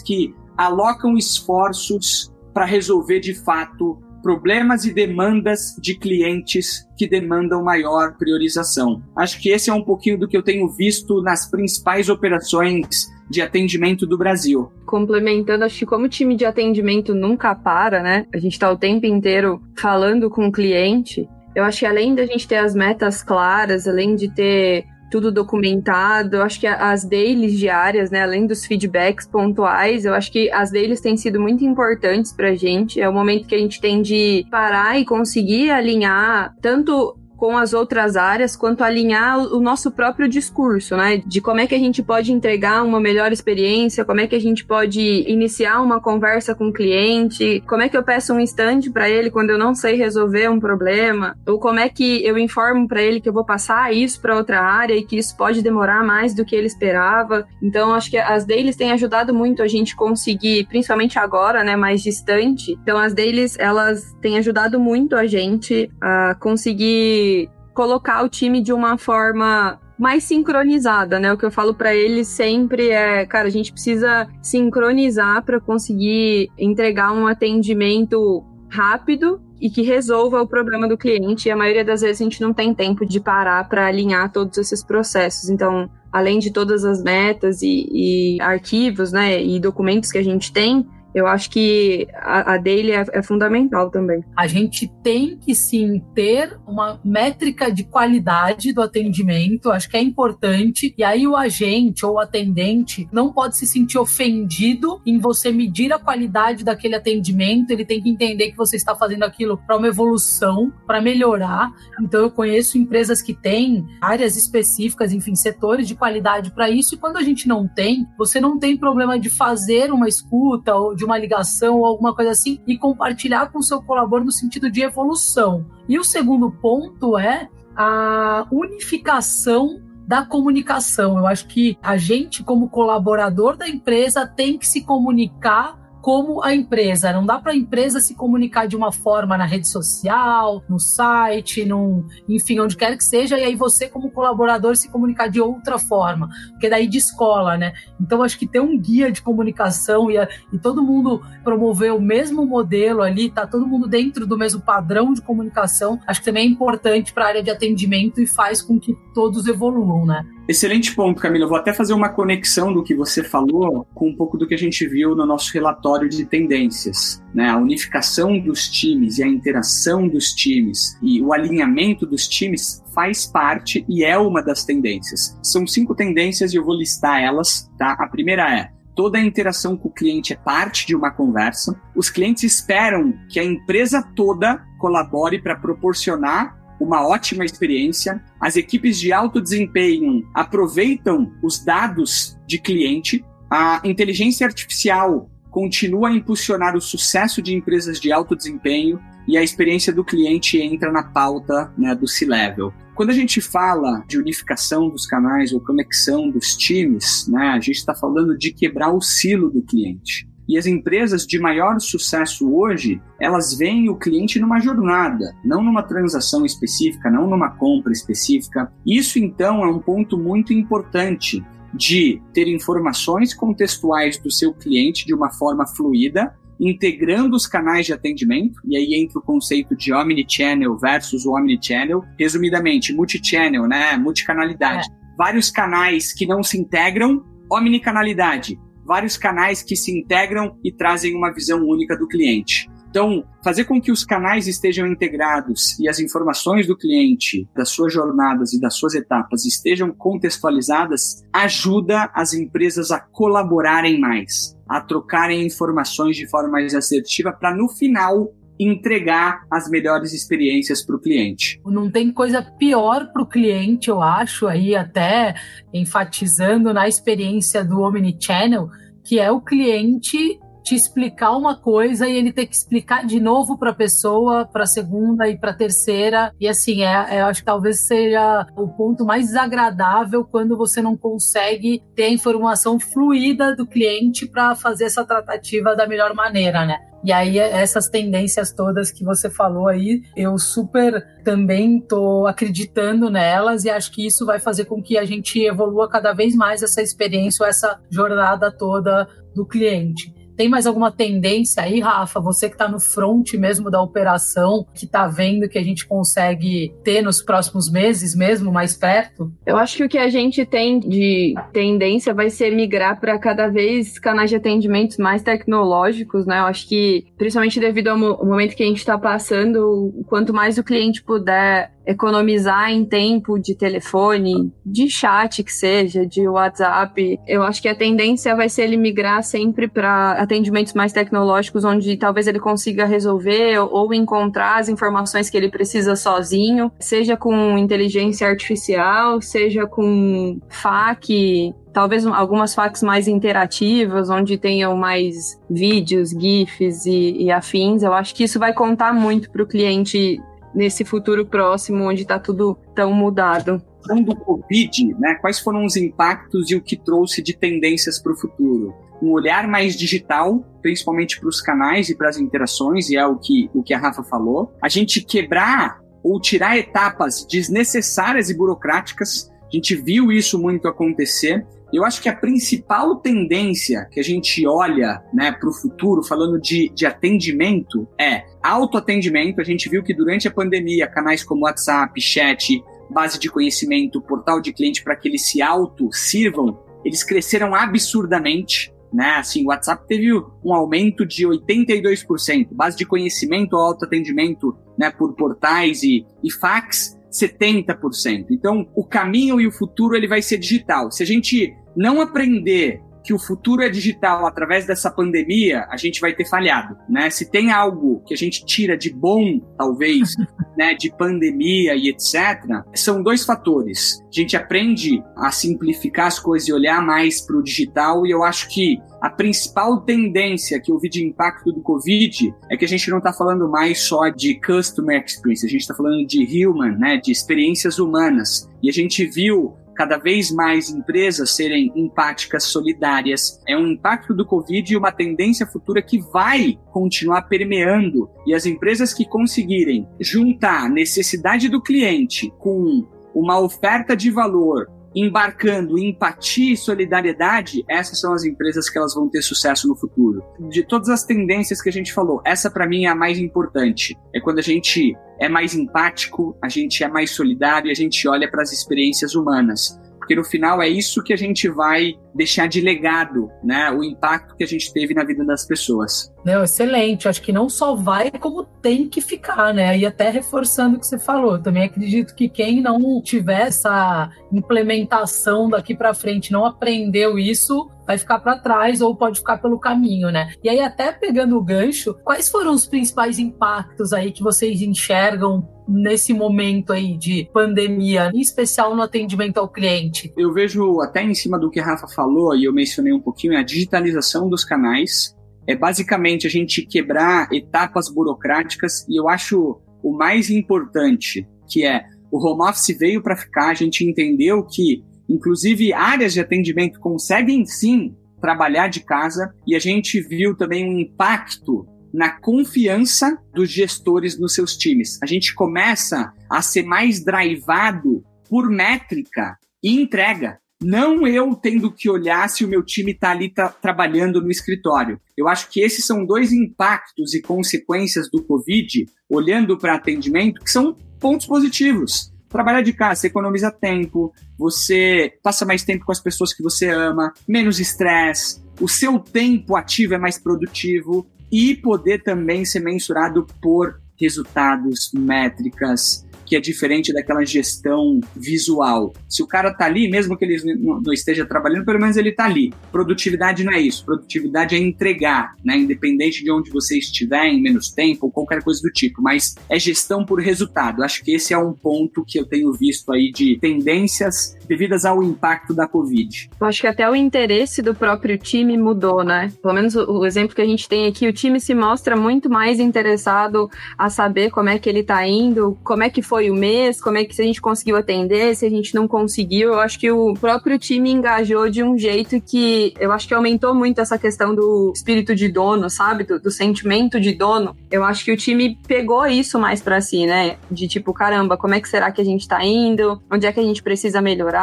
que 0.00 0.34
alocam 0.58 1.16
esforços 1.16 2.34
para 2.52 2.64
resolver 2.64 3.20
de 3.20 3.32
fato 3.32 4.02
problemas 4.20 4.84
e 4.84 4.92
demandas 4.92 5.76
de 5.80 5.94
clientes 5.96 6.84
que 6.96 7.08
demandam 7.08 7.62
maior 7.62 8.16
priorização. 8.18 9.00
Acho 9.16 9.40
que 9.40 9.50
esse 9.50 9.70
é 9.70 9.72
um 9.72 9.84
pouquinho 9.84 10.18
do 10.18 10.26
que 10.26 10.36
eu 10.36 10.42
tenho 10.42 10.68
visto 10.68 11.22
nas 11.22 11.48
principais 11.48 12.08
operações 12.08 13.06
de 13.30 13.40
atendimento 13.40 14.06
do 14.06 14.18
Brasil. 14.18 14.72
Complementando, 14.84 15.64
acho 15.64 15.78
que 15.78 15.86
como 15.86 16.06
o 16.06 16.08
time 16.08 16.34
de 16.34 16.44
atendimento 16.44 17.14
nunca 17.14 17.54
para, 17.54 18.02
né? 18.02 18.26
A 18.34 18.38
gente 18.38 18.54
está 18.54 18.70
o 18.70 18.76
tempo 18.76 19.06
inteiro 19.06 19.62
falando 19.76 20.28
com 20.28 20.48
o 20.48 20.52
cliente. 20.52 21.28
Eu 21.54 21.62
acho 21.62 21.80
que 21.80 21.86
além 21.86 22.14
da 22.14 22.26
gente 22.26 22.48
ter 22.48 22.56
as 22.56 22.74
metas 22.74 23.22
claras, 23.22 23.86
além 23.86 24.16
de 24.16 24.34
ter 24.34 24.84
tudo 25.10 25.32
documentado. 25.32 26.36
Eu 26.36 26.42
acho 26.42 26.60
que 26.60 26.66
as 26.66 27.04
dailies 27.04 27.58
diárias, 27.58 28.10
né, 28.10 28.22
além 28.22 28.46
dos 28.46 28.64
feedbacks 28.64 29.26
pontuais, 29.26 30.04
eu 30.04 30.14
acho 30.14 30.30
que 30.30 30.50
as 30.50 30.70
dailies 30.70 31.00
têm 31.00 31.16
sido 31.16 31.40
muito 31.40 31.64
importantes 31.64 32.32
pra 32.32 32.54
gente. 32.54 33.00
É 33.00 33.08
o 33.08 33.12
momento 33.12 33.46
que 33.46 33.54
a 33.54 33.58
gente 33.58 33.80
tem 33.80 34.02
de 34.02 34.46
parar 34.50 34.98
e 34.98 35.04
conseguir 35.04 35.70
alinhar 35.70 36.54
tanto 36.60 37.16
com 37.38 37.56
as 37.56 37.72
outras 37.72 38.16
áreas, 38.16 38.56
quanto 38.56 38.82
alinhar 38.82 39.38
o 39.38 39.60
nosso 39.60 39.92
próprio 39.92 40.28
discurso, 40.28 40.96
né? 40.96 41.22
De 41.24 41.40
como 41.40 41.60
é 41.60 41.68
que 41.68 41.74
a 41.74 41.78
gente 41.78 42.02
pode 42.02 42.32
entregar 42.32 42.82
uma 42.82 43.00
melhor 43.00 43.30
experiência, 43.30 44.04
como 44.04 44.20
é 44.20 44.26
que 44.26 44.34
a 44.34 44.40
gente 44.40 44.64
pode 44.64 45.00
iniciar 45.00 45.80
uma 45.80 46.00
conversa 46.00 46.52
com 46.52 46.68
o 46.68 46.72
cliente, 46.72 47.62
como 47.66 47.82
é 47.82 47.88
que 47.88 47.96
eu 47.96 48.02
peço 48.02 48.34
um 48.34 48.40
stand 48.40 48.90
para 48.92 49.08
ele 49.08 49.30
quando 49.30 49.50
eu 49.50 49.58
não 49.58 49.72
sei 49.72 49.94
resolver 49.94 50.48
um 50.50 50.58
problema, 50.58 51.36
ou 51.46 51.60
como 51.60 51.78
é 51.78 51.88
que 51.88 52.24
eu 52.26 52.36
informo 52.36 52.88
para 52.88 53.00
ele 53.00 53.20
que 53.20 53.28
eu 53.28 53.32
vou 53.32 53.44
passar 53.44 53.94
isso 53.94 54.20
para 54.20 54.36
outra 54.36 54.60
área 54.60 54.94
e 54.94 55.04
que 55.04 55.16
isso 55.16 55.36
pode 55.36 55.62
demorar 55.62 56.02
mais 56.02 56.34
do 56.34 56.44
que 56.44 56.56
ele 56.56 56.66
esperava. 56.66 57.46
Então, 57.62 57.94
acho 57.94 58.10
que 58.10 58.18
as 58.18 58.44
dailies 58.44 58.74
têm 58.74 58.90
ajudado 58.90 59.32
muito 59.32 59.62
a 59.62 59.68
gente 59.68 59.94
conseguir, 59.94 60.66
principalmente 60.66 61.20
agora, 61.20 61.62
né, 61.62 61.76
mais 61.76 62.02
distante. 62.02 62.76
Então, 62.82 62.98
as 62.98 63.14
dailies, 63.14 63.56
elas 63.60 64.12
têm 64.20 64.38
ajudado 64.38 64.80
muito 64.80 65.14
a 65.14 65.24
gente 65.24 65.88
a 66.00 66.34
conseguir 66.40 67.27
colocar 67.74 68.24
o 68.24 68.28
time 68.28 68.60
de 68.60 68.72
uma 68.72 68.98
forma 68.98 69.78
mais 69.98 70.24
sincronizada, 70.24 71.18
né? 71.18 71.32
O 71.32 71.36
que 71.36 71.44
eu 71.44 71.50
falo 71.50 71.74
para 71.74 71.94
eles 71.94 72.28
sempre 72.28 72.90
é, 72.90 73.26
cara, 73.26 73.48
a 73.48 73.50
gente 73.50 73.72
precisa 73.72 74.28
sincronizar 74.40 75.44
para 75.44 75.60
conseguir 75.60 76.50
entregar 76.56 77.12
um 77.12 77.26
atendimento 77.26 78.44
rápido 78.70 79.40
e 79.60 79.68
que 79.68 79.82
resolva 79.82 80.40
o 80.40 80.46
problema 80.46 80.86
do 80.88 80.96
cliente. 80.96 81.48
E 81.48 81.50
a 81.50 81.56
maioria 81.56 81.84
das 81.84 82.00
vezes 82.00 82.20
a 82.20 82.24
gente 82.24 82.40
não 82.40 82.52
tem 82.52 82.72
tempo 82.72 83.04
de 83.04 83.18
parar 83.18 83.68
para 83.68 83.86
alinhar 83.86 84.30
todos 84.32 84.56
esses 84.56 84.84
processos. 84.84 85.48
Então, 85.48 85.90
além 86.12 86.38
de 86.38 86.52
todas 86.52 86.84
as 86.84 87.02
metas 87.02 87.60
e, 87.62 87.88
e 87.90 88.40
arquivos, 88.40 89.10
né, 89.10 89.42
e 89.42 89.58
documentos 89.58 90.12
que 90.12 90.18
a 90.18 90.22
gente 90.22 90.52
tem, 90.52 90.86
eu 91.14 91.26
acho 91.26 91.50
que 91.50 92.06
a, 92.14 92.54
a 92.54 92.56
daily 92.58 92.92
é, 92.92 93.04
é, 93.12 93.22
fundamental 93.22 93.90
também. 93.90 94.22
A 94.36 94.46
gente 94.46 94.88
tem 95.02 95.36
que 95.36 95.54
sim 95.54 96.02
ter 96.14 96.58
uma 96.66 97.00
métrica 97.04 97.72
de 97.72 97.84
qualidade 97.84 98.72
do 98.72 98.82
atendimento, 98.82 99.70
acho 99.70 99.88
que 99.88 99.96
é 99.96 100.02
importante. 100.02 100.94
E 100.96 101.02
aí 101.02 101.26
o 101.26 101.36
agente 101.36 102.04
ou 102.04 102.14
o 102.14 102.18
atendente 102.18 103.08
não 103.12 103.32
pode 103.32 103.56
se 103.56 103.66
sentir 103.66 103.98
ofendido 103.98 105.00
em 105.06 105.18
você 105.18 105.50
medir 105.50 105.92
a 105.92 105.98
qualidade 105.98 106.64
daquele 106.64 106.94
atendimento, 106.94 107.70
ele 107.70 107.84
tem 107.84 108.02
que 108.02 108.10
entender 108.10 108.50
que 108.50 108.56
você 108.56 108.76
está 108.76 108.94
fazendo 108.94 109.22
aquilo 109.22 109.56
para 109.58 109.76
uma 109.76 109.88
evolução, 109.88 110.72
para 110.86 111.00
melhorar. 111.00 111.70
Então 112.00 112.20
eu 112.20 112.30
conheço 112.30 112.78
empresas 112.78 113.22
que 113.22 113.34
têm 113.34 113.86
áreas 114.00 114.36
específicas, 114.36 115.12
enfim, 115.12 115.34
setores 115.34 115.88
de 115.88 115.94
qualidade 115.94 116.50
para 116.50 116.70
isso, 116.70 116.94
e 116.94 116.98
quando 116.98 117.16
a 117.16 117.22
gente 117.22 117.48
não 117.48 117.66
tem, 117.66 118.06
você 118.16 118.40
não 118.40 118.58
tem 118.58 118.76
problema 118.76 119.18
de 119.18 119.30
fazer 119.30 119.90
uma 119.92 120.08
escuta 120.08 120.74
ou 120.74 120.94
de 120.98 121.04
uma 121.04 121.16
ligação 121.16 121.78
ou 121.78 121.86
alguma 121.86 122.14
coisa 122.14 122.32
assim 122.32 122.60
e 122.66 122.76
compartilhar 122.76 123.50
com 123.50 123.60
o 123.60 123.62
seu 123.62 123.80
colaborador 123.80 124.26
no 124.26 124.32
sentido 124.32 124.70
de 124.70 124.82
evolução. 124.82 125.64
E 125.88 125.98
o 125.98 126.04
segundo 126.04 126.50
ponto 126.50 127.16
é 127.16 127.48
a 127.76 128.46
unificação 128.50 129.80
da 130.06 130.24
comunicação. 130.24 131.16
Eu 131.16 131.26
acho 131.26 131.46
que 131.46 131.78
a 131.82 131.96
gente, 131.96 132.42
como 132.42 132.68
colaborador 132.68 133.56
da 133.56 133.68
empresa, 133.68 134.26
tem 134.26 134.58
que 134.58 134.66
se 134.66 134.82
comunicar 134.82 135.78
como 136.00 136.42
a 136.42 136.54
empresa. 136.54 137.12
Não 137.12 137.24
dá 137.24 137.38
para 137.38 137.52
a 137.52 137.56
empresa 137.56 138.00
se 138.00 138.14
comunicar 138.14 138.66
de 138.66 138.76
uma 138.76 138.92
forma 138.92 139.36
na 139.36 139.44
rede 139.44 139.68
social, 139.68 140.62
no 140.68 140.78
site, 140.78 141.64
num, 141.64 142.06
enfim, 142.28 142.60
onde 142.60 142.76
quer 142.76 142.96
que 142.96 143.04
seja, 143.04 143.38
e 143.38 143.44
aí 143.44 143.56
você, 143.56 143.88
como 143.88 144.10
colaborador, 144.10 144.76
se 144.76 144.90
comunicar 144.90 145.28
de 145.28 145.40
outra 145.40 145.78
forma, 145.78 146.28
porque 146.50 146.68
daí 146.68 146.88
descola, 146.88 147.56
né? 147.56 147.72
Então, 148.00 148.22
acho 148.22 148.38
que 148.38 148.46
ter 148.46 148.60
um 148.60 148.78
guia 148.78 149.10
de 149.10 149.22
comunicação 149.22 150.10
e, 150.10 150.18
a, 150.18 150.28
e 150.52 150.58
todo 150.58 150.82
mundo 150.82 151.22
promover 151.42 151.92
o 151.92 152.00
mesmo 152.00 152.46
modelo 152.46 153.02
ali, 153.02 153.30
tá 153.30 153.46
todo 153.46 153.66
mundo 153.66 153.88
dentro 153.88 154.26
do 154.26 154.38
mesmo 154.38 154.60
padrão 154.60 155.12
de 155.12 155.22
comunicação, 155.22 155.98
acho 156.06 156.20
que 156.20 156.26
também 156.26 156.44
é 156.44 156.50
importante 156.50 157.12
para 157.12 157.24
a 157.24 157.28
área 157.28 157.42
de 157.42 157.50
atendimento 157.50 158.20
e 158.20 158.26
faz 158.26 158.62
com 158.62 158.78
que 158.78 158.96
todos 159.14 159.46
evoluam, 159.46 160.06
né? 160.06 160.24
Excelente 160.48 160.94
ponto, 160.94 161.20
Camila. 161.20 161.44
Eu 161.44 161.48
vou 161.50 161.58
até 161.58 161.74
fazer 161.74 161.92
uma 161.92 162.08
conexão 162.08 162.72
do 162.72 162.82
que 162.82 162.94
você 162.94 163.22
falou 163.22 163.86
com 163.94 164.08
um 164.08 164.16
pouco 164.16 164.38
do 164.38 164.46
que 164.46 164.54
a 164.54 164.58
gente 164.58 164.88
viu 164.88 165.14
no 165.14 165.26
nosso 165.26 165.52
relatório 165.52 166.08
de 166.08 166.24
tendências. 166.24 167.22
Né? 167.34 167.50
A 167.50 167.58
unificação 167.58 168.40
dos 168.40 168.66
times 168.66 169.18
e 169.18 169.22
a 169.22 169.26
interação 169.26 170.08
dos 170.08 170.32
times 170.32 170.98
e 171.02 171.20
o 171.20 171.34
alinhamento 171.34 172.06
dos 172.06 172.26
times 172.26 172.82
faz 172.94 173.26
parte 173.26 173.84
e 173.86 174.02
é 174.02 174.16
uma 174.16 174.42
das 174.42 174.64
tendências. 174.64 175.38
São 175.42 175.66
cinco 175.66 175.94
tendências 175.94 176.54
e 176.54 176.56
eu 176.56 176.64
vou 176.64 176.74
listar 176.74 177.20
elas. 177.20 177.70
Tá? 177.76 177.92
A 177.92 178.08
primeira 178.08 178.50
é 178.50 178.70
toda 178.98 179.18
a 179.18 179.24
interação 179.24 179.76
com 179.76 179.88
o 179.88 179.92
cliente 179.92 180.32
é 180.32 180.36
parte 180.36 180.86
de 180.86 180.96
uma 180.96 181.10
conversa. 181.10 181.78
Os 181.94 182.08
clientes 182.08 182.42
esperam 182.42 183.12
que 183.28 183.38
a 183.38 183.44
empresa 183.44 184.02
toda 184.16 184.64
colabore 184.78 185.40
para 185.40 185.54
proporcionar 185.54 186.57
uma 186.80 187.06
ótima 187.06 187.44
experiência. 187.44 188.22
As 188.40 188.56
equipes 188.56 188.98
de 188.98 189.12
alto 189.12 189.40
desempenho 189.40 190.26
aproveitam 190.34 191.32
os 191.42 191.58
dados 191.64 192.38
de 192.46 192.58
cliente. 192.58 193.24
A 193.50 193.80
inteligência 193.84 194.46
artificial 194.46 195.30
continua 195.50 196.08
a 196.08 196.12
impulsionar 196.12 196.76
o 196.76 196.80
sucesso 196.80 197.40
de 197.42 197.54
empresas 197.54 197.98
de 198.00 198.12
alto 198.12 198.36
desempenho 198.36 199.00
e 199.26 199.36
a 199.36 199.42
experiência 199.42 199.92
do 199.92 200.04
cliente 200.04 200.58
entra 200.58 200.90
na 200.90 201.02
pauta 201.02 201.72
né, 201.76 201.94
do 201.94 202.08
C-Level. 202.08 202.72
Quando 202.94 203.10
a 203.10 203.14
gente 203.14 203.40
fala 203.40 204.02
de 204.08 204.18
unificação 204.18 204.88
dos 204.88 205.06
canais 205.06 205.52
ou 205.52 205.60
conexão 205.60 206.30
dos 206.30 206.56
times, 206.56 207.28
né, 207.28 207.48
a 207.48 207.60
gente 207.60 207.76
está 207.76 207.94
falando 207.94 208.36
de 208.36 208.52
quebrar 208.52 208.92
o 208.92 209.00
silo 209.00 209.50
do 209.50 209.62
cliente. 209.62 210.26
E 210.48 210.56
as 210.56 210.64
empresas 210.64 211.26
de 211.26 211.38
maior 211.38 211.78
sucesso 211.78 212.50
hoje, 212.54 213.02
elas 213.20 213.54
veem 213.56 213.90
o 213.90 213.96
cliente 213.96 214.40
numa 214.40 214.58
jornada, 214.60 215.34
não 215.44 215.62
numa 215.62 215.82
transação 215.82 216.46
específica, 216.46 217.10
não 217.10 217.28
numa 217.28 217.50
compra 217.50 217.92
específica. 217.92 218.72
Isso 218.86 219.18
então 219.18 219.62
é 219.62 219.68
um 219.68 219.78
ponto 219.78 220.16
muito 220.16 220.54
importante 220.54 221.44
de 221.74 222.22
ter 222.32 222.48
informações 222.48 223.34
contextuais 223.34 224.18
do 224.18 224.30
seu 224.30 224.54
cliente 224.54 225.04
de 225.04 225.14
uma 225.14 225.30
forma 225.30 225.66
fluida, 225.66 226.34
integrando 226.58 227.36
os 227.36 227.46
canais 227.46 227.84
de 227.84 227.92
atendimento, 227.92 228.58
e 228.64 228.74
aí 228.74 228.94
entra 228.94 229.18
o 229.18 229.22
conceito 229.22 229.76
de 229.76 229.92
omnichannel 229.92 230.78
versus 230.78 231.26
o 231.26 231.32
omnichannel. 231.32 232.02
Resumidamente, 232.18 232.94
multichannel, 232.94 233.68
né? 233.68 233.98
Multicanalidade. 233.98 234.88
É. 234.90 235.16
Vários 235.16 235.50
canais 235.50 236.12
que 236.12 236.26
não 236.26 236.42
se 236.42 236.58
integram, 236.58 237.22
omnicanalidade 237.52 238.58
vários 238.88 239.18
canais 239.18 239.62
que 239.62 239.76
se 239.76 239.92
integram 239.92 240.58
e 240.64 240.72
trazem 240.72 241.14
uma 241.14 241.30
visão 241.30 241.62
única 241.62 241.94
do 241.94 242.08
cliente. 242.08 242.66
Então, 242.88 243.22
fazer 243.44 243.66
com 243.66 243.78
que 243.78 243.92
os 243.92 244.02
canais 244.02 244.48
estejam 244.48 244.86
integrados 244.86 245.78
e 245.78 245.86
as 245.86 246.00
informações 246.00 246.66
do 246.66 246.76
cliente, 246.76 247.46
das 247.54 247.68
suas 247.68 247.92
jornadas 247.92 248.54
e 248.54 248.60
das 248.60 248.76
suas 248.76 248.94
etapas 248.94 249.44
estejam 249.44 249.92
contextualizadas, 249.92 251.22
ajuda 251.30 252.10
as 252.14 252.32
empresas 252.32 252.90
a 252.90 252.98
colaborarem 252.98 254.00
mais, 254.00 254.56
a 254.66 254.80
trocarem 254.80 255.46
informações 255.46 256.16
de 256.16 256.26
forma 256.30 256.52
mais 256.52 256.74
assertiva 256.74 257.30
para 257.30 257.54
no 257.54 257.68
final 257.68 258.32
entregar 258.58 259.46
as 259.50 259.68
melhores 259.70 260.12
experiências 260.12 260.84
para 260.84 260.96
o 260.96 260.98
cliente. 260.98 261.60
Não 261.64 261.90
tem 261.90 262.12
coisa 262.12 262.42
pior 262.42 263.12
para 263.12 263.22
o 263.22 263.26
cliente, 263.26 263.88
eu 263.88 264.02
acho, 264.02 264.46
aí 264.46 264.74
até 264.74 265.34
enfatizando 265.72 266.72
na 266.74 266.88
experiência 266.88 267.64
do 267.64 267.80
Omnichannel, 267.80 268.68
que 269.04 269.18
é 269.18 269.30
o 269.30 269.40
cliente 269.40 270.38
te 270.68 270.74
explicar 270.74 271.34
uma 271.34 271.56
coisa 271.56 272.06
e 272.06 272.14
ele 272.14 272.30
ter 272.30 272.44
que 272.44 272.54
explicar 272.54 273.06
de 273.06 273.18
novo 273.18 273.56
para 273.56 273.70
a 273.70 273.74
pessoa, 273.74 274.44
para 274.44 274.64
a 274.64 274.66
segunda 274.66 275.26
e 275.26 275.38
para 275.38 275.52
a 275.52 275.54
terceira. 275.54 276.30
E 276.38 276.46
assim, 276.46 276.82
é, 276.82 277.16
é, 277.16 277.22
acho 277.22 277.40
que 277.40 277.46
talvez 277.46 277.86
seja 277.86 278.46
o 278.54 278.68
ponto 278.68 279.02
mais 279.02 279.28
desagradável 279.28 280.26
quando 280.26 280.58
você 280.58 280.82
não 280.82 280.94
consegue 280.94 281.82
ter 281.96 282.04
a 282.04 282.10
informação 282.10 282.78
fluida 282.78 283.56
do 283.56 283.66
cliente 283.66 284.26
para 284.26 284.54
fazer 284.54 284.84
essa 284.84 285.06
tratativa 285.06 285.74
da 285.74 285.86
melhor 285.86 286.14
maneira, 286.14 286.66
né? 286.66 286.76
E 287.02 287.12
aí, 287.12 287.38
essas 287.38 287.88
tendências 287.88 288.52
todas 288.52 288.90
que 288.90 289.04
você 289.04 289.30
falou 289.30 289.68
aí, 289.68 290.02
eu 290.14 290.36
super 290.36 291.02
também 291.24 291.80
tô 291.80 292.26
acreditando 292.26 293.08
nelas 293.08 293.64
e 293.64 293.70
acho 293.70 293.90
que 293.92 294.06
isso 294.06 294.26
vai 294.26 294.38
fazer 294.38 294.66
com 294.66 294.82
que 294.82 294.98
a 294.98 295.04
gente 295.06 295.40
evolua 295.40 295.88
cada 295.88 296.12
vez 296.12 296.34
mais 296.34 296.62
essa 296.62 296.82
experiência, 296.82 297.46
essa 297.46 297.80
jornada 297.88 298.50
toda 298.50 299.08
do 299.34 299.46
cliente. 299.46 300.17
Tem 300.38 300.48
mais 300.48 300.68
alguma 300.68 300.92
tendência 300.92 301.64
aí, 301.64 301.80
Rafa? 301.80 302.20
Você 302.20 302.48
que 302.48 302.54
está 302.54 302.68
no 302.68 302.78
front 302.78 303.34
mesmo 303.34 303.68
da 303.72 303.82
operação, 303.82 304.64
que 304.72 304.84
está 304.84 305.08
vendo 305.08 305.48
que 305.48 305.58
a 305.58 305.64
gente 305.64 305.84
consegue 305.84 306.72
ter 306.84 307.02
nos 307.02 307.20
próximos 307.20 307.68
meses 307.68 308.14
mesmo, 308.14 308.52
mais 308.52 308.76
perto? 308.76 309.32
Eu 309.44 309.56
acho 309.56 309.76
que 309.76 309.82
o 309.82 309.88
que 309.88 309.98
a 309.98 310.08
gente 310.08 310.46
tem 310.46 310.78
de 310.78 311.34
tendência 311.52 312.14
vai 312.14 312.30
ser 312.30 312.54
migrar 312.54 313.00
para 313.00 313.18
cada 313.18 313.48
vez 313.48 313.98
canais 313.98 314.30
de 314.30 314.36
atendimentos 314.36 314.96
mais 314.96 315.24
tecnológicos, 315.24 316.24
né? 316.24 316.38
Eu 316.38 316.44
acho 316.44 316.68
que, 316.68 317.06
principalmente 317.18 317.58
devido 317.58 317.88
ao 317.88 317.98
momento 317.98 318.54
que 318.54 318.62
a 318.62 318.66
gente 318.66 318.78
está 318.78 318.96
passando, 318.96 319.92
quanto 320.06 320.32
mais 320.32 320.56
o 320.56 320.62
cliente 320.62 321.02
puder 321.02 321.72
economizar 321.88 322.70
em 322.70 322.84
tempo 322.84 323.38
de 323.38 323.54
telefone, 323.54 324.52
de 324.64 324.90
chat 324.90 325.42
que 325.42 325.50
seja, 325.50 326.04
de 326.04 326.28
WhatsApp. 326.28 327.18
Eu 327.26 327.42
acho 327.42 327.62
que 327.62 327.68
a 327.68 327.74
tendência 327.74 328.36
vai 328.36 328.50
ser 328.50 328.64
ele 328.64 328.76
migrar 328.76 329.22
sempre 329.22 329.66
para 329.66 330.12
atendimentos 330.12 330.74
mais 330.74 330.92
tecnológicos, 330.92 331.64
onde 331.64 331.96
talvez 331.96 332.26
ele 332.26 332.38
consiga 332.38 332.84
resolver 332.84 333.58
ou 333.58 333.94
encontrar 333.94 334.60
as 334.60 334.68
informações 334.68 335.30
que 335.30 335.36
ele 335.36 335.48
precisa 335.48 335.96
sozinho, 335.96 336.70
seja 336.78 337.16
com 337.16 337.56
inteligência 337.56 338.28
artificial, 338.28 339.22
seja 339.22 339.66
com 339.66 340.38
FAQ, 340.50 341.54
talvez 341.72 342.04
algumas 342.04 342.54
facs 342.54 342.82
mais 342.82 343.08
interativas, 343.08 344.10
onde 344.10 344.36
tenham 344.36 344.76
mais 344.76 345.40
vídeos, 345.48 346.10
GIFs 346.10 346.84
e, 346.84 347.22
e 347.22 347.30
afins. 347.30 347.82
Eu 347.82 347.94
acho 347.94 348.14
que 348.14 348.24
isso 348.24 348.38
vai 348.38 348.52
contar 348.52 348.92
muito 348.92 349.30
para 349.30 349.42
o 349.42 349.46
cliente 349.46 350.20
nesse 350.54 350.84
futuro 350.84 351.26
próximo, 351.26 351.84
onde 351.84 352.02
está 352.02 352.18
tudo 352.18 352.58
tão 352.74 352.92
mudado. 352.92 353.62
Do 354.04 354.16
Covid, 354.16 354.94
né, 354.98 355.14
quais 355.14 355.38
foram 355.38 355.64
os 355.64 355.76
impactos 355.76 356.50
e 356.50 356.56
o 356.56 356.60
que 356.60 356.76
trouxe 356.76 357.22
de 357.22 357.34
tendências 357.34 357.98
para 357.98 358.12
o 358.12 358.16
futuro? 358.16 358.74
Um 359.00 359.12
olhar 359.12 359.46
mais 359.46 359.76
digital, 359.76 360.44
principalmente 360.60 361.18
para 361.18 361.28
os 361.28 361.40
canais 361.40 361.88
e 361.88 361.94
para 361.94 362.08
as 362.08 362.18
interações, 362.18 362.90
e 362.90 362.96
é 362.96 363.06
o 363.06 363.16
que, 363.16 363.48
o 363.54 363.62
que 363.62 363.72
a 363.72 363.78
Rafa 363.78 364.02
falou. 364.02 364.52
A 364.60 364.68
gente 364.68 365.00
quebrar 365.00 365.80
ou 366.02 366.20
tirar 366.20 366.56
etapas 366.56 367.26
desnecessárias 367.28 368.30
e 368.30 368.36
burocráticas. 368.36 369.30
A 369.42 369.56
gente 369.56 369.74
viu 369.74 370.12
isso 370.12 370.38
muito 370.38 370.68
acontecer. 370.68 371.46
Eu 371.72 371.84
acho 371.84 372.00
que 372.00 372.08
a 372.08 372.16
principal 372.16 372.96
tendência 372.96 373.86
que 373.90 374.00
a 374.00 374.02
gente 374.02 374.46
olha 374.46 375.02
né, 375.12 375.32
para 375.32 375.48
o 375.48 375.52
futuro, 375.52 376.02
falando 376.02 376.40
de, 376.40 376.70
de 376.74 376.86
atendimento, 376.86 377.86
é 378.00 378.24
autoatendimento. 378.42 379.40
A 379.40 379.44
gente 379.44 379.68
viu 379.68 379.82
que 379.82 379.92
durante 379.92 380.26
a 380.26 380.30
pandemia, 380.30 380.86
canais 380.86 381.22
como 381.22 381.44
WhatsApp, 381.44 382.00
chat, 382.00 382.62
base 382.90 383.18
de 383.18 383.28
conhecimento, 383.28 384.00
portal 384.00 384.40
de 384.40 384.52
cliente 384.52 384.82
para 384.82 384.96
que 384.96 385.08
eles 385.08 385.26
se 385.26 385.42
auto-sirvam, 385.42 386.58
eles 386.84 387.04
cresceram 387.04 387.54
absurdamente. 387.54 388.72
Né? 388.90 389.16
Assim, 389.16 389.44
o 389.44 389.48
WhatsApp 389.48 389.86
teve 389.86 390.10
um 390.42 390.54
aumento 390.54 391.04
de 391.04 391.26
82%. 391.26 392.48
Base 392.52 392.76
de 392.76 392.86
conhecimento, 392.86 393.56
autoatendimento 393.56 394.56
né, 394.78 394.90
por 394.90 395.14
portais 395.14 395.82
e, 395.82 396.06
e 396.24 396.32
fax 396.32 396.98
70%. 397.12 398.26
Então, 398.30 398.68
o 398.74 398.84
caminho 398.84 399.40
e 399.40 399.46
o 399.46 399.52
futuro 399.52 399.94
ele 399.94 400.06
vai 400.06 400.22
ser 400.22 400.38
digital. 400.38 400.90
Se 400.90 401.02
a 401.02 401.06
gente 401.06 401.54
não 401.78 402.00
aprender 402.00 402.82
que 403.04 403.14
o 403.14 403.18
futuro 403.18 403.62
é 403.62 403.70
digital 403.70 404.26
através 404.26 404.66
dessa 404.66 404.90
pandemia, 404.90 405.66
a 405.70 405.78
gente 405.78 406.00
vai 406.00 406.12
ter 406.12 406.28
falhado, 406.28 406.76
né? 406.88 407.08
Se 407.08 407.30
tem 407.30 407.50
algo 407.50 408.02
que 408.04 408.12
a 408.12 408.16
gente 408.16 408.44
tira 408.44 408.76
de 408.76 408.92
bom, 408.92 409.40
talvez, 409.56 410.14
né, 410.58 410.74
de 410.74 410.94
pandemia 410.94 411.74
e 411.74 411.88
etc, 411.88 412.42
são 412.74 413.02
dois 413.02 413.24
fatores. 413.24 413.98
A 414.02 414.20
gente 414.20 414.36
aprende 414.36 415.02
a 415.16 415.30
simplificar 415.30 416.08
as 416.08 416.18
coisas 416.18 416.48
e 416.48 416.52
olhar 416.52 416.84
mais 416.84 417.20
para 417.20 417.36
o 417.36 417.42
digital 417.42 418.06
e 418.06 418.10
eu 418.10 418.22
acho 418.22 418.48
que 418.48 418.78
a 419.00 419.08
principal 419.08 419.80
tendência 419.82 420.60
que 420.60 420.70
eu 420.70 420.78
vi 420.78 420.88
de 420.88 421.02
impacto 421.02 421.52
do 421.52 421.62
Covid 421.62 422.34
é 422.50 422.56
que 422.56 422.64
a 422.64 422.68
gente 422.68 422.90
não 422.90 422.98
está 422.98 423.12
falando 423.12 423.48
mais 423.48 423.80
só 423.80 424.08
de 424.08 424.38
customer 424.40 425.02
experience, 425.02 425.46
a 425.46 425.48
gente 425.48 425.60
está 425.60 425.74
falando 425.74 426.04
de 426.06 426.46
human, 426.46 426.76
né, 426.76 426.96
de 426.96 427.12
experiências 427.12 427.78
humanas. 427.78 428.46
E 428.62 428.68
a 428.68 428.72
gente 428.72 429.06
viu 429.06 429.56
cada 429.78 429.96
vez 429.96 430.32
mais 430.32 430.70
empresas 430.70 431.30
serem 431.30 431.72
empáticas, 431.76 432.42
solidárias. 432.42 433.40
É 433.46 433.56
um 433.56 433.68
impacto 433.68 434.12
do 434.12 434.26
Covid 434.26 434.72
e 434.72 434.76
uma 434.76 434.90
tendência 434.90 435.46
futura 435.46 435.80
que 435.80 436.00
vai 436.00 436.58
continuar 436.72 437.22
permeando. 437.22 438.10
E 438.26 438.34
as 438.34 438.44
empresas 438.44 438.92
que 438.92 439.06
conseguirem 439.06 439.86
juntar 440.00 440.68
necessidade 440.68 441.48
do 441.48 441.62
cliente 441.62 442.28
com 442.40 442.84
uma 443.14 443.38
oferta 443.38 443.96
de 443.96 444.10
valor 444.10 444.68
embarcando 444.94 445.78
empatia 445.78 446.54
e 446.54 446.56
solidariedade, 446.56 447.64
essas 447.68 448.00
são 448.00 448.12
as 448.12 448.24
empresas 448.24 448.68
que 448.68 448.78
elas 448.78 448.94
vão 448.94 449.08
ter 449.08 449.22
sucesso 449.22 449.68
no 449.68 449.76
futuro. 449.76 450.22
De 450.50 450.62
todas 450.62 450.88
as 450.88 451.04
tendências 451.04 451.60
que 451.60 451.68
a 451.68 451.72
gente 451.72 451.92
falou, 451.92 452.20
essa 452.24 452.50
para 452.50 452.66
mim 452.66 452.84
é 452.84 452.88
a 452.88 452.94
mais 452.94 453.18
importante. 453.18 453.96
É 454.14 454.20
quando 454.20 454.38
a 454.38 454.42
gente 454.42 454.96
é 455.20 455.28
mais 455.28 455.54
empático, 455.54 456.36
a 456.42 456.48
gente 456.48 456.82
é 456.82 456.88
mais 456.88 457.10
solidário 457.10 457.68
e 457.68 457.72
a 457.72 457.74
gente 457.74 458.06
olha 458.08 458.30
para 458.30 458.42
as 458.42 458.52
experiências 458.52 459.14
humanas 459.14 459.78
porque 460.08 460.16
no 460.16 460.24
final 460.24 460.62
é 460.62 460.68
isso 460.70 461.02
que 461.02 461.12
a 461.12 461.16
gente 461.18 461.50
vai 461.50 461.92
deixar 462.18 462.48
de 462.48 462.60
legado, 462.60 463.30
né? 463.42 463.70
O 463.70 463.84
impacto 463.84 464.34
que 464.36 464.42
a 464.42 464.46
gente 464.46 464.72
teve 464.72 464.92
na 464.92 465.04
vida 465.04 465.24
das 465.24 465.46
pessoas. 465.46 466.12
Não, 466.24 466.42
excelente. 466.42 467.08
Acho 467.08 467.22
que 467.22 467.32
não 467.32 467.48
só 467.48 467.76
vai, 467.76 468.10
como 468.10 468.44
tem 468.60 468.88
que 468.88 469.00
ficar, 469.00 469.54
né? 469.54 469.78
E 469.78 469.86
até 469.86 470.10
reforçando 470.10 470.76
o 470.76 470.80
que 470.80 470.86
você 470.86 470.98
falou, 470.98 471.38
também 471.38 471.62
acredito 471.62 472.14
que 472.16 472.28
quem 472.28 472.60
não 472.60 473.00
tiver 473.00 473.46
essa 473.46 474.10
implementação 474.32 475.48
daqui 475.48 475.76
para 475.76 475.94
frente, 475.94 476.32
não 476.32 476.44
aprendeu 476.44 477.18
isso, 477.18 477.70
vai 477.86 477.96
ficar 477.96 478.18
para 478.18 478.38
trás 478.38 478.80
ou 478.80 478.94
pode 478.94 479.20
ficar 479.20 479.38
pelo 479.38 479.58
caminho, 479.58 480.10
né? 480.10 480.32
E 480.42 480.48
aí, 480.48 480.60
até 480.60 480.92
pegando 480.92 481.38
o 481.38 481.42
gancho, 481.42 481.94
quais 482.04 482.28
foram 482.28 482.52
os 482.52 482.66
principais 482.66 483.18
impactos 483.18 483.92
aí 483.92 484.12
que 484.12 484.22
vocês 484.22 484.60
enxergam 484.60 485.48
nesse 485.68 486.14
momento 486.14 486.72
aí 486.72 486.96
de 486.96 487.28
pandemia, 487.32 488.10
em 488.14 488.20
especial 488.20 488.74
no 488.74 488.82
atendimento 488.82 489.38
ao 489.38 489.48
cliente? 489.48 490.12
Eu 490.16 490.32
vejo 490.32 490.80
até 490.80 491.02
em 491.02 491.14
cima 491.14 491.38
do 491.38 491.50
que 491.50 491.60
a 491.60 491.64
Rafa 491.64 491.86
falou, 491.88 492.07
e 492.36 492.44
eu 492.44 492.52
mencionei 492.52 492.92
um 492.92 493.00
pouquinho, 493.00 493.34
é 493.34 493.38
a 493.38 493.42
digitalização 493.42 494.28
dos 494.28 494.44
canais. 494.44 495.14
É 495.46 495.56
basicamente 495.56 496.26
a 496.26 496.30
gente 496.30 496.66
quebrar 496.66 497.28
etapas 497.32 497.92
burocráticas 497.92 498.86
e 498.88 499.00
eu 499.00 499.08
acho 499.08 499.60
o 499.82 499.96
mais 499.96 500.28
importante, 500.30 501.26
que 501.48 501.64
é 501.64 501.84
o 502.10 502.18
home 502.18 502.48
office 502.48 502.76
veio 502.78 503.02
para 503.02 503.16
ficar, 503.16 503.50
a 503.50 503.54
gente 503.54 503.84
entendeu 503.84 504.44
que 504.44 504.82
inclusive 505.08 505.72
áreas 505.72 506.12
de 506.12 506.20
atendimento 506.20 506.78
conseguem 506.80 507.46
sim 507.46 507.94
trabalhar 508.20 508.68
de 508.68 508.80
casa 508.80 509.32
e 509.46 509.54
a 509.54 509.58
gente 509.58 510.00
viu 510.00 510.36
também 510.36 510.68
um 510.68 510.78
impacto 510.78 511.66
na 511.92 512.10
confiança 512.10 513.16
dos 513.34 513.50
gestores 513.50 514.18
nos 514.18 514.34
seus 514.34 514.56
times. 514.56 514.98
A 515.02 515.06
gente 515.06 515.34
começa 515.34 516.12
a 516.30 516.42
ser 516.42 516.62
mais 516.62 517.02
drivado 517.02 518.04
por 518.28 518.50
métrica 518.50 519.38
e 519.62 519.80
entrega. 519.80 520.38
Não 520.60 521.06
eu 521.06 521.36
tendo 521.36 521.70
que 521.70 521.88
olhar 521.88 522.28
se 522.28 522.44
o 522.44 522.48
meu 522.48 522.64
time 522.64 522.92
está 522.92 523.10
ali 523.10 523.28
tá, 523.28 523.48
trabalhando 523.48 524.20
no 524.20 524.30
escritório. 524.30 525.00
Eu 525.16 525.28
acho 525.28 525.48
que 525.50 525.60
esses 525.60 525.86
são 525.86 526.04
dois 526.04 526.32
impactos 526.32 527.14
e 527.14 527.22
consequências 527.22 528.10
do 528.10 528.22
Covid, 528.22 528.86
olhando 529.08 529.56
para 529.56 529.76
atendimento, 529.76 530.42
que 530.42 530.50
são 530.50 530.76
pontos 530.98 531.26
positivos. 531.26 532.12
Trabalhar 532.28 532.62
de 532.62 532.72
casa, 532.72 533.00
você 533.00 533.06
economiza 533.06 533.50
tempo, 533.50 534.12
você 534.36 535.14
passa 535.22 535.46
mais 535.46 535.62
tempo 535.62 535.86
com 535.86 535.92
as 535.92 536.00
pessoas 536.00 536.34
que 536.34 536.42
você 536.42 536.68
ama, 536.68 537.14
menos 537.26 537.60
estresse, 537.60 538.42
o 538.60 538.68
seu 538.68 538.98
tempo 538.98 539.56
ativo 539.56 539.94
é 539.94 539.98
mais 539.98 540.18
produtivo 540.18 541.06
e 541.30 541.54
poder 541.54 542.02
também 542.02 542.44
ser 542.44 542.60
mensurado 542.60 543.26
por 543.40 543.80
resultados, 543.98 544.90
métricas, 544.92 546.06
que 546.28 546.36
é 546.36 546.40
diferente 546.40 546.92
daquela 546.92 547.24
gestão 547.24 548.00
visual. 548.14 548.92
Se 549.08 549.22
o 549.22 549.26
cara 549.26 549.52
tá 549.52 549.64
ali, 549.64 549.88
mesmo 549.88 550.16
que 550.16 550.24
ele 550.24 550.54
não 550.54 550.92
esteja 550.92 551.24
trabalhando, 551.24 551.64
pelo 551.64 551.80
menos 551.80 551.96
ele 551.96 552.12
tá 552.12 552.24
ali. 552.24 552.52
Produtividade 552.70 553.42
não 553.42 553.52
é 553.52 553.60
isso. 553.60 553.84
Produtividade 553.84 554.54
é 554.54 554.58
entregar, 554.58 555.34
né? 555.44 555.56
Independente 555.56 556.22
de 556.22 556.30
onde 556.30 556.50
você 556.50 556.78
estiver, 556.78 557.26
em 557.26 557.40
menos 557.40 557.70
tempo 557.70 558.06
ou 558.06 558.12
qualquer 558.12 558.42
coisa 558.42 558.60
do 558.62 558.70
tipo. 558.70 559.02
Mas 559.02 559.34
é 559.48 559.58
gestão 559.58 560.04
por 560.04 560.20
resultado. 560.20 560.82
Acho 560.82 561.02
que 561.02 561.12
esse 561.12 561.32
é 561.32 561.38
um 561.38 561.52
ponto 561.52 562.04
que 562.06 562.18
eu 562.18 562.26
tenho 562.26 562.52
visto 562.52 562.92
aí 562.92 563.10
de 563.10 563.38
tendências 563.40 564.36
devidas 564.48 564.84
ao 564.84 565.02
impacto 565.02 565.54
da 565.54 565.68
Covid. 565.68 566.30
Eu 566.40 566.46
acho 566.46 566.60
que 566.60 566.66
até 566.66 566.88
o 566.90 566.96
interesse 566.96 567.60
do 567.60 567.74
próprio 567.74 568.18
time 568.18 568.56
mudou, 568.56 569.04
né? 569.04 569.30
Pelo 569.42 569.54
menos 569.54 569.76
o, 569.76 570.04
exemplo 570.06 570.34
que 570.34 570.42
a 570.42 570.46
gente 570.46 570.68
tem 570.68 570.86
aqui, 570.86 571.06
o 571.06 571.12
time 571.12 571.40
se 571.40 571.54
mostra 571.54 571.96
muito 571.96 572.30
mais 572.30 572.58
interessado 572.58 573.50
a 573.76 573.90
saber 573.90 574.30
como 574.30 574.48
é 574.48 574.58
que 574.58 574.68
ele 574.68 574.82
tá 574.82 575.06
indo, 575.06 575.56
como 575.62 575.82
é 575.82 575.90
que 575.90 576.02
foi 576.02 576.30
o 576.30 576.34
mês, 576.34 576.80
como 576.80 576.96
é 576.96 577.04
que 577.04 577.14
se 577.14 577.22
a 577.22 577.24
gente 577.24 577.40
conseguiu 577.40 577.76
atender, 577.76 578.34
se 578.34 578.46
a 578.46 578.50
gente 578.50 578.74
não 578.74 578.88
conseguiu. 578.88 579.52
Eu 579.52 579.60
acho 579.60 579.78
que 579.78 579.90
o 579.90 580.14
próprio 580.14 580.58
time 580.58 580.90
engajou 580.90 581.50
de 581.50 581.62
um 581.62 581.76
jeito 581.76 582.20
que 582.20 582.72
eu 582.80 582.90
acho 582.90 583.06
que 583.06 583.14
aumentou 583.14 583.54
muito 583.54 583.80
essa 583.80 583.98
questão 583.98 584.34
do 584.34 584.72
espírito 584.74 585.14
de 585.14 585.28
dono, 585.28 585.68
sabe? 585.68 586.04
Do, 586.04 586.18
do 586.18 586.30
sentimento 586.30 586.98
de 587.00 587.12
dono. 587.12 587.56
Eu 587.70 587.84
acho 587.84 588.04
que 588.04 588.12
o 588.12 588.16
time 588.16 588.58
pegou 588.66 589.06
isso 589.06 589.38
mais 589.38 589.60
para 589.60 589.80
si, 589.80 590.06
né? 590.06 590.36
De 590.50 590.66
tipo, 590.66 590.92
caramba, 590.92 591.36
como 591.36 591.54
é 591.54 591.60
que 591.60 591.68
será 591.68 591.90
que 591.90 592.00
a 592.00 592.04
gente 592.04 592.26
tá 592.26 592.42
indo? 592.44 593.00
Onde 593.10 593.26
é 593.26 593.32
que 593.32 593.40
a 593.40 593.42
gente 593.42 593.62
precisa 593.62 594.00
melhorar? 594.00 594.37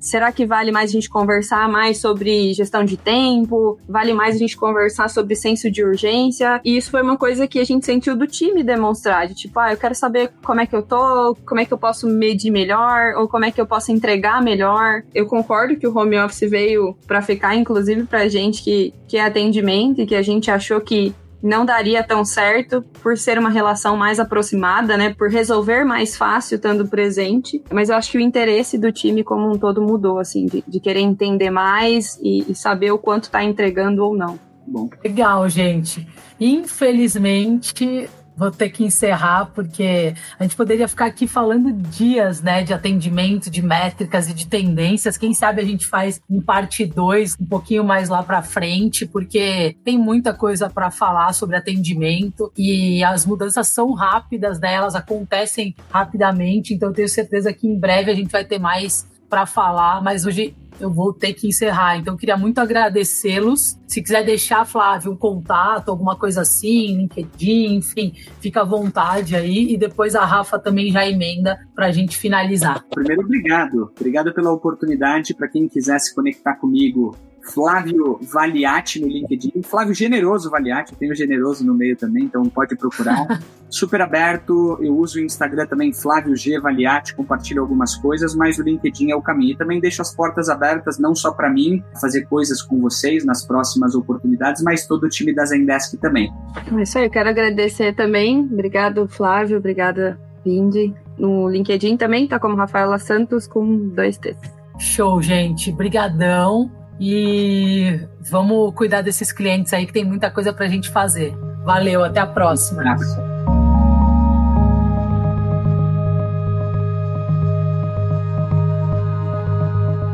Será 0.00 0.32
que 0.32 0.46
vale 0.46 0.70
mais 0.70 0.90
a 0.90 0.92
gente 0.92 1.08
conversar 1.08 1.68
mais 1.68 1.98
sobre 1.98 2.52
gestão 2.54 2.84
de 2.84 2.96
tempo? 2.96 3.78
Vale 3.88 4.12
mais 4.12 4.36
a 4.36 4.38
gente 4.38 4.56
conversar 4.56 5.08
sobre 5.08 5.34
senso 5.34 5.70
de 5.70 5.82
urgência? 5.84 6.60
E 6.64 6.76
isso 6.76 6.90
foi 6.90 7.02
uma 7.02 7.16
coisa 7.16 7.46
que 7.46 7.58
a 7.58 7.64
gente 7.64 7.84
sentiu 7.84 8.16
do 8.16 8.26
time 8.26 8.62
demonstrar, 8.62 9.26
de 9.26 9.34
tipo, 9.34 9.58
ah, 9.58 9.72
eu 9.72 9.76
quero 9.76 9.94
saber 9.94 10.32
como 10.42 10.60
é 10.60 10.66
que 10.66 10.74
eu 10.74 10.82
tô, 10.82 11.36
como 11.46 11.60
é 11.60 11.64
que 11.64 11.72
eu 11.72 11.78
posso 11.78 12.06
medir 12.06 12.50
melhor, 12.50 13.14
ou 13.16 13.28
como 13.28 13.44
é 13.44 13.50
que 13.50 13.60
eu 13.60 13.66
posso 13.66 13.92
entregar 13.92 14.42
melhor. 14.42 15.02
Eu 15.14 15.26
concordo 15.26 15.76
que 15.76 15.86
o 15.86 15.96
home 15.96 16.18
office 16.18 16.48
veio 16.48 16.96
para 17.06 17.22
ficar, 17.22 17.54
inclusive 17.54 18.04
pra 18.04 18.28
gente 18.28 18.62
que, 18.62 18.94
que 19.06 19.16
é 19.16 19.24
atendimento 19.24 20.00
e 20.00 20.06
que 20.06 20.14
a 20.14 20.22
gente 20.22 20.50
achou 20.50 20.80
que 20.80 21.14
não 21.42 21.64
daria 21.64 22.02
tão 22.02 22.24
certo 22.24 22.82
por 23.02 23.16
ser 23.16 23.38
uma 23.38 23.50
relação 23.50 23.96
mais 23.96 24.18
aproximada, 24.18 24.96
né? 24.96 25.14
Por 25.14 25.30
resolver 25.30 25.84
mais 25.84 26.16
fácil 26.16 26.56
estando 26.56 26.86
presente. 26.88 27.62
Mas 27.70 27.88
eu 27.88 27.96
acho 27.96 28.10
que 28.10 28.18
o 28.18 28.20
interesse 28.20 28.78
do 28.78 28.90
time 28.92 29.22
como 29.22 29.50
um 29.50 29.58
todo 29.58 29.82
mudou, 29.82 30.18
assim, 30.18 30.46
de, 30.46 30.64
de 30.66 30.80
querer 30.80 31.00
entender 31.00 31.50
mais 31.50 32.18
e, 32.22 32.50
e 32.50 32.54
saber 32.54 32.90
o 32.90 32.98
quanto 32.98 33.24
está 33.24 33.42
entregando 33.42 34.04
ou 34.04 34.16
não. 34.16 34.38
Bom. 34.66 34.88
Legal, 35.02 35.48
gente. 35.48 36.06
Infelizmente, 36.38 38.08
vou 38.38 38.50
ter 38.50 38.70
que 38.70 38.84
encerrar 38.84 39.46
porque 39.54 40.14
a 40.38 40.44
gente 40.44 40.54
poderia 40.54 40.86
ficar 40.86 41.06
aqui 41.06 41.26
falando 41.26 41.72
dias, 41.72 42.40
né, 42.40 42.62
de 42.62 42.72
atendimento, 42.72 43.50
de 43.50 43.60
métricas 43.60 44.30
e 44.30 44.34
de 44.34 44.46
tendências. 44.46 45.18
Quem 45.18 45.34
sabe 45.34 45.60
a 45.60 45.64
gente 45.64 45.86
faz 45.86 46.20
em 46.30 46.40
parte 46.40 46.86
2, 46.86 47.36
um 47.40 47.46
pouquinho 47.46 47.82
mais 47.82 48.08
lá 48.08 48.22
para 48.22 48.40
frente, 48.42 49.04
porque 49.04 49.76
tem 49.84 49.98
muita 49.98 50.32
coisa 50.32 50.70
para 50.70 50.90
falar 50.90 51.32
sobre 51.32 51.56
atendimento 51.56 52.52
e 52.56 53.02
as 53.02 53.26
mudanças 53.26 53.68
são 53.68 53.92
rápidas, 53.92 54.60
né? 54.60 54.74
Elas 54.74 54.94
acontecem 54.94 55.74
rapidamente, 55.90 56.72
então 56.72 56.90
eu 56.90 56.94
tenho 56.94 57.08
certeza 57.08 57.52
que 57.52 57.66
em 57.66 57.78
breve 57.78 58.10
a 58.10 58.14
gente 58.14 58.30
vai 58.30 58.44
ter 58.44 58.58
mais 58.60 59.06
para 59.28 59.44
falar, 59.44 60.02
mas 60.02 60.24
hoje 60.24 60.54
eu 60.80 60.90
vou 60.90 61.12
ter 61.12 61.32
que 61.32 61.48
encerrar. 61.48 61.96
Então, 61.96 62.14
eu 62.14 62.18
queria 62.18 62.36
muito 62.36 62.58
agradecê-los. 62.58 63.78
Se 63.86 64.02
quiser 64.02 64.24
deixar, 64.24 64.64
Flávio, 64.64 65.12
um 65.12 65.16
contato, 65.16 65.90
alguma 65.90 66.16
coisa 66.16 66.42
assim, 66.42 66.96
LinkedIn, 66.96 67.76
enfim, 67.76 68.12
fica 68.40 68.62
à 68.62 68.64
vontade 68.64 69.34
aí. 69.34 69.72
E 69.72 69.76
depois 69.76 70.14
a 70.14 70.24
Rafa 70.24 70.58
também 70.58 70.92
já 70.92 71.06
emenda 71.06 71.58
para 71.74 71.86
a 71.86 71.92
gente 71.92 72.16
finalizar. 72.16 72.84
Primeiro, 72.90 73.22
obrigado. 73.22 73.90
Obrigado 73.98 74.32
pela 74.34 74.52
oportunidade. 74.52 75.34
Para 75.34 75.48
quem 75.48 75.68
quiser 75.68 75.98
se 75.98 76.14
conectar 76.14 76.54
comigo, 76.54 77.16
Flávio 77.52 78.18
Valiati 78.22 79.00
no 79.00 79.08
LinkedIn. 79.08 79.62
Flávio 79.62 79.94
Generoso 79.94 80.50
Valiati, 80.50 80.94
tem 80.94 81.10
o 81.10 81.14
Generoso 81.14 81.64
no 81.64 81.74
meio 81.74 81.96
também, 81.96 82.24
então 82.24 82.42
pode 82.44 82.76
procurar. 82.76 83.40
Super 83.70 84.00
aberto, 84.00 84.78
eu 84.80 84.96
uso 84.96 85.18
o 85.18 85.22
Instagram 85.22 85.66
também, 85.66 85.92
Flávio 85.92 86.34
G 86.34 86.58
Valiati, 86.58 87.14
compartilho 87.14 87.60
algumas 87.60 87.94
coisas, 87.96 88.34
mas 88.34 88.58
o 88.58 88.62
LinkedIn 88.62 89.10
é 89.10 89.16
o 89.16 89.20
caminho. 89.20 89.52
E 89.52 89.56
também 89.56 89.78
deixo 89.78 90.00
as 90.00 90.14
portas 90.14 90.48
abertas, 90.48 90.98
não 90.98 91.14
só 91.14 91.32
para 91.32 91.50
mim, 91.50 91.82
fazer 92.00 92.22
coisas 92.26 92.62
com 92.62 92.80
vocês 92.80 93.26
nas 93.26 93.46
próximas 93.46 93.94
oportunidades, 93.94 94.62
mas 94.62 94.86
todo 94.86 95.04
o 95.04 95.08
time 95.08 95.34
da 95.34 95.44
Zendesk 95.44 95.98
também. 95.98 96.32
É 96.72 96.82
isso 96.82 96.98
aí, 96.98 97.04
eu 97.04 97.10
quero 97.10 97.28
agradecer 97.28 97.94
também. 97.94 98.40
Obrigado, 98.40 99.06
Flávio, 99.06 99.58
obrigada, 99.58 100.18
Vindy. 100.44 100.94
No 101.18 101.48
LinkedIn 101.48 101.96
também 101.96 102.26
tá 102.26 102.38
como 102.38 102.56
Rafaela 102.56 102.98
Santos 102.98 103.46
com 103.46 103.88
dois 103.88 104.16
T's. 104.16 104.38
Show, 104.78 105.20
gente. 105.20 105.72
Brigadão. 105.72 106.70
E 107.00 108.00
vamos 108.20 108.74
cuidar 108.74 109.02
desses 109.02 109.30
clientes 109.30 109.72
aí 109.72 109.86
que 109.86 109.92
tem 109.92 110.04
muita 110.04 110.30
coisa 110.30 110.52
para 110.52 110.66
a 110.66 110.68
gente 110.68 110.88
fazer. 110.90 111.36
Valeu, 111.64 112.02
até 112.02 112.18
a 112.20 112.26
próxima. 112.26 112.82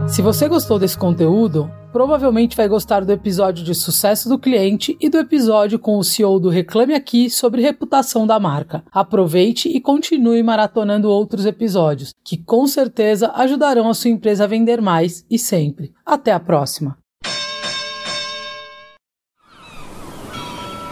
Se 0.09 0.21
você 0.21 0.47
gostou 0.47 0.79
desse 0.79 0.97
conteúdo, 0.97 1.71
provavelmente 1.95 2.57
vai 2.57 2.67
gostar 2.67 3.05
do 3.05 3.13
episódio 3.13 3.65
de 3.65 3.73
sucesso 3.73 4.29
do 4.29 4.37
cliente 4.37 4.97
e 5.01 5.09
do 5.09 5.17
episódio 5.17 5.79
com 5.79 5.97
o 5.97 6.03
CEO 6.03 6.41
do 6.41 6.49
Reclame 6.49 6.93
Aqui 6.93 7.31
sobre 7.31 7.63
reputação 7.63 8.27
da 8.27 8.41
marca. 8.41 8.83
Aproveite 8.91 9.69
e 9.69 9.81
continue 9.81 10.43
maratonando 10.43 11.09
outros 11.09 11.47
episódios, 11.47 12.13
que 12.25 12.37
com 12.37 12.67
certeza 12.67 13.31
ajudarão 13.37 13.89
a 13.89 13.95
sua 13.95 14.11
empresa 14.11 14.43
a 14.43 14.49
vender 14.49 14.83
mais 14.83 15.25
e 15.31 15.39
sempre. 15.39 15.93
Até 16.05 16.33
a 16.33 16.41
próxima! 16.41 16.99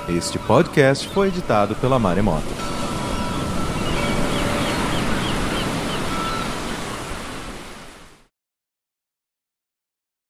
Este 0.09 0.39
podcast 0.39 1.09
foi 1.09 1.29
editado 1.29 1.75
pela 1.75 1.99
Maremoto. 1.99 2.82